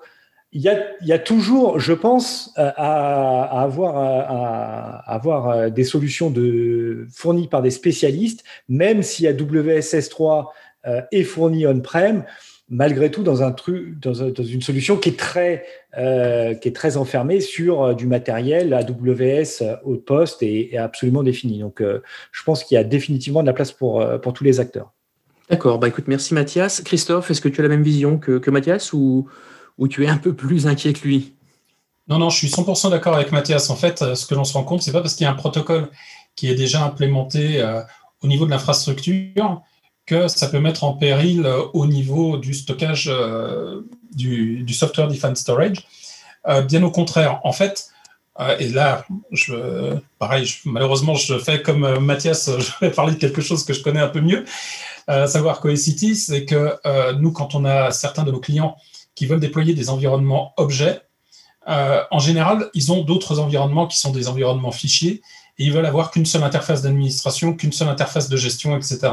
il 0.52 0.62
y, 0.62 1.12
a, 1.12 1.18
toujours, 1.18 1.78
je 1.78 1.92
pense, 1.92 2.52
euh, 2.58 2.72
à, 2.76 3.62
avoir, 3.62 5.04
avoir 5.06 5.48
euh, 5.48 5.70
des 5.70 5.84
solutions 5.84 6.28
de, 6.28 7.06
fournies 7.12 7.46
par 7.46 7.62
des 7.62 7.70
spécialistes, 7.70 8.42
même 8.68 9.04
si 9.04 9.28
AWS 9.28 9.94
S3 9.94 10.46
euh, 10.86 11.02
est 11.12 11.22
fourni 11.22 11.68
on-prem, 11.68 12.24
malgré 12.68 13.12
tout 13.12 13.22
dans, 13.22 13.36
une 13.36 14.62
solution 14.62 14.96
qui 14.96 15.10
est 15.10 15.18
très, 15.18 15.64
enfermée 16.96 17.40
sur 17.40 17.94
du 17.94 18.06
matériel 18.06 18.74
AWS 18.74 19.78
haut 19.84 19.98
poste 19.98 20.42
et, 20.42 20.76
absolument 20.76 21.22
défini. 21.22 21.60
Donc, 21.60 21.80
je 21.80 22.42
pense 22.42 22.64
qu'il 22.64 22.74
y 22.74 22.78
a 22.78 22.84
définitivement 22.84 23.42
de 23.42 23.46
la 23.46 23.52
place 23.52 23.70
pour, 23.70 24.04
pour 24.20 24.32
tous 24.32 24.44
les 24.44 24.58
acteurs. 24.58 24.92
D'accord. 25.48 25.78
Bah, 25.78 25.88
écoute, 25.88 26.04
merci 26.06 26.32
Mathias. 26.34 26.80
Christophe, 26.80 27.30
est-ce 27.30 27.40
que 27.40 27.48
tu 27.48 27.60
as 27.60 27.64
la 27.64 27.68
même 27.68 27.82
vision 27.82 28.18
que, 28.18 28.38
que 28.38 28.50
Mathias 28.50 28.92
ou 28.92 29.28
ou 29.78 29.88
tu 29.88 30.04
es 30.04 30.09
un 30.09 30.18
peu 30.18 30.35
plus 30.35 30.66
inquiet 30.66 30.92
que 30.92 31.06
lui 31.06 31.35
Non, 32.09 32.18
non, 32.18 32.30
je 32.30 32.37
suis 32.37 32.48
100% 32.48 32.90
d'accord 32.90 33.14
avec 33.14 33.33
Mathias. 33.33 33.70
En 33.70 33.76
fait, 33.76 34.02
euh, 34.02 34.14
ce 34.14 34.26
que 34.26 34.35
l'on 34.35 34.44
se 34.44 34.52
rend 34.52 34.64
compte, 34.64 34.83
c'est 34.83 34.92
pas 34.92 35.00
parce 35.00 35.14
qu'il 35.14 35.24
y 35.24 35.26
a 35.26 35.30
un 35.30 35.37
protocole 35.37 35.88
qui 36.37 36.48
est 36.48 36.54
déjà 36.54 36.85
implémenté 36.85 37.61
euh, 37.61 37.80
au 38.22 38.26
niveau 38.26 38.44
de 38.44 38.50
l'infrastructure 38.50 39.62
que 40.06 40.28
ça 40.28 40.48
peut 40.48 40.61
mettre 40.61 40.85
en 40.85 40.94
péril 40.94 41.46
euh, 41.46 41.62
au 41.72 41.87
niveau 41.87 42.37
du 42.37 42.54
stockage 42.54 43.11
du, 44.12 44.66
software 44.72 45.09
defined 45.09 45.37
storage. 45.37 45.87
bien 46.66 46.83
au 46.83 46.90
contraire, 46.90 47.40
en 47.44 47.52
fait, 47.52 47.90
et 48.59 48.68
là, 48.68 49.04
je, 49.33 49.94
pareil, 50.18 50.50
malheureusement, 50.64 51.14
je 51.14 51.38
fais 51.38 51.61
comme 51.62 51.98
Mathias, 51.98 52.50
je 52.59 52.72
vais 52.80 52.90
parler 52.90 53.14
de 53.14 53.18
quelque 53.18 53.40
chose 53.42 53.64
que 53.64 53.72
je 53.72 53.83
connais 53.83 54.00
un 54.00 54.09
peu 54.09 54.20
mieux, 54.20 54.44
à 55.06 55.26
savoir 55.26 55.61
Cohesity, 55.61 56.16
c'est 56.16 56.44
que 56.44 56.74
nous, 57.18 57.33
quand 57.33 57.54
on 57.54 57.64
a 57.64 57.90
certains 57.90 58.24
de 58.24 58.33
nos 58.33 58.40
clients 58.40 58.76
qui 59.20 59.26
veulent 59.26 59.38
déployer 59.38 59.74
des 59.74 59.90
environnements 59.90 60.54
objets, 60.56 61.02
euh, 61.68 62.02
en 62.11 62.20
général, 62.20 62.70
ils 62.72 62.90
ont 62.90 63.02
d'autres 63.02 63.38
environnements 63.38 63.87
qui 63.87 63.98
sont 63.98 64.12
des 64.12 64.28
environnements 64.28 64.70
fichiers 64.70 65.20
et 65.59 65.64
ils 65.64 65.72
veulent 65.74 65.85
avoir 65.85 66.11
qu'une 66.11 66.24
seule 66.24 66.42
interface 66.42 66.80
d'administration, 66.80 67.52
qu'une 67.52 67.70
seule 67.70 67.90
interface 67.90 68.30
de 68.30 68.37
gestion, 68.38 68.74
etc. 68.78 69.12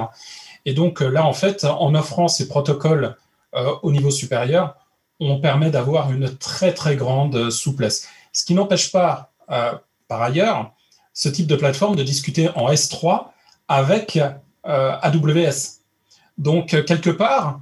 Et 0.65 0.74
donc 0.74 1.02
euh, 1.02 1.10
là, 1.10 1.26
en 1.26 1.34
fait, 1.34 1.65
en 1.65 1.93
offrant 1.93 2.30
ces 2.30 2.48
protocoles 2.48 3.17
euh, 3.54 3.76
au 3.84 3.91
niveau 3.91 4.10
supérieur, 4.10 4.78
on 5.20 5.41
permet 5.41 5.72
d'avoir 5.72 6.10
une 6.13 6.38
très 6.38 6.74
très 6.74 6.96
grande 6.96 7.50
souplesse. 7.50 8.08
Ce 8.32 8.46
qui 8.46 8.54
n'empêche 8.54 8.93
pas, 8.93 9.34
par 10.08 10.22
ailleurs, 10.22 10.72
ce 11.13 11.28
type 11.28 11.48
de 11.48 11.58
plateforme 11.58 11.98
de 11.98 12.04
discuter 12.04 12.48
en 12.56 12.72
S3 12.72 13.26
avec 13.67 14.17
AWS. 14.63 15.82
Donc, 16.38 16.67
quelque 16.86 17.10
part, 17.10 17.60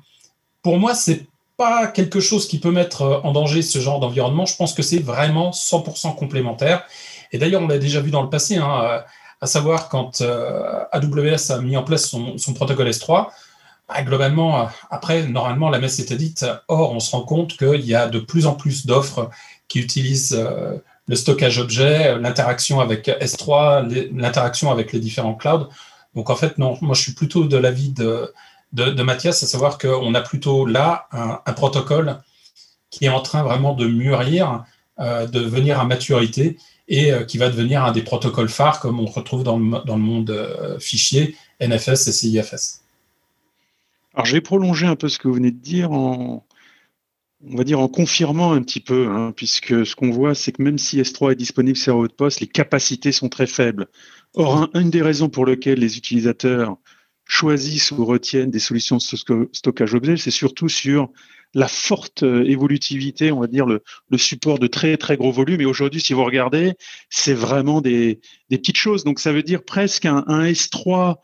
pour 0.61 0.77
moi, 0.77 0.93
c'est 0.93 1.27
pas 1.57 1.87
quelque 1.87 2.19
chose 2.19 2.47
qui 2.47 2.59
peut 2.59 2.71
mettre 2.71 3.01
euh, 3.01 3.19
en 3.23 3.31
danger 3.31 3.61
ce 3.61 3.79
genre 3.79 3.99
d'environnement. 3.99 4.45
Je 4.45 4.55
pense 4.55 4.73
que 4.73 4.81
c'est 4.81 4.99
vraiment 4.99 5.51
100% 5.51 6.15
complémentaire. 6.15 6.83
Et 7.31 7.37
d'ailleurs, 7.37 7.61
on 7.61 7.67
l'a 7.67 7.77
déjà 7.77 8.01
vu 8.01 8.11
dans 8.11 8.23
le 8.23 8.29
passé, 8.29 8.57
hein, 8.57 8.81
euh, 8.83 8.99
à 9.41 9.47
savoir 9.47 9.89
quand 9.89 10.21
euh, 10.21 10.83
AWS 10.91 11.51
a 11.51 11.61
mis 11.61 11.77
en 11.77 11.83
place 11.83 12.07
son, 12.07 12.53
protocole 12.53 12.87
S3, 12.87 13.27
bah, 13.87 14.01
globalement, 14.01 14.67
après, 14.89 15.27
normalement, 15.27 15.69
la 15.69 15.79
messe 15.79 15.99
était 15.99 16.15
dite. 16.15 16.45
Or, 16.67 16.91
on 16.93 16.99
se 16.99 17.11
rend 17.11 17.21
compte 17.21 17.57
qu'il 17.57 17.85
y 17.85 17.93
a 17.93 18.07
de 18.07 18.19
plus 18.19 18.47
en 18.47 18.53
plus 18.53 18.85
d'offres 18.85 19.29
qui 19.67 19.79
utilisent 19.79 20.39
le 21.07 21.15
stockage 21.15 21.59
objet, 21.59 22.17
l'interaction 22.17 22.79
avec 22.79 23.07
S3, 23.07 24.09
l'interaction 24.15 24.71
avec 24.71 24.91
les 24.91 24.99
différents 24.99 25.35
clouds. 25.35 25.67
Donc, 26.15 26.31
en 26.31 26.35
fait, 26.35 26.57
non, 26.57 26.77
moi, 26.81 26.95
je 26.95 27.01
suis 27.01 27.13
plutôt 27.13 27.43
de 27.43 27.57
l'avis 27.57 27.89
de 27.89 28.33
de, 28.75 29.03
Mathias, 29.03 29.41
à 29.41 29.47
savoir 29.47 29.77
qu'on 29.77 30.13
a 30.13 30.21
plutôt 30.21 30.65
là 30.65 31.07
un, 31.11 31.53
protocole 31.53 32.19
qui 32.89 33.05
est 33.05 33.09
en 33.09 33.21
train 33.21 33.43
vraiment 33.43 33.73
de 33.73 33.87
mûrir, 33.87 34.65
euh, 34.99 35.27
de 35.27 35.39
venir 35.39 35.79
à 35.79 35.85
maturité 35.85 36.57
et 36.87 37.11
euh, 37.11 37.23
qui 37.23 37.37
va 37.37 37.49
devenir 37.49 37.83
un 37.83 37.91
des 37.91 38.03
protocoles 38.03 38.49
phares 38.49 38.79
comme 38.79 38.99
on 38.99 39.05
retrouve 39.05 39.43
dans 39.43 39.57
le, 39.57 39.97
monde 39.97 40.29
euh, 40.29 40.77
fichier, 40.79 41.35
NFS 41.61 42.07
et 42.07 42.11
CIFS. 42.11 42.81
Alors, 44.13 44.25
je 44.25 44.33
vais 44.33 44.41
prolonger 44.41 44.85
un 44.85 44.95
peu 44.95 45.09
ce 45.09 45.19
que 45.19 45.27
vous 45.27 45.33
venez 45.33 45.51
de 45.51 45.59
dire 45.59 45.91
en, 45.91 46.45
on 47.49 47.55
va 47.57 47.63
dire 47.63 47.79
en 47.79 47.87
confirmant 47.87 48.53
un 48.53 48.61
petit 48.61 48.79
peu, 48.79 49.07
hein, 49.07 49.33
puisque 49.35 49.85
ce 49.85 49.95
qu'on 49.95 50.11
voit, 50.11 50.35
c'est 50.35 50.51
que 50.51 50.61
même 50.61 50.77
si 50.77 51.01
S3 51.01 51.33
est 51.33 51.35
disponible 51.35 51.77
sur 51.77 51.97
Outpost, 51.97 52.39
les 52.39 52.47
capacités 52.47 53.11
sont 53.11 53.29
très 53.29 53.47
faibles. 53.47 53.87
Or, 54.33 54.69
une 54.73 54.89
des 54.89 55.01
raisons 55.01 55.29
pour 55.29 55.45
lesquelles 55.45 55.79
les 55.79 55.97
utilisateurs 55.97 56.77
choisissent 57.25 57.91
ou 57.91 58.05
retiennent 58.05 58.51
des 58.51 58.59
solutions 58.59 58.97
de 58.97 59.49
stockage 59.51 59.93
objet, 59.95 60.17
c'est 60.17 60.31
surtout 60.31 60.69
sur 60.69 61.09
la 61.53 61.67
forte 61.67 62.23
euh, 62.23 62.43
évolutivité, 62.43 63.31
on 63.31 63.39
va 63.39 63.47
dire 63.47 63.65
le, 63.65 63.81
support 64.17 64.59
de 64.59 64.67
très 64.67 64.97
très 64.97 65.17
gros 65.17 65.31
volumes. 65.31 65.61
Et 65.61 65.65
aujourd'hui, 65.65 66.01
si 66.01 66.13
vous 66.13 66.23
regardez, 66.23 66.73
c'est 67.09 67.33
vraiment 67.33 67.81
des, 67.81 68.19
petites 68.49 68.77
choses. 68.77 69.03
Donc 69.03 69.19
ça 69.19 69.31
veut 69.31 69.43
dire 69.43 69.63
presque 69.63 70.05
un, 70.05 70.23
un 70.27 70.43
S3 70.43 71.15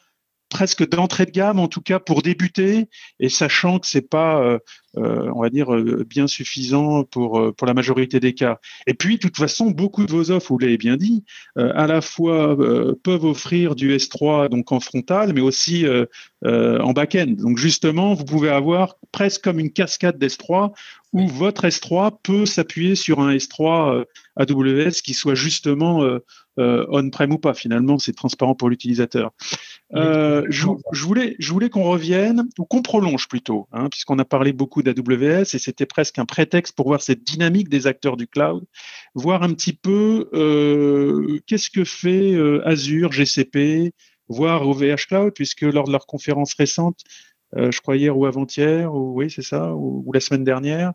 presque 0.52 0.88
d'entrée 0.88 1.26
de 1.26 1.32
gamme, 1.32 1.58
en 1.60 1.68
tout 1.68 1.82
cas 1.82 1.98
pour 1.98 2.22
débuter, 2.22 2.88
et 3.20 3.30
sachant 3.30 3.80
que 3.80 3.88
c'est 3.88 4.08
pas, 4.08 4.44
euh, 4.44 4.60
euh, 4.98 5.32
on 5.34 5.42
va 5.42 5.50
dire, 5.50 5.74
euh, 5.74 6.06
bien 6.08 6.28
suffisant 6.28 7.06
pour 7.06 7.56
pour 7.56 7.66
la 7.66 7.74
majorité 7.74 8.20
des 8.20 8.34
cas. 8.34 8.60
Et 8.86 8.94
puis, 8.94 9.16
de 9.16 9.22
toute 9.22 9.38
façon, 9.38 9.72
beaucoup 9.72 10.06
de 10.06 10.12
vos 10.12 10.30
offres, 10.30 10.52
vous 10.52 10.60
l'avez 10.60 10.78
bien 10.78 10.98
dit, 10.98 11.24
à 11.56 11.88
la 11.88 12.02
fois 12.02 12.58
peuvent 13.04 13.26
offrir 13.26 13.76
du 13.76 13.96
S3 13.96 14.50
donc 14.50 14.72
en 14.72 14.80
frontal, 14.80 15.34
mais 15.34 15.42
aussi 15.42 15.86
en 16.44 16.92
back-end. 16.92 17.36
Donc 17.38 17.58
justement, 17.58 18.14
vous 18.14 18.26
pouvez 18.26 18.50
avoir 18.50 18.98
presque 19.12 19.44
comme 19.44 19.60
une 19.60 19.72
cascade 19.72 20.18
d'S3 20.18 20.74
où 21.14 21.28
votre 21.28 21.66
S3 21.66 22.18
peut 22.24 22.46
s'appuyer 22.46 22.96
sur 22.96 23.20
un 23.20 23.36
S3 23.36 24.06
AWS 24.38 25.02
qui 25.04 25.14
soit 25.14 25.36
justement 25.36 26.04
on-prem 26.58 27.34
ou 27.34 27.38
pas. 27.38 27.54
Finalement, 27.54 28.00
c'est 28.00 28.14
transparent 28.14 28.56
pour 28.56 28.70
l'utilisateur. 28.70 29.32
Euh, 29.94 30.46
je, 30.50 30.68
voulais, 31.04 31.36
je 31.40 31.52
voulais 31.52 31.70
qu'on 31.70 31.84
revienne, 31.84 32.48
ou 32.58 32.66
qu'on 32.66 32.82
prolonge 32.82 33.28
plutôt, 33.28 33.68
hein, 33.74 33.90
puisqu'on 33.90 34.20
a 34.20 34.26
parlé 34.26 34.54
beaucoup 34.54 34.84
d'AWS 34.84 35.42
et 35.54 35.60
c'était 35.60 35.86
presque 35.86 36.18
un 36.18 36.26
prétexte 36.26 36.76
pour 36.76 36.88
voir 36.88 37.02
cette 37.02 37.24
dynamique 37.24 37.68
des 37.68 37.88
acteurs 37.88 38.16
du 38.16 38.28
cloud, 38.28 38.64
voir 39.16 39.44
un 39.44 39.54
petit 39.54 39.74
peu 39.74 40.30
euh, 40.34 41.40
qu'est-ce 41.46 41.70
que 41.70 41.84
fait 41.84 42.34
euh, 42.34 42.66
Azure, 42.66 43.12
GCP, 43.12 43.94
voir 44.30 44.66
OVH 44.68 45.08
Cloud, 45.08 45.34
puisque 45.36 45.62
lors 45.62 45.86
de 45.86 45.92
leur 45.92 46.06
conférence 46.06 46.54
récente, 46.54 47.00
je 47.56 47.82
crois 47.82 47.98
hier 47.98 48.18
ou 48.18 48.26
avant-hier, 48.26 48.94
ou 48.94 49.14
oui, 49.16 49.30
c'est 49.30 49.42
ça, 49.42 49.74
ou, 49.76 50.10
la 50.14 50.20
semaine 50.20 50.44
dernière, 50.44 50.94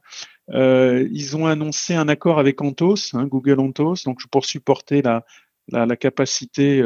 ils 0.53 1.37
ont 1.37 1.47
annoncé 1.47 1.95
un 1.95 2.09
accord 2.09 2.39
avec 2.39 2.63
Anthos, 2.63 3.15
hein, 3.15 3.27
Google 3.27 3.61
Anthos, 3.61 4.05
donc 4.05 4.21
pour 4.31 4.45
supporter 4.45 5.03
la, 5.03 5.97
capacité 5.97 6.83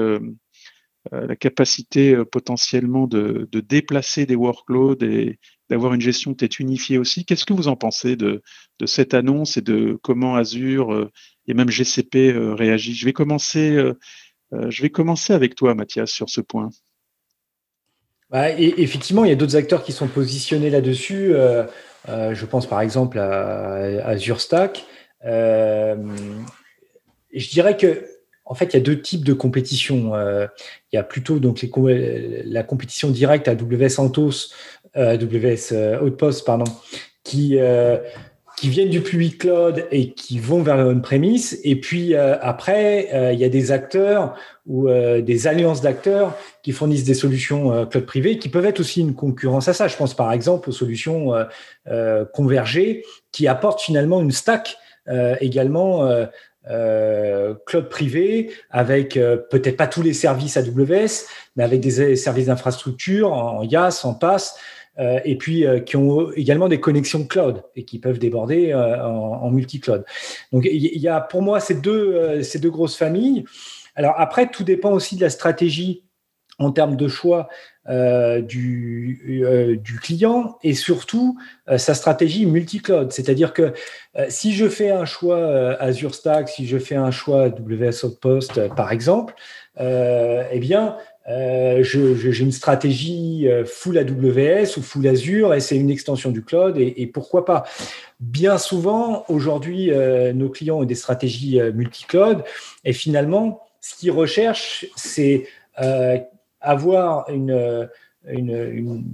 euh, 1.14 1.26
la 1.26 1.34
capacité 1.36 2.14
euh, 2.14 2.26
potentiellement 2.26 3.06
de, 3.06 3.48
déplacer 3.52 4.26
des 4.26 4.34
workloads 4.34 5.02
et 5.02 5.38
d'avoir 5.70 5.94
une 5.94 6.00
gestion 6.00 6.34
peut-être 6.34 6.60
unifiée 6.60 6.98
aussi. 6.98 7.24
Qu'est-ce 7.24 7.46
que 7.46 7.54
vous 7.54 7.68
en 7.68 7.76
pensez 7.76 8.16
de, 8.16 8.42
cette 8.84 9.14
annonce 9.14 9.56
et 9.56 9.62
de 9.62 9.98
comment 10.02 10.36
Azure 10.36 10.92
euh, 10.92 11.10
et 11.46 11.54
même 11.54 11.70
GCP 11.70 12.32
réagit? 12.36 12.94
Je 12.94 13.06
vais 13.06 13.14
commencer. 13.14 13.78
je 14.52 14.82
vais 14.82 14.90
commencer 14.90 15.32
avec 15.32 15.54
toi, 15.54 15.74
Mathias, 15.74 16.10
sur 16.10 16.28
ce 16.28 16.40
point. 16.40 16.70
Bah, 18.30 18.50
effectivement, 18.50 19.24
il 19.24 19.28
y 19.28 19.32
a 19.32 19.36
d'autres 19.36 19.56
acteurs 19.56 19.82
qui 19.82 19.92
sont 19.92 20.06
positionnés 20.06 20.70
là-dessus. 20.70 21.34
je 22.06 22.44
pense 22.46 22.66
par 22.66 22.80
exemple 22.80 23.18
à, 23.18 24.06
Azure 24.06 24.40
Stack. 24.40 24.84
je 25.24 25.96
dirais 27.32 27.76
que 27.76 28.04
en 28.50 28.54
fait, 28.54 28.74
il 28.74 28.74
y 28.74 28.80
a 28.80 28.82
deux 28.82 29.00
types 29.00 29.24
de 29.24 29.32
compétition. 29.32 30.16
Euh, 30.16 30.48
il 30.92 30.96
y 30.96 30.98
a 30.98 31.04
plutôt 31.04 31.38
donc 31.38 31.64
la 32.44 32.64
compétition 32.64 33.08
directe 33.08 33.46
à 33.46 33.52
AWS 33.52 34.00
Anthos, 34.00 34.52
euh, 34.96 35.12
AWS 35.14 35.72
euh, 35.72 36.00
Outpost, 36.02 36.44
pardon, 36.44 36.64
qui, 37.22 37.58
qui 38.60 38.68
viennent 38.68 38.90
du 38.90 39.00
public 39.00 39.38
cloud 39.38 39.86
et 39.90 40.12
qui 40.12 40.38
vont 40.38 40.62
vers 40.62 40.76
le 40.76 40.84
on-premise. 40.90 41.58
Et 41.64 41.80
puis 41.80 42.14
après, 42.14 43.32
il 43.32 43.38
y 43.38 43.44
a 43.44 43.48
des 43.48 43.72
acteurs 43.72 44.34
ou 44.66 44.86
des 44.90 45.46
alliances 45.46 45.80
d'acteurs 45.80 46.36
qui 46.62 46.72
fournissent 46.72 47.04
des 47.04 47.14
solutions 47.14 47.86
cloud 47.86 48.04
privées 48.04 48.38
qui 48.38 48.50
peuvent 48.50 48.66
être 48.66 48.80
aussi 48.80 49.00
une 49.00 49.14
concurrence 49.14 49.68
à 49.68 49.72
ça. 49.72 49.88
Je 49.88 49.96
pense 49.96 50.12
par 50.12 50.30
exemple 50.30 50.68
aux 50.68 50.72
solutions 50.72 51.32
convergées 52.34 53.02
qui 53.32 53.48
apportent 53.48 53.80
finalement 53.80 54.20
une 54.20 54.30
stack 54.30 54.76
également 55.40 56.06
euh, 56.68 57.54
cloud 57.64 57.88
privé 57.88 58.52
avec 58.68 59.16
euh, 59.16 59.38
peut-être 59.38 59.78
pas 59.78 59.86
tous 59.86 60.02
les 60.02 60.12
services 60.12 60.58
AWS, 60.58 61.24
mais 61.56 61.64
avec 61.64 61.80
des 61.80 62.16
services 62.16 62.46
d'infrastructure 62.46 63.32
en 63.32 63.62
IaaS, 63.62 64.02
en 64.04 64.12
PaaS, 64.12 64.56
euh, 65.00 65.18
et 65.24 65.36
puis 65.36 65.64
qui 65.86 65.96
ont 65.96 66.30
également 66.32 66.68
des 66.68 66.78
connexions 66.78 67.26
cloud 67.26 67.62
et 67.74 67.84
qui 67.84 67.98
peuvent 67.98 68.18
déborder 68.18 68.74
en, 68.74 68.78
en 68.78 69.50
multi-cloud. 69.50 70.04
Donc 70.52 70.64
il 70.70 70.98
y, 70.98 71.08
a 71.08 71.20
pour 71.20 71.42
moi 71.42 71.58
ces 71.60 71.74
deux, 71.74 72.42
ces 72.42 72.58
deux 72.58 72.70
grosses 72.70 72.96
familles. 72.96 73.44
Alors 73.96 74.14
après, 74.18 74.50
tout 74.50 74.64
dépend 74.64 74.92
aussi 74.92 75.16
de 75.16 75.22
la 75.22 75.30
stratégie 75.30 76.04
en 76.60 76.70
termes 76.70 76.96
de 76.96 77.08
choix 77.08 77.48
euh, 77.88 78.42
du, 78.42 79.42
euh, 79.42 79.74
du, 79.74 79.98
client 79.98 80.58
et 80.62 80.74
surtout 80.74 81.38
euh, 81.68 81.78
sa 81.78 81.94
stratégie 81.94 82.44
multi-cloud. 82.44 83.10
C'est-à-dire 83.10 83.54
que 83.54 83.72
si 84.28 84.52
je 84.52 84.68
fais 84.68 84.90
un 84.90 85.06
choix 85.06 85.74
Azure 85.80 86.14
Stack, 86.14 86.50
si 86.50 86.66
je 86.66 86.78
fais 86.78 86.96
un 86.96 87.10
choix 87.10 87.44
AWS 87.44 88.04
Outpost, 88.04 88.68
par 88.74 88.92
exemple, 88.92 89.34
eh 89.78 90.58
bien, 90.60 90.96
j'ai 91.80 92.40
une 92.40 92.52
stratégie 92.52 93.48
full 93.66 93.98
AWS 93.98 94.76
ou 94.78 94.82
full 94.82 95.06
Azure 95.06 95.54
et 95.54 95.60
c'est 95.60 95.76
une 95.76 95.90
extension 95.90 96.30
du 96.30 96.42
cloud 96.42 96.76
et, 96.78 97.06
pourquoi 97.06 97.44
pas. 97.44 97.64
Bien 98.18 98.58
souvent, 98.58 99.24
aujourd'hui, 99.28 99.90
nos 100.34 100.48
clients 100.48 100.80
ont 100.80 100.84
des 100.84 100.94
stratégies 100.94 101.60
multi-cloud 101.74 102.42
et 102.84 102.92
finalement, 102.92 103.62
ce 103.80 103.96
qu'ils 103.96 104.10
recherchent, 104.10 104.86
c'est 104.96 105.46
avoir 106.60 107.28
une, 107.30 107.88
une, 108.32 109.04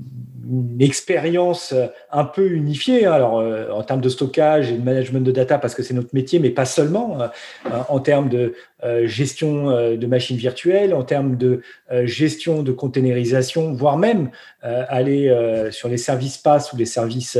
expérience 0.78 1.74
un 2.12 2.24
peu 2.24 2.52
unifiée, 2.52 3.04
hein. 3.06 3.12
alors 3.12 3.40
euh, 3.40 3.68
en 3.70 3.82
termes 3.82 4.00
de 4.00 4.08
stockage 4.08 4.70
et 4.70 4.76
de 4.76 4.82
management 4.84 5.20
de 5.20 5.32
data, 5.32 5.58
parce 5.58 5.74
que 5.74 5.82
c'est 5.82 5.94
notre 5.94 6.10
métier, 6.14 6.38
mais 6.38 6.50
pas 6.50 6.64
seulement, 6.64 7.20
euh, 7.20 7.26
en 7.88 7.98
termes 7.98 8.28
de 8.28 8.54
euh, 8.84 9.06
gestion 9.08 9.66
de 9.96 10.06
machines 10.06 10.36
virtuelles, 10.36 10.94
en 10.94 11.02
termes 11.02 11.36
de 11.36 11.62
gestion 12.04 12.62
de 12.62 12.72
containerisation, 12.72 13.72
voire 13.72 13.98
même 13.98 14.30
aller 14.62 15.34
sur 15.70 15.88
les 15.88 15.96
services 15.96 16.38
PaaS 16.38 16.70
ou 16.72 16.76
les 16.76 16.86
services 16.86 17.38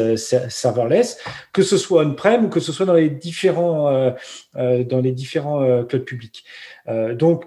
serverless, 0.49 1.19
que 1.53 1.63
ce 1.63 1.77
soit 1.77 2.05
on-prem 2.05 2.47
ou 2.47 2.49
que 2.49 2.61
ce 2.61 2.73
soit 2.73 2.87
dans 2.87 2.95
les 2.95 3.11
différents, 3.11 4.15
dans 4.55 5.01
les 5.01 5.13
différents 5.13 5.85
clouds 5.85 6.05
publics. 6.05 6.45
donc, 7.15 7.45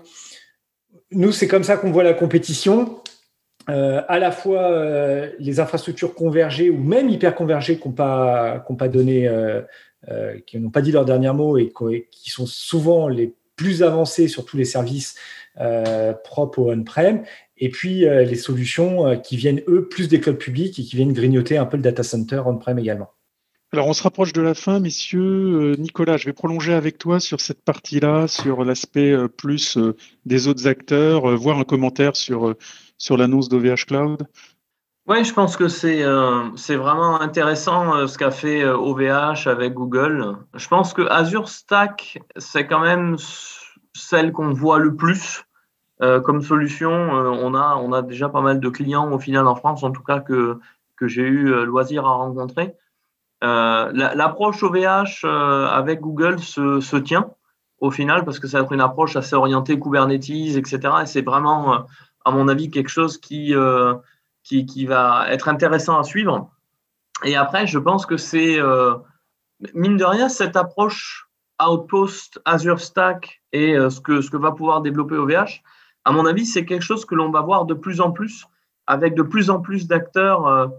nous, 1.11 1.31
c'est 1.31 1.47
comme 1.47 1.63
ça 1.63 1.77
qu'on 1.77 1.91
voit 1.91 2.03
la 2.03 2.13
compétition. 2.13 2.98
Euh, 3.69 4.01
à 4.07 4.17
la 4.19 4.31
fois 4.31 4.71
euh, 4.71 5.29
les 5.37 5.59
infrastructures 5.59 6.15
convergées 6.15 6.69
ou 6.69 6.77
même 6.77 7.09
hyper 7.09 7.35
convergées 7.35 7.77
qui 7.77 7.87
n'ont 7.87 7.93
pas, 7.93 8.87
donné, 8.91 9.27
euh, 9.27 9.61
qui 10.47 10.59
n'ont 10.59 10.71
pas 10.71 10.81
dit 10.81 10.91
leur 10.91 11.05
dernier 11.05 11.31
mot 11.33 11.57
et 11.57 11.71
qui 12.09 12.29
sont 12.29 12.47
souvent 12.47 13.07
les 13.07 13.33
plus 13.55 13.83
avancés 13.83 14.27
sur 14.27 14.45
tous 14.45 14.57
les 14.57 14.65
services 14.65 15.15
propres 16.23 16.59
au 16.59 16.71
on-prem, 16.71 17.23
et 17.57 17.67
puis 17.67 18.05
les 18.05 18.35
solutions 18.35 19.19
qui 19.19 19.35
viennent 19.35 19.61
eux 19.67 19.89
plus 19.89 20.07
des 20.07 20.21
clouds 20.21 20.37
publics 20.37 20.79
et 20.79 20.83
qui 20.83 20.95
viennent 20.95 21.11
grignoter 21.11 21.57
un 21.57 21.65
peu 21.65 21.75
le 21.75 21.83
data 21.83 22.01
center 22.01 22.43
on-prem 22.45 22.79
également. 22.79 23.09
Alors, 23.73 23.87
on 23.87 23.93
se 23.93 24.01
rapproche 24.01 24.31
de 24.31 24.41
la 24.41 24.53
fin, 24.53 24.79
messieurs. 24.79 25.75
Nicolas, 25.77 26.15
je 26.15 26.25
vais 26.25 26.33
prolonger 26.33 26.73
avec 26.73 26.97
toi 26.97 27.19
sur 27.19 27.41
cette 27.41 27.61
partie-là, 27.61 28.29
sur 28.29 28.63
l'aspect 28.63 29.13
plus 29.35 29.77
des 30.25 30.47
autres 30.47 30.65
acteurs, 30.65 31.35
voir 31.35 31.59
un 31.59 31.65
commentaire 31.65 32.15
sur, 32.15 32.55
sur 32.99 33.17
l'annonce 33.17 33.49
d'OVH 33.49 33.85
Cloud? 33.87 34.27
Oui, 35.07 35.23
je 35.23 35.33
pense 35.33 35.57
que 35.57 35.67
c'est 35.67 36.05
c'est 36.55 36.75
vraiment 36.75 37.19
intéressant 37.19 38.05
ce 38.05 38.15
qu'a 38.15 38.29
fait 38.29 38.63
OVH 38.63 39.47
avec 39.47 39.73
Google. 39.73 40.35
Je 40.53 40.67
pense 40.67 40.93
que 40.93 41.01
Azure 41.09 41.49
Stack, 41.49 42.19
c'est 42.37 42.67
quand 42.67 42.81
même 42.81 43.15
celle 43.95 44.31
qu'on 44.31 44.53
voit 44.53 44.77
le 44.77 44.95
plus 44.95 45.45
comme 45.99 46.43
solution. 46.43 46.91
on, 46.91 47.55
a, 47.55 47.75
on 47.77 47.91
a 47.91 48.03
déjà 48.03 48.29
pas 48.29 48.41
mal 48.41 48.59
de 48.59 48.69
clients 48.69 49.11
au 49.11 49.17
final 49.17 49.47
en 49.47 49.55
France, 49.55 49.81
en 49.81 49.89
tout 49.89 50.03
cas 50.03 50.19
que, 50.19 50.59
que 50.95 51.07
j'ai 51.07 51.23
eu 51.23 51.65
loisir 51.65 52.05
à 52.05 52.11
rencontrer. 52.11 52.75
Euh, 53.41 53.91
l'approche 53.93 54.61
OVH 54.63 55.23
euh, 55.23 55.67
avec 55.67 56.01
Google 56.01 56.39
se, 56.39 56.81
se, 56.81 56.97
tient 56.97 57.31
au 57.79 57.89
final 57.89 58.25
parce 58.25 58.37
que 58.37 58.47
ça 58.47 58.57
va 58.57 58.65
être 58.65 58.73
une 58.73 58.81
approche 58.81 59.15
assez 59.15 59.33
orientée 59.33 59.79
Kubernetes, 59.79 60.57
etc. 60.57 60.79
Et 61.03 61.05
c'est 61.05 61.21
vraiment, 61.21 61.73
euh, 61.73 61.77
à 62.29 62.31
mon 62.31 62.47
avis, 62.47 62.69
quelque 62.69 62.89
chose 62.89 63.17
qui, 63.17 63.53
qui, 64.43 64.65
qui, 64.65 64.85
va 64.85 65.25
être 65.29 65.49
intéressant 65.49 65.99
à 65.99 66.03
suivre. 66.03 66.49
Et 67.23 67.35
après, 67.35 67.67
je 67.67 67.79
pense 67.79 68.05
que 68.05 68.17
c'est, 68.17 68.59
mine 69.73 69.97
de 69.97 70.05
rien, 70.05 70.29
cette 70.29 70.55
approche 70.55 71.29
Outpost, 71.61 72.39
Azure 72.45 72.79
Stack 72.79 73.41
et 73.51 73.73
ce, 73.89 73.99
que, 73.99 74.21
ce 74.21 74.29
que 74.29 74.37
va 74.37 74.51
pouvoir 74.51 74.81
développer 74.81 75.15
OVH, 75.15 75.61
à 76.05 76.11
mon 76.11 76.25
avis, 76.25 76.45
c'est 76.45 76.65
quelque 76.65 76.83
chose 76.83 77.05
que 77.05 77.15
l'on 77.15 77.29
va 77.31 77.41
voir 77.41 77.65
de 77.65 77.73
plus 77.73 77.99
en 78.01 78.11
plus 78.11 78.45
avec 78.87 79.13
de 79.15 79.21
plus 79.21 79.49
en 79.49 79.59
plus 79.59 79.87
d'acteurs 79.87 80.71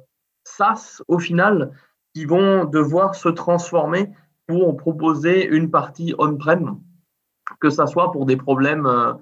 SaaS 0.44 1.02
au 1.08 1.18
final 1.18 1.72
qui 2.14 2.24
vont 2.24 2.64
devoir 2.64 3.14
se 3.14 3.28
transformer 3.28 4.12
pour 4.46 4.76
proposer 4.76 5.46
une 5.46 5.70
partie 5.70 6.14
on-prem, 6.18 6.80
que 7.60 7.70
ce 7.70 7.86
soit 7.86 8.10
pour 8.10 8.26
des 8.26 8.36
problèmes 8.36 8.86
euh, 8.86 9.12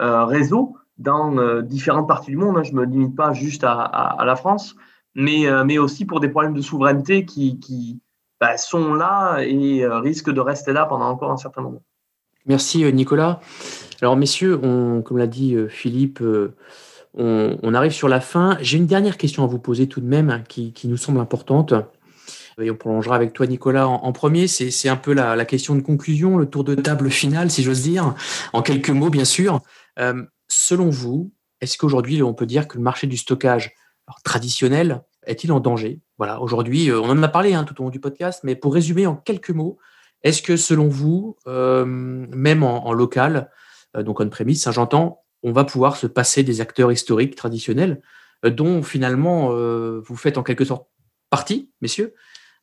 euh, 0.00 0.24
réseau, 0.24 0.76
dans 0.98 1.60
différentes 1.62 2.08
parties 2.08 2.30
du 2.30 2.36
monde. 2.36 2.56
Hein. 2.58 2.62
Je 2.62 2.72
ne 2.72 2.80
me 2.80 2.86
limite 2.86 3.16
pas 3.16 3.32
juste 3.32 3.64
à, 3.64 4.16
la 4.24 4.36
France, 4.36 4.76
mais, 5.14 5.46
mais 5.64 5.78
aussi 5.78 6.04
pour 6.04 6.20
des 6.20 6.28
problèmes 6.28 6.54
de 6.54 6.62
souveraineté 6.62 7.24
qui, 7.24 7.58
qui 7.58 8.00
bah, 8.40 8.56
sont 8.56 8.94
là 8.94 9.40
et 9.40 9.86
risquent 9.86 10.32
de 10.32 10.40
rester 10.40 10.72
là 10.72 10.86
pendant 10.86 11.06
encore 11.06 11.30
un 11.30 11.36
certain 11.36 11.62
moment. 11.62 11.82
Merci 12.46 12.84
Nicolas. 12.92 13.40
Alors 14.00 14.16
messieurs, 14.16 14.56
comme 14.56 15.18
l'a 15.18 15.26
dit 15.26 15.56
Philippe, 15.68 16.22
on, 17.16 17.74
arrive 17.74 17.92
sur 17.92 18.08
la 18.08 18.20
fin. 18.20 18.58
J'ai 18.60 18.76
une 18.76 18.86
dernière 18.86 19.16
question 19.16 19.42
à 19.44 19.46
vous 19.46 19.58
poser 19.58 19.86
tout 19.86 20.00
de 20.00 20.06
même 20.06 20.30
hein, 20.30 20.42
qui, 20.46 20.72
nous 20.84 20.96
semble 20.96 21.20
importante. 21.20 21.74
Et 22.60 22.70
on 22.70 22.76
prolongera 22.76 23.16
avec 23.16 23.32
toi, 23.32 23.46
Nicolas, 23.46 23.86
en, 23.88 24.12
premier. 24.12 24.46
C'est 24.46 24.88
un 24.88 24.96
peu 24.96 25.12
la, 25.12 25.44
question 25.44 25.74
de 25.74 25.80
conclusion, 25.80 26.36
le 26.38 26.46
tour 26.46 26.64
de 26.64 26.74
table 26.74 27.10
final, 27.10 27.50
si 27.50 27.62
j'ose 27.62 27.82
dire, 27.82 28.14
en 28.52 28.62
quelques 28.62 28.90
mots, 28.90 29.10
bien 29.10 29.24
sûr. 29.24 29.60
Euh, 29.98 30.22
selon 30.48 30.90
vous, 30.90 31.32
est-ce 31.60 31.78
qu'aujourd'hui, 31.78 32.22
on 32.22 32.34
peut 32.34 32.46
dire 32.46 32.68
que 32.68 32.76
le 32.76 32.82
marché 32.82 33.06
du 33.06 33.16
stockage 33.16 33.72
traditionnel 34.24 35.02
est-il 35.26 35.50
en 35.52 35.60
danger? 35.60 36.00
Voilà, 36.18 36.40
aujourd'hui, 36.40 36.90
euh, 36.90 37.00
on 37.00 37.10
en 37.10 37.22
a 37.22 37.28
parlé 37.28 37.54
hein, 37.54 37.64
tout 37.64 37.80
au 37.80 37.84
long 37.84 37.90
du 37.90 38.00
podcast, 38.00 38.40
mais 38.44 38.54
pour 38.54 38.74
résumer 38.74 39.06
en 39.06 39.16
quelques 39.16 39.50
mots, 39.50 39.78
est-ce 40.22 40.42
que 40.42 40.56
selon 40.56 40.88
vous, 40.88 41.36
euh, 41.46 41.84
même 41.84 42.62
en, 42.62 42.92
local, 42.92 43.50
donc 43.94 44.20
on-premise, 44.20 44.68
j'entends, 44.70 45.22
on 45.42 45.52
va 45.52 45.64
pouvoir 45.64 45.96
se 45.96 46.06
passer 46.06 46.42
des 46.42 46.60
acteurs 46.60 46.90
historiques 46.90 47.36
traditionnels 47.36 48.00
dont 48.42 48.82
finalement 48.82 49.50
vous 50.00 50.16
faites 50.16 50.36
en 50.36 50.42
quelque 50.42 50.64
sorte 50.64 50.88
partie, 51.30 51.70
messieurs, 51.80 52.14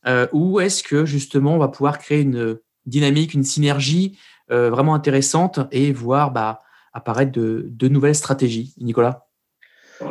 euh, 0.06 0.26
ou 0.32 0.60
est-ce 0.60 0.82
que 0.82 1.04
justement 1.04 1.54
on 1.54 1.58
va 1.58 1.68
pouvoir 1.68 1.98
créer 1.98 2.20
une 2.20 2.58
dynamique, 2.86 3.34
une 3.34 3.44
synergie 3.44 4.18
euh, 4.50 4.70
vraiment 4.70 4.94
intéressante 4.94 5.60
et 5.70 5.92
voir 5.92 6.30
bah, 6.30 6.62
apparaître 6.94 7.32
de, 7.32 7.88
nouvelles 7.88 8.14
stratégies 8.14 8.74
Nicolas 8.78 9.26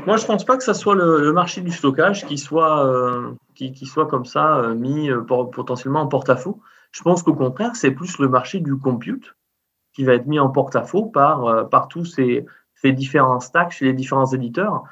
Moi, 0.06 0.18
je 0.18 0.24
ne 0.24 0.28
pense 0.28 0.46
pas 0.46 0.58
que 0.58 0.64
ce 0.64 0.74
soit 0.74 0.96
le, 0.96 1.32
marché 1.34 1.62
du 1.62 1.72
stockage 1.72 2.26
qui 2.28 2.38
soit, 2.38 2.86
euh, 2.86 3.32
qui, 3.56 3.86
soit 3.86 4.08
comme 4.08 4.26
ça 4.26 4.74
mis 4.76 5.10
potentiellement 5.28 6.02
en 6.02 6.08
porte-à-faux. 6.08 6.60
Je 6.92 7.02
pense 7.02 7.24
qu'au 7.24 7.34
contraire, 7.34 7.76
c'est 7.76 7.92
plus 7.92 8.20
le 8.20 8.30
marché 8.30 8.60
du 8.60 8.78
compute 8.78 9.36
qui 9.94 10.04
va 10.04 10.14
être 10.14 10.28
mis 10.28 10.40
en 10.40 10.50
porte-à-faux 10.50 11.06
par, 11.06 11.70
par 11.70 11.88
tous 11.88 12.06
ces, 12.06 12.46
ces 12.76 12.92
différents 12.92 13.40
stacks 13.40 13.72
chez 13.72 13.86
les 13.86 13.94
différents 13.94 14.32
éditeurs 14.32 14.84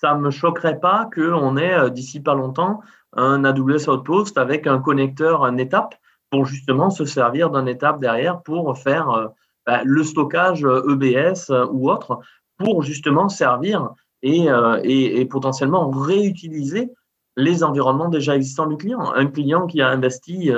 ça 0.00 0.14
ne 0.14 0.20
me 0.20 0.30
choquerait 0.30 0.80
pas 0.80 1.10
qu'on 1.14 1.58
ait 1.58 1.90
d'ici 1.90 2.20
pas 2.20 2.34
longtemps 2.34 2.80
un 3.12 3.44
AWS 3.44 3.88
Outpost 3.90 4.38
avec 4.38 4.66
un 4.66 4.78
connecteur, 4.78 5.44
un 5.44 5.58
étape, 5.58 5.94
pour 6.30 6.46
justement 6.46 6.90
se 6.90 7.04
servir 7.04 7.50
d'un 7.50 7.66
étape 7.66 8.00
derrière 8.00 8.40
pour 8.42 8.78
faire 8.78 9.10
euh, 9.10 9.26
bah, 9.70 9.82
le 9.84 10.02
stockage 10.02 10.64
EBS 10.64 11.50
euh, 11.50 11.66
ou 11.70 11.90
autre, 11.90 12.18
pour 12.58 12.82
justement 12.82 13.28
servir 13.28 13.90
euh, 14.24 14.80
et, 14.82 15.20
et, 15.20 15.24
potentiellement 15.26 15.90
réutiliser 15.90 16.90
les 17.36 17.62
environnements 17.62 18.08
déjà 18.08 18.34
existants 18.34 18.66
du 18.66 18.76
client. 18.76 19.12
Un 19.14 19.26
client 19.26 19.68
qui 19.68 19.80
a 19.80 19.88
investi 19.88 20.50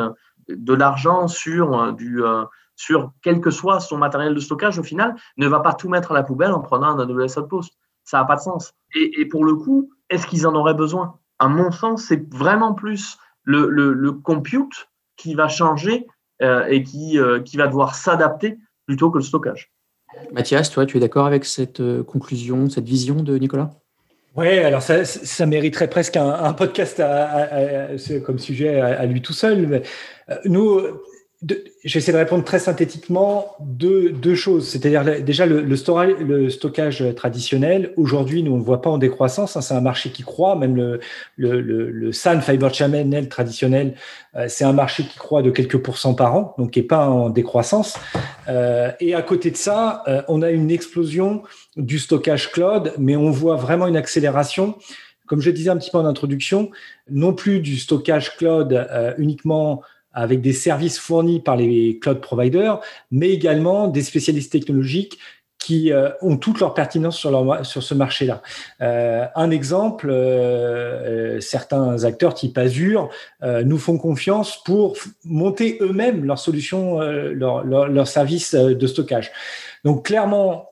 de 0.49 0.75
l'argent 0.75 1.29
sur 1.29 1.95
sur 2.75 3.13
quel 3.23 3.41
que 3.41 3.51
soit 3.51 3.81
son 3.81 3.99
matériel 3.99 4.35
de 4.35 4.41
stockage, 4.41 4.79
au 4.79 4.83
final, 4.83 5.15
ne 5.37 5.47
va 5.47 5.61
pas 5.61 5.75
tout 5.75 5.91
mettre 5.91 6.13
à 6.13 6.15
la 6.15 6.23
poubelle 6.23 6.53
en 6.53 6.61
prenant 6.61 6.99
un 6.99 6.99
AWS 6.99 7.39
Outpost. 7.39 7.75
Ça 8.05 8.19
n'a 8.19 8.25
pas 8.25 8.37
de 8.37 8.41
sens. 8.41 8.73
Et, 8.95 9.27
pour 9.27 9.45
le 9.45 9.55
coup, 9.55 9.91
est-ce 10.09 10.27
qu'ils 10.27 10.47
en 10.47 10.55
auraient 10.55 10.75
besoin? 10.75 11.19
À 11.39 11.49
mon 11.49 11.71
sens, 11.71 12.05
c'est 12.05 12.35
vraiment 12.35 12.73
plus 12.73 13.19
le, 13.45 14.11
compute 14.11 14.89
qui 15.17 15.35
va 15.35 15.49
changer 15.49 16.07
euh, 16.41 16.65
et 16.67 16.83
qui, 16.83 17.19
euh, 17.19 17.41
qui 17.41 17.59
va 17.59 17.69
devoir 17.69 17.95
s'adapter 17.95 18.59
plutôt 18.87 19.11
que 19.11 19.19
le 19.19 19.25
stockage. 19.25 19.73
Mathias, 20.33 20.71
toi, 20.71 20.85
tu 20.87 20.97
es 20.97 21.01
d'accord 21.01 21.27
avec 21.27 21.45
cette 21.45 21.81
euh, 21.81 22.03
conclusion, 22.03 22.69
cette 22.69 22.85
vision 22.85 23.23
de 23.23 23.39
Nicolas? 23.39 23.71
Oui, 24.35 24.49
alors 24.59 24.81
ça, 24.83 25.47
mériterait 25.47 25.91
presque 25.91 26.17
un, 26.17 26.53
podcast 26.55 27.03
comme 28.25 28.39
sujet 28.39 28.81
à, 28.81 29.05
lui 29.05 29.21
tout 29.21 29.35
seul. 29.35 29.83
nous, 30.47 30.81
J'essaie 31.83 32.13
de 32.13 32.19
répondre 32.19 32.45
très 32.45 32.61
synthétiquement 32.61 33.57
deux, 33.61 34.11
deux 34.11 34.37
choses. 34.37 34.69
C'est-à-dire 34.69 35.25
déjà 35.25 35.45
le, 35.45 35.61
le, 35.61 35.77
storage, 35.77 36.15
le, 36.21 36.49
stockage 36.51 37.05
traditionnel. 37.17 37.93
Aujourd'hui, 37.97 38.45
nous 38.45 38.53
on 38.53 38.59
ne 38.59 38.63
voit 38.63 38.81
pas 38.81 38.91
en 38.91 38.99
décroissance. 38.99 39.57
Hein, 39.57 39.61
c'est 39.61 39.75
un 39.75 39.81
marché 39.81 40.11
qui 40.11 40.23
croît. 40.23 40.55
Même 40.55 40.77
le, 40.77 41.01
le, 41.37 41.61
le, 41.61 42.13
SAN 42.13 42.41
Fiber 42.41 42.73
Channel 42.73 43.29
traditionnel, 43.29 43.95
euh, 44.37 44.47
c'est 44.49 44.63
un 44.63 44.73
marché 44.73 45.03
qui 45.03 45.19
croît 45.19 45.43
de 45.43 45.51
quelques 45.51 45.79
pourcents 45.79 46.15
par 46.15 46.37
an, 46.37 46.55
donc 46.59 46.71
qui 46.71 46.81
n'est 46.81 46.87
pas 46.87 47.09
en 47.09 47.29
décroissance. 47.29 47.97
Euh, 48.49 48.93
et 49.01 49.15
à 49.15 49.23
côté 49.23 49.51
de 49.51 49.57
ça, 49.57 50.03
euh, 50.09 50.23
on 50.29 50.43
a 50.43 50.51
une 50.51 50.71
explosion 50.71 51.43
du 51.77 51.99
stockage 51.99 52.51
cloud, 52.53 52.93
mais 52.99 53.17
on 53.17 53.31
voit 53.31 53.57
vraiment 53.57 53.87
une 53.87 53.97
accélération. 53.97 54.77
Comme 55.27 55.41
je 55.41 55.51
disais 55.51 55.71
un 55.71 55.77
petit 55.77 55.91
peu 55.91 55.99
en 55.99 56.05
introduction, 56.05 56.71
non 57.11 57.33
plus 57.33 57.61
du 57.61 57.79
stockage 57.79 58.37
cloud 58.37 58.73
euh, 58.73 59.15
uniquement 59.19 59.83
avec 60.13 60.43
des 60.43 60.53
services 60.53 60.99
fournis 60.99 61.41
par 61.41 61.57
les 61.57 61.99
cloud 61.99 62.21
providers, 62.21 62.81
mais 63.11 63.31
également 63.31 63.89
des 63.89 64.03
spécialistes 64.03 64.53
technologiques 64.53 65.19
qui 65.63 65.93
euh, 65.93 66.11
ont 66.21 66.37
toute 66.37 66.59
leur 66.59 66.75
pertinence 66.75 67.17
sur, 67.17 67.83
ce 67.83 67.95
marché-là. 67.95 68.43
Euh, 68.81 69.27
un 69.37 69.51
exemple, 69.51 70.11
euh, 70.11 71.41
certains 71.41 72.03
acteurs 72.03 72.35
type 72.35 72.59
Azure 72.59 73.11
nous 73.43 73.79
font 73.79 73.97
confiance 73.97 74.63
pour 74.65 74.97
monter 75.25 75.79
eux-mêmes 75.81 76.25
leurs 76.25 76.39
solutions, 76.39 76.99
leurs 77.01 77.65
leur, 77.65 77.89
leur 77.89 78.09
services 78.09 78.55
de 78.55 78.87
stockage. 78.87 79.31
Donc 79.85 80.07
clairement, 80.07 80.71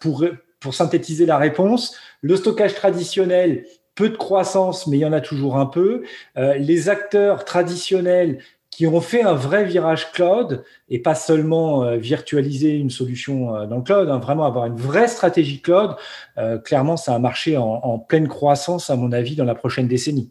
pour, 0.00 0.24
synthétiser 0.70 1.26
la 1.26 1.38
réponse, 1.38 1.96
le 2.20 2.36
stockage 2.36 2.74
traditionnel 2.74 3.64
peu 3.94 4.08
de 4.08 4.16
croissance, 4.16 4.86
mais 4.86 4.98
il 4.98 5.00
y 5.00 5.04
en 5.04 5.12
a 5.12 5.20
toujours 5.20 5.56
un 5.56 5.66
peu. 5.66 6.02
Les 6.36 6.88
acteurs 6.88 7.44
traditionnels 7.44 8.38
qui 8.72 8.86
ont 8.86 9.02
fait 9.02 9.22
un 9.22 9.34
vrai 9.34 9.64
virage 9.64 10.10
cloud 10.12 10.64
et 10.88 10.98
pas 10.98 11.14
seulement 11.14 11.84
euh, 11.84 11.98
virtualiser 11.98 12.72
une 12.72 12.90
solution 12.90 13.54
euh, 13.54 13.66
dans 13.66 13.76
le 13.76 13.82
cloud, 13.82 14.08
hein, 14.08 14.18
vraiment 14.18 14.46
avoir 14.46 14.66
une 14.66 14.76
vraie 14.76 15.06
stratégie 15.06 15.60
cloud, 15.60 15.94
clairement, 16.64 16.96
c'est 16.96 17.12
un 17.12 17.18
marché 17.18 17.56
en, 17.56 17.98
pleine 17.98 18.26
croissance, 18.26 18.90
à 18.90 18.96
mon 18.96 19.12
avis, 19.12 19.36
dans 19.36 19.44
la 19.44 19.54
prochaine 19.54 19.86
décennie. 19.86 20.30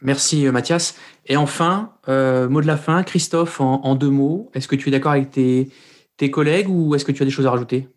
Merci 0.00 0.46
Mathias. 0.46 0.96
Et 1.26 1.36
enfin, 1.36 1.92
mot 2.08 2.60
de 2.60 2.66
la 2.66 2.76
fin, 2.76 3.02
Christophe, 3.04 3.60
en, 3.60 3.94
deux 3.94 4.10
mots, 4.10 4.50
est-ce 4.54 4.66
que 4.66 4.74
tu 4.74 4.88
es 4.88 4.92
d'accord 4.92 5.12
avec 5.12 5.30
tes, 5.30 5.68
tes 6.16 6.30
collègues 6.30 6.68
ou 6.68 6.94
est-ce 6.94 7.04
que 7.04 7.12
tu 7.12 7.22
as 7.22 7.26
des 7.26 7.30
choses 7.30 7.46
à 7.46 7.50
rajouter? 7.50 7.88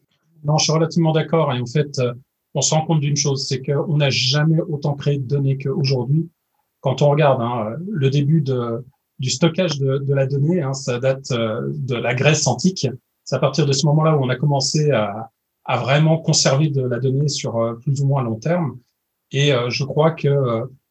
Non, 0.43 0.57
je 0.57 0.65
suis 0.65 0.73
relativement 0.73 1.13
d'accord. 1.13 1.53
Et 1.53 1.59
en 1.59 1.65
fait, 1.65 1.99
on 2.53 2.61
se 2.61 2.73
rend 2.73 2.85
compte 2.85 3.01
d'une 3.01 3.17
chose, 3.17 3.45
c'est 3.47 3.61
qu'on 3.61 3.97
n'a 3.97 4.09
jamais 4.09 4.61
autant 4.61 4.93
créé 4.93 5.17
de 5.17 5.27
données 5.27 5.57
qu'aujourd'hui. 5.57 6.29
Quand 6.79 7.01
on 7.01 7.09
regarde 7.09 7.41
hein, 7.41 7.75
le 7.91 8.09
début 8.09 8.41
de, 8.41 8.83
du 9.20 9.30
stockage 9.30 9.80
de, 9.80 9.97
de 9.99 10.13
la 10.13 10.26
donnée, 10.26 10.61
hein, 10.61 10.74
ça 10.74 10.99
date 10.99 11.32
euh, 11.32 11.61
de 11.74 11.95
la 11.95 12.13
Grèce 12.13 12.47
antique. 12.47 12.88
C'est 13.24 13.36
à 13.36 13.39
partir 13.39 13.66
de 13.66 13.72
ce 13.72 13.86
moment-là 13.88 14.18
où 14.18 14.24
on 14.24 14.30
a 14.30 14.36
commencé 14.36 14.91
à, 14.91 15.32
à, 15.63 15.78
vraiment 15.78 16.18
conserver 16.18 16.70
de 16.70 16.82
la 16.82 16.99
donnée 16.99 17.28
sur 17.28 17.57
euh, 17.57 17.74
plus 17.76 18.01
ou 18.01 18.07
moins 18.07 18.24
long 18.24 18.36
terme. 18.36 18.78
Et 19.32 19.53
euh, 19.53 19.70
je 19.70 19.84
crois 19.84 20.11
que 20.11 20.30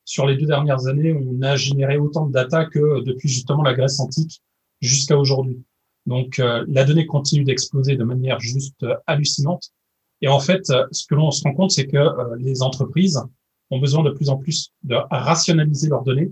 sur 0.04 0.26
les 0.26 0.36
deux 0.36 0.46
dernières 0.46 0.86
années, 0.86 1.14
on 1.14 1.40
a 1.42 1.56
généré 1.56 1.96
autant 1.96 2.26
de 2.26 2.32
data 2.32 2.66
que 2.66 3.02
depuis 3.04 3.28
justement 3.28 3.62
la 3.62 3.74
Grèce 3.74 4.00
antique 4.00 4.42
jusqu'à 4.80 5.16
aujourd'hui. 5.16 5.62
Donc 6.06 6.36
la 6.36 6.84
donnée 6.84 7.06
continue 7.06 7.44
d'exploser 7.44 7.96
de 7.96 8.04
manière 8.04 8.38
juste 8.38 8.84
hallucinante. 9.06 9.70
Et 10.20 10.28
en 10.28 10.40
fait, 10.40 10.66
ce 10.66 11.06
que 11.06 11.14
l'on 11.14 11.30
se 11.30 11.42
rend 11.44 11.54
compte, 11.54 11.70
c'est 11.70 11.86
que 11.86 12.36
les 12.36 12.60
entreprises 12.60 13.18
ont 13.70 13.78
besoin 13.78 14.02
de 14.02 14.10
plus 14.10 14.28
en 14.28 14.36
plus 14.36 14.74
de 14.82 14.96
rationaliser 15.10 15.88
leurs 15.88 16.02
données. 16.02 16.30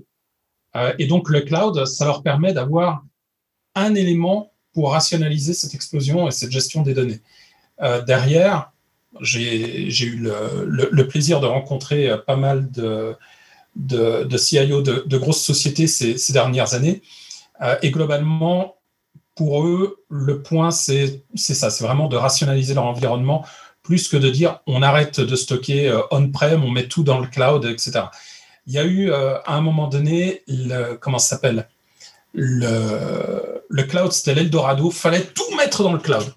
Euh, 0.76 0.92
et 0.98 1.06
donc, 1.06 1.28
le 1.28 1.40
cloud, 1.42 1.84
ça 1.84 2.04
leur 2.04 2.22
permet 2.22 2.52
d'avoir 2.52 3.04
un 3.74 3.94
élément 3.94 4.52
pour 4.74 4.92
rationaliser 4.92 5.54
cette 5.54 5.74
explosion 5.74 6.28
et 6.28 6.30
cette 6.30 6.50
gestion 6.50 6.82
des 6.82 6.94
données. 6.94 7.20
derrière, 8.06 8.72
j'ai 9.20 10.04
eu 10.04 10.16
le, 10.16 11.02
plaisir 11.08 11.40
de 11.40 11.46
rencontrer 11.46 12.10
pas 12.26 12.36
mal 12.36 12.70
de, 12.70 13.16
CIO 14.36 14.80
de, 14.80 15.16
grosses 15.18 15.42
sociétés 15.42 15.86
ces, 15.86 16.32
dernières 16.32 16.72
années. 16.72 17.02
et 17.82 17.90
globalement, 17.90 18.76
pour 19.34 19.66
eux, 19.66 20.02
le 20.08 20.42
point, 20.42 20.70
c'est 20.70 21.22
ça, 21.34 21.68
c'est 21.70 21.84
vraiment 21.84 22.08
de 22.08 22.16
rationaliser 22.16 22.72
leur 22.72 22.86
environnement 22.86 23.44
plus 23.82 24.08
que 24.08 24.16
de 24.16 24.30
dire 24.30 24.60
on 24.66 24.82
arrête 24.82 25.20
de 25.20 25.36
stocker 25.36 25.88
euh, 25.88 26.00
on-prem, 26.10 26.62
on 26.64 26.70
met 26.70 26.86
tout 26.86 27.02
dans 27.02 27.18
le 27.18 27.26
cloud, 27.26 27.64
etc. 27.64 28.04
Il 28.66 28.72
y 28.74 28.78
a 28.78 28.84
eu 28.84 29.10
euh, 29.10 29.38
à 29.44 29.56
un 29.56 29.60
moment 29.60 29.88
donné, 29.88 30.42
le, 30.46 30.94
comment 30.94 31.18
ça 31.18 31.30
s'appelle? 31.36 31.68
Le, 32.34 33.82
cloud, 33.88 34.12
c'était 34.12 34.34
l'Eldorado, 34.34 34.90
fallait 34.90 35.22
tout 35.22 35.56
mettre 35.56 35.82
dans 35.82 35.92
le 35.92 35.98
cloud. 35.98 36.32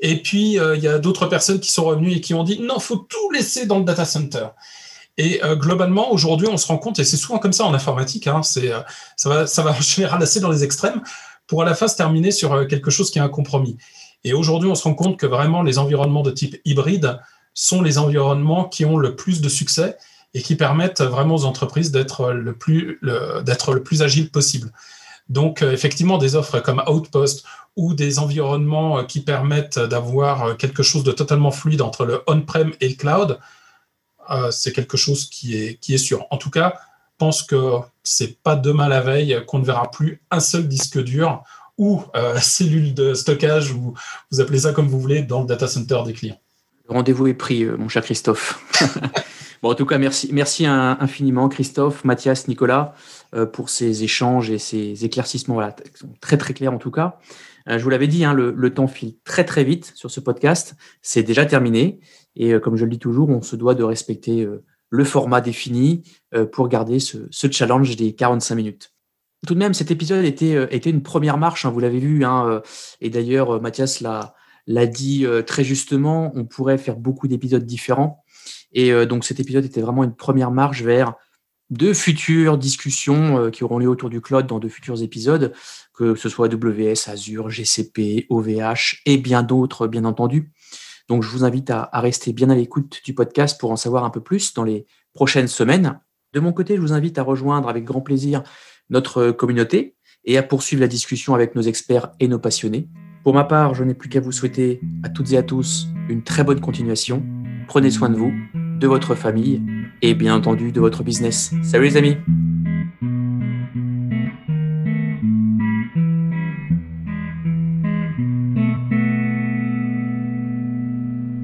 Et 0.00 0.22
puis, 0.22 0.58
euh, 0.58 0.76
il 0.76 0.82
y 0.82 0.88
a 0.88 0.98
d'autres 0.98 1.26
personnes 1.26 1.60
qui 1.60 1.70
sont 1.70 1.84
revenues 1.84 2.12
et 2.12 2.20
qui 2.20 2.34
ont 2.34 2.44
dit 2.44 2.60
non, 2.60 2.78
faut 2.78 2.96
tout 2.96 3.30
laisser 3.32 3.66
dans 3.66 3.78
le 3.78 3.84
data 3.84 4.04
center. 4.04 4.48
Et 5.20 5.40
globalement, 5.54 6.12
aujourd'hui, 6.12 6.46
on 6.46 6.56
se 6.56 6.68
rend 6.68 6.78
compte, 6.78 7.00
et 7.00 7.04
c'est 7.04 7.16
souvent 7.16 7.40
comme 7.40 7.52
ça 7.52 7.64
en 7.64 7.74
informatique, 7.74 8.28
hein, 8.28 8.42
ça, 8.44 8.60
va, 9.24 9.48
ça 9.48 9.66
en 9.68 9.80
général 9.80 10.22
assez 10.22 10.38
dans 10.38 10.48
les 10.48 10.62
extrêmes, 10.62 11.02
pour 11.48 11.62
à 11.62 11.64
la 11.64 11.74
fin 11.74 11.88
se 11.88 11.96
terminer 11.96 12.30
sur 12.30 12.68
quelque 12.68 12.92
chose 12.92 13.10
qui 13.10 13.18
est 13.18 13.22
un 13.22 13.28
compromis. 13.28 13.76
Et 14.22 14.32
aujourd'hui, 14.32 14.70
on 14.70 14.76
se 14.76 14.84
rend 14.84 14.94
compte 14.94 15.16
que 15.16 15.26
vraiment 15.26 15.62
les 15.62 15.78
environnements 15.78 16.22
de 16.22 16.30
type 16.30 16.60
hybride 16.64 17.18
sont 17.52 17.82
les 17.82 17.98
environnements 17.98 18.68
qui 18.68 18.84
ont 18.84 18.96
le 18.96 19.16
plus 19.16 19.40
de 19.40 19.48
succès 19.48 19.96
et 20.34 20.42
qui 20.42 20.56
permettent 20.56 21.00
vraiment 21.00 21.36
aux 21.36 21.44
entreprises 21.44 21.90
d'être 21.90 22.32
le 22.32 22.52
plus, 22.52 23.00
d'être 23.44 23.72
le 23.72 23.82
plus 23.82 24.02
agile 24.02 24.30
possible. 24.30 24.72
Donc, 25.28 25.62
euh, 25.62 25.72
effectivement, 25.72 26.18
des 26.18 26.36
offres 26.36 26.60
comme 26.60 26.82
Outpost 26.88 27.44
ou 27.76 27.94
des 27.94 28.18
environnements 28.18 28.98
euh, 28.98 29.02
qui 29.02 29.20
permettent 29.20 29.78
d'avoir 29.78 30.44
euh, 30.44 30.54
quelque 30.54 30.82
chose 30.82 31.04
de 31.04 31.12
totalement 31.12 31.50
fluide 31.50 31.82
entre 31.82 32.06
le 32.06 32.22
on-prem 32.26 32.72
et 32.80 32.88
le 32.88 32.94
cloud, 32.94 33.38
c'est 34.50 34.72
quelque 34.72 34.98
chose 34.98 35.24
qui 35.24 35.56
est, 35.56 35.76
qui 35.76 35.94
est 35.94 35.98
sûr. 35.98 36.26
En 36.30 36.36
tout 36.36 36.50
cas, 36.50 36.74
je 36.76 37.16
pense 37.16 37.42
que 37.42 37.76
c'est 38.02 38.42
pas 38.42 38.56
demain 38.56 38.86
la 38.86 39.00
veille 39.00 39.42
qu'on 39.46 39.58
ne 39.58 39.64
verra 39.64 39.90
plus 39.90 40.20
un 40.30 40.40
seul 40.40 40.68
disque 40.68 41.02
dur 41.02 41.42
ou 41.78 42.02
cellule 42.42 42.92
de 42.92 43.14
stockage, 43.14 43.72
ou 43.72 43.94
vous 44.30 44.40
appelez 44.42 44.58
ça 44.58 44.74
comme 44.74 44.86
vous 44.86 45.00
voulez, 45.00 45.22
dans 45.22 45.40
le 45.40 45.46
data 45.46 45.66
center 45.66 46.00
des 46.04 46.12
clients. 46.12 46.38
Le 46.90 46.94
rendez-vous 46.96 47.26
est 47.28 47.32
pris, 47.32 47.64
mon 47.64 47.88
cher 47.88 48.04
Christophe. 48.04 48.60
en 49.62 49.74
tout 49.74 49.86
cas, 49.86 49.98
merci, 49.98 50.66
infiniment, 50.66 51.48
Christophe, 51.48 52.04
Mathias, 52.04 52.48
Nicolas. 52.48 52.94
Euh, 53.34 53.44
pour 53.44 53.68
ces 53.68 54.04
échanges 54.04 54.50
et 54.50 54.56
ces 54.56 55.04
éclaircissements 55.04 55.52
voilà, 55.52 55.76
très 56.22 56.38
très 56.38 56.54
clairs 56.54 56.72
en 56.72 56.78
tout 56.78 56.90
cas. 56.90 57.18
Euh, 57.68 57.76
je 57.76 57.84
vous 57.84 57.90
l'avais 57.90 58.06
dit, 58.06 58.24
hein, 58.24 58.32
le, 58.32 58.70
temps 58.72 58.86
file 58.86 59.16
très 59.22 59.44
très 59.44 59.64
vite 59.64 59.92
sur 59.94 60.10
ce 60.10 60.18
podcast. 60.20 60.76
C'est 61.02 61.22
déjà 61.22 61.44
terminé. 61.44 62.00
Et 62.36 62.54
euh, 62.54 62.58
comme 62.58 62.76
je 62.76 62.84
le 62.84 62.90
dis 62.90 62.98
toujours, 62.98 63.28
on 63.28 63.42
se 63.42 63.54
doit 63.54 63.74
de 63.74 63.82
respecter 63.82 64.48
le 64.88 65.04
format 65.04 65.42
défini 65.42 66.04
pour 66.52 66.68
garder 66.68 67.00
ce, 67.00 67.28
challenge 67.30 67.96
des 67.96 68.14
45 68.14 68.54
minutes. 68.54 68.94
Tout 69.46 69.52
de 69.52 69.58
même, 69.58 69.74
cet 69.74 69.90
épisode 69.90 70.24
était, 70.24 70.66
était 70.74 70.88
une 70.88 71.02
première 71.02 71.36
marche, 71.36 71.66
hein, 71.66 71.70
vous 71.70 71.80
l'avez 71.80 72.00
vu. 72.00 72.24
Hein, 72.24 72.62
et 73.02 73.10
d'ailleurs, 73.10 73.60
Mathias 73.60 74.00
l'a 74.00 74.86
dit 74.86 75.26
très 75.46 75.64
justement, 75.64 76.32
on 76.34 76.46
pourrait 76.46 76.78
faire 76.78 76.96
beaucoup 76.96 77.28
d'épisodes 77.28 77.66
différents. 77.66 78.24
Et 78.72 79.06
donc 79.06 79.24
cet 79.24 79.40
épisode 79.40 79.64
était 79.64 79.80
vraiment 79.80 80.04
une 80.04 80.14
première 80.14 80.50
marche 80.50 80.82
vers 80.82 81.14
de 81.70 81.92
futures 81.92 82.56
discussions 82.56 83.38
euh, 83.38 83.50
qui 83.50 83.64
auront 83.64 83.78
lieu 83.78 83.88
autour 83.88 84.10
du 84.10 84.20
cloud 84.20 84.46
dans 84.46 84.58
de 84.58 84.68
futurs 84.68 85.02
épisodes, 85.02 85.52
que 85.92 86.14
ce 86.14 86.28
soit 86.28 86.46
AWS, 86.46 87.08
Azure, 87.08 87.50
GCP, 87.50 88.26
OVH 88.30 89.02
et 89.06 89.18
bien 89.18 89.42
d'autres, 89.42 89.86
bien 89.86 90.04
entendu. 90.04 90.52
Donc, 91.08 91.22
je 91.22 91.30
vous 91.30 91.44
invite 91.44 91.70
à, 91.70 91.88
rester 91.94 92.32
bien 92.32 92.50
à 92.50 92.54
l'écoute 92.54 93.00
du 93.04 93.14
podcast 93.14 93.58
pour 93.58 93.70
en 93.70 93.76
savoir 93.76 94.04
un 94.04 94.10
peu 94.10 94.20
plus 94.20 94.52
dans 94.52 94.64
les 94.64 94.86
prochaines 95.14 95.48
semaines. 95.48 96.00
De 96.34 96.40
mon 96.40 96.52
côté, 96.52 96.76
je 96.76 96.80
vous 96.80 96.92
invite 96.92 97.18
à 97.18 97.22
rejoindre 97.22 97.68
avec 97.68 97.84
grand 97.84 98.02
plaisir 98.02 98.42
notre 98.90 99.30
communauté 99.30 99.96
et 100.24 100.36
à 100.36 100.42
poursuivre 100.42 100.80
la 100.80 100.88
discussion 100.88 101.34
avec 101.34 101.54
nos 101.54 101.62
experts 101.62 102.10
et 102.20 102.28
nos 102.28 102.38
passionnés. 102.38 102.88
Pour 103.24 103.32
ma 103.32 103.44
part, 103.44 103.74
je 103.74 103.84
n'ai 103.84 103.94
plus 103.94 104.08
qu'à 104.10 104.20
vous 104.20 104.32
souhaiter 104.32 104.80
à 105.02 105.08
toutes 105.08 105.32
et 105.32 105.38
à 105.38 105.42
tous 105.42 105.88
une 106.08 106.22
très 106.22 106.44
bonne 106.44 106.60
continuation. 106.60 107.22
Prenez 107.68 107.90
soin 107.90 108.08
de 108.08 108.16
vous 108.16 108.32
de 108.54 108.86
votre 108.86 109.14
famille 109.14 109.60
et 110.00 110.14
bien 110.14 110.34
entendu 110.34 110.72
de 110.72 110.80
votre 110.80 111.02
business. 111.02 111.52
Salut 111.62 111.84
les 111.84 111.96
amis 111.98 112.16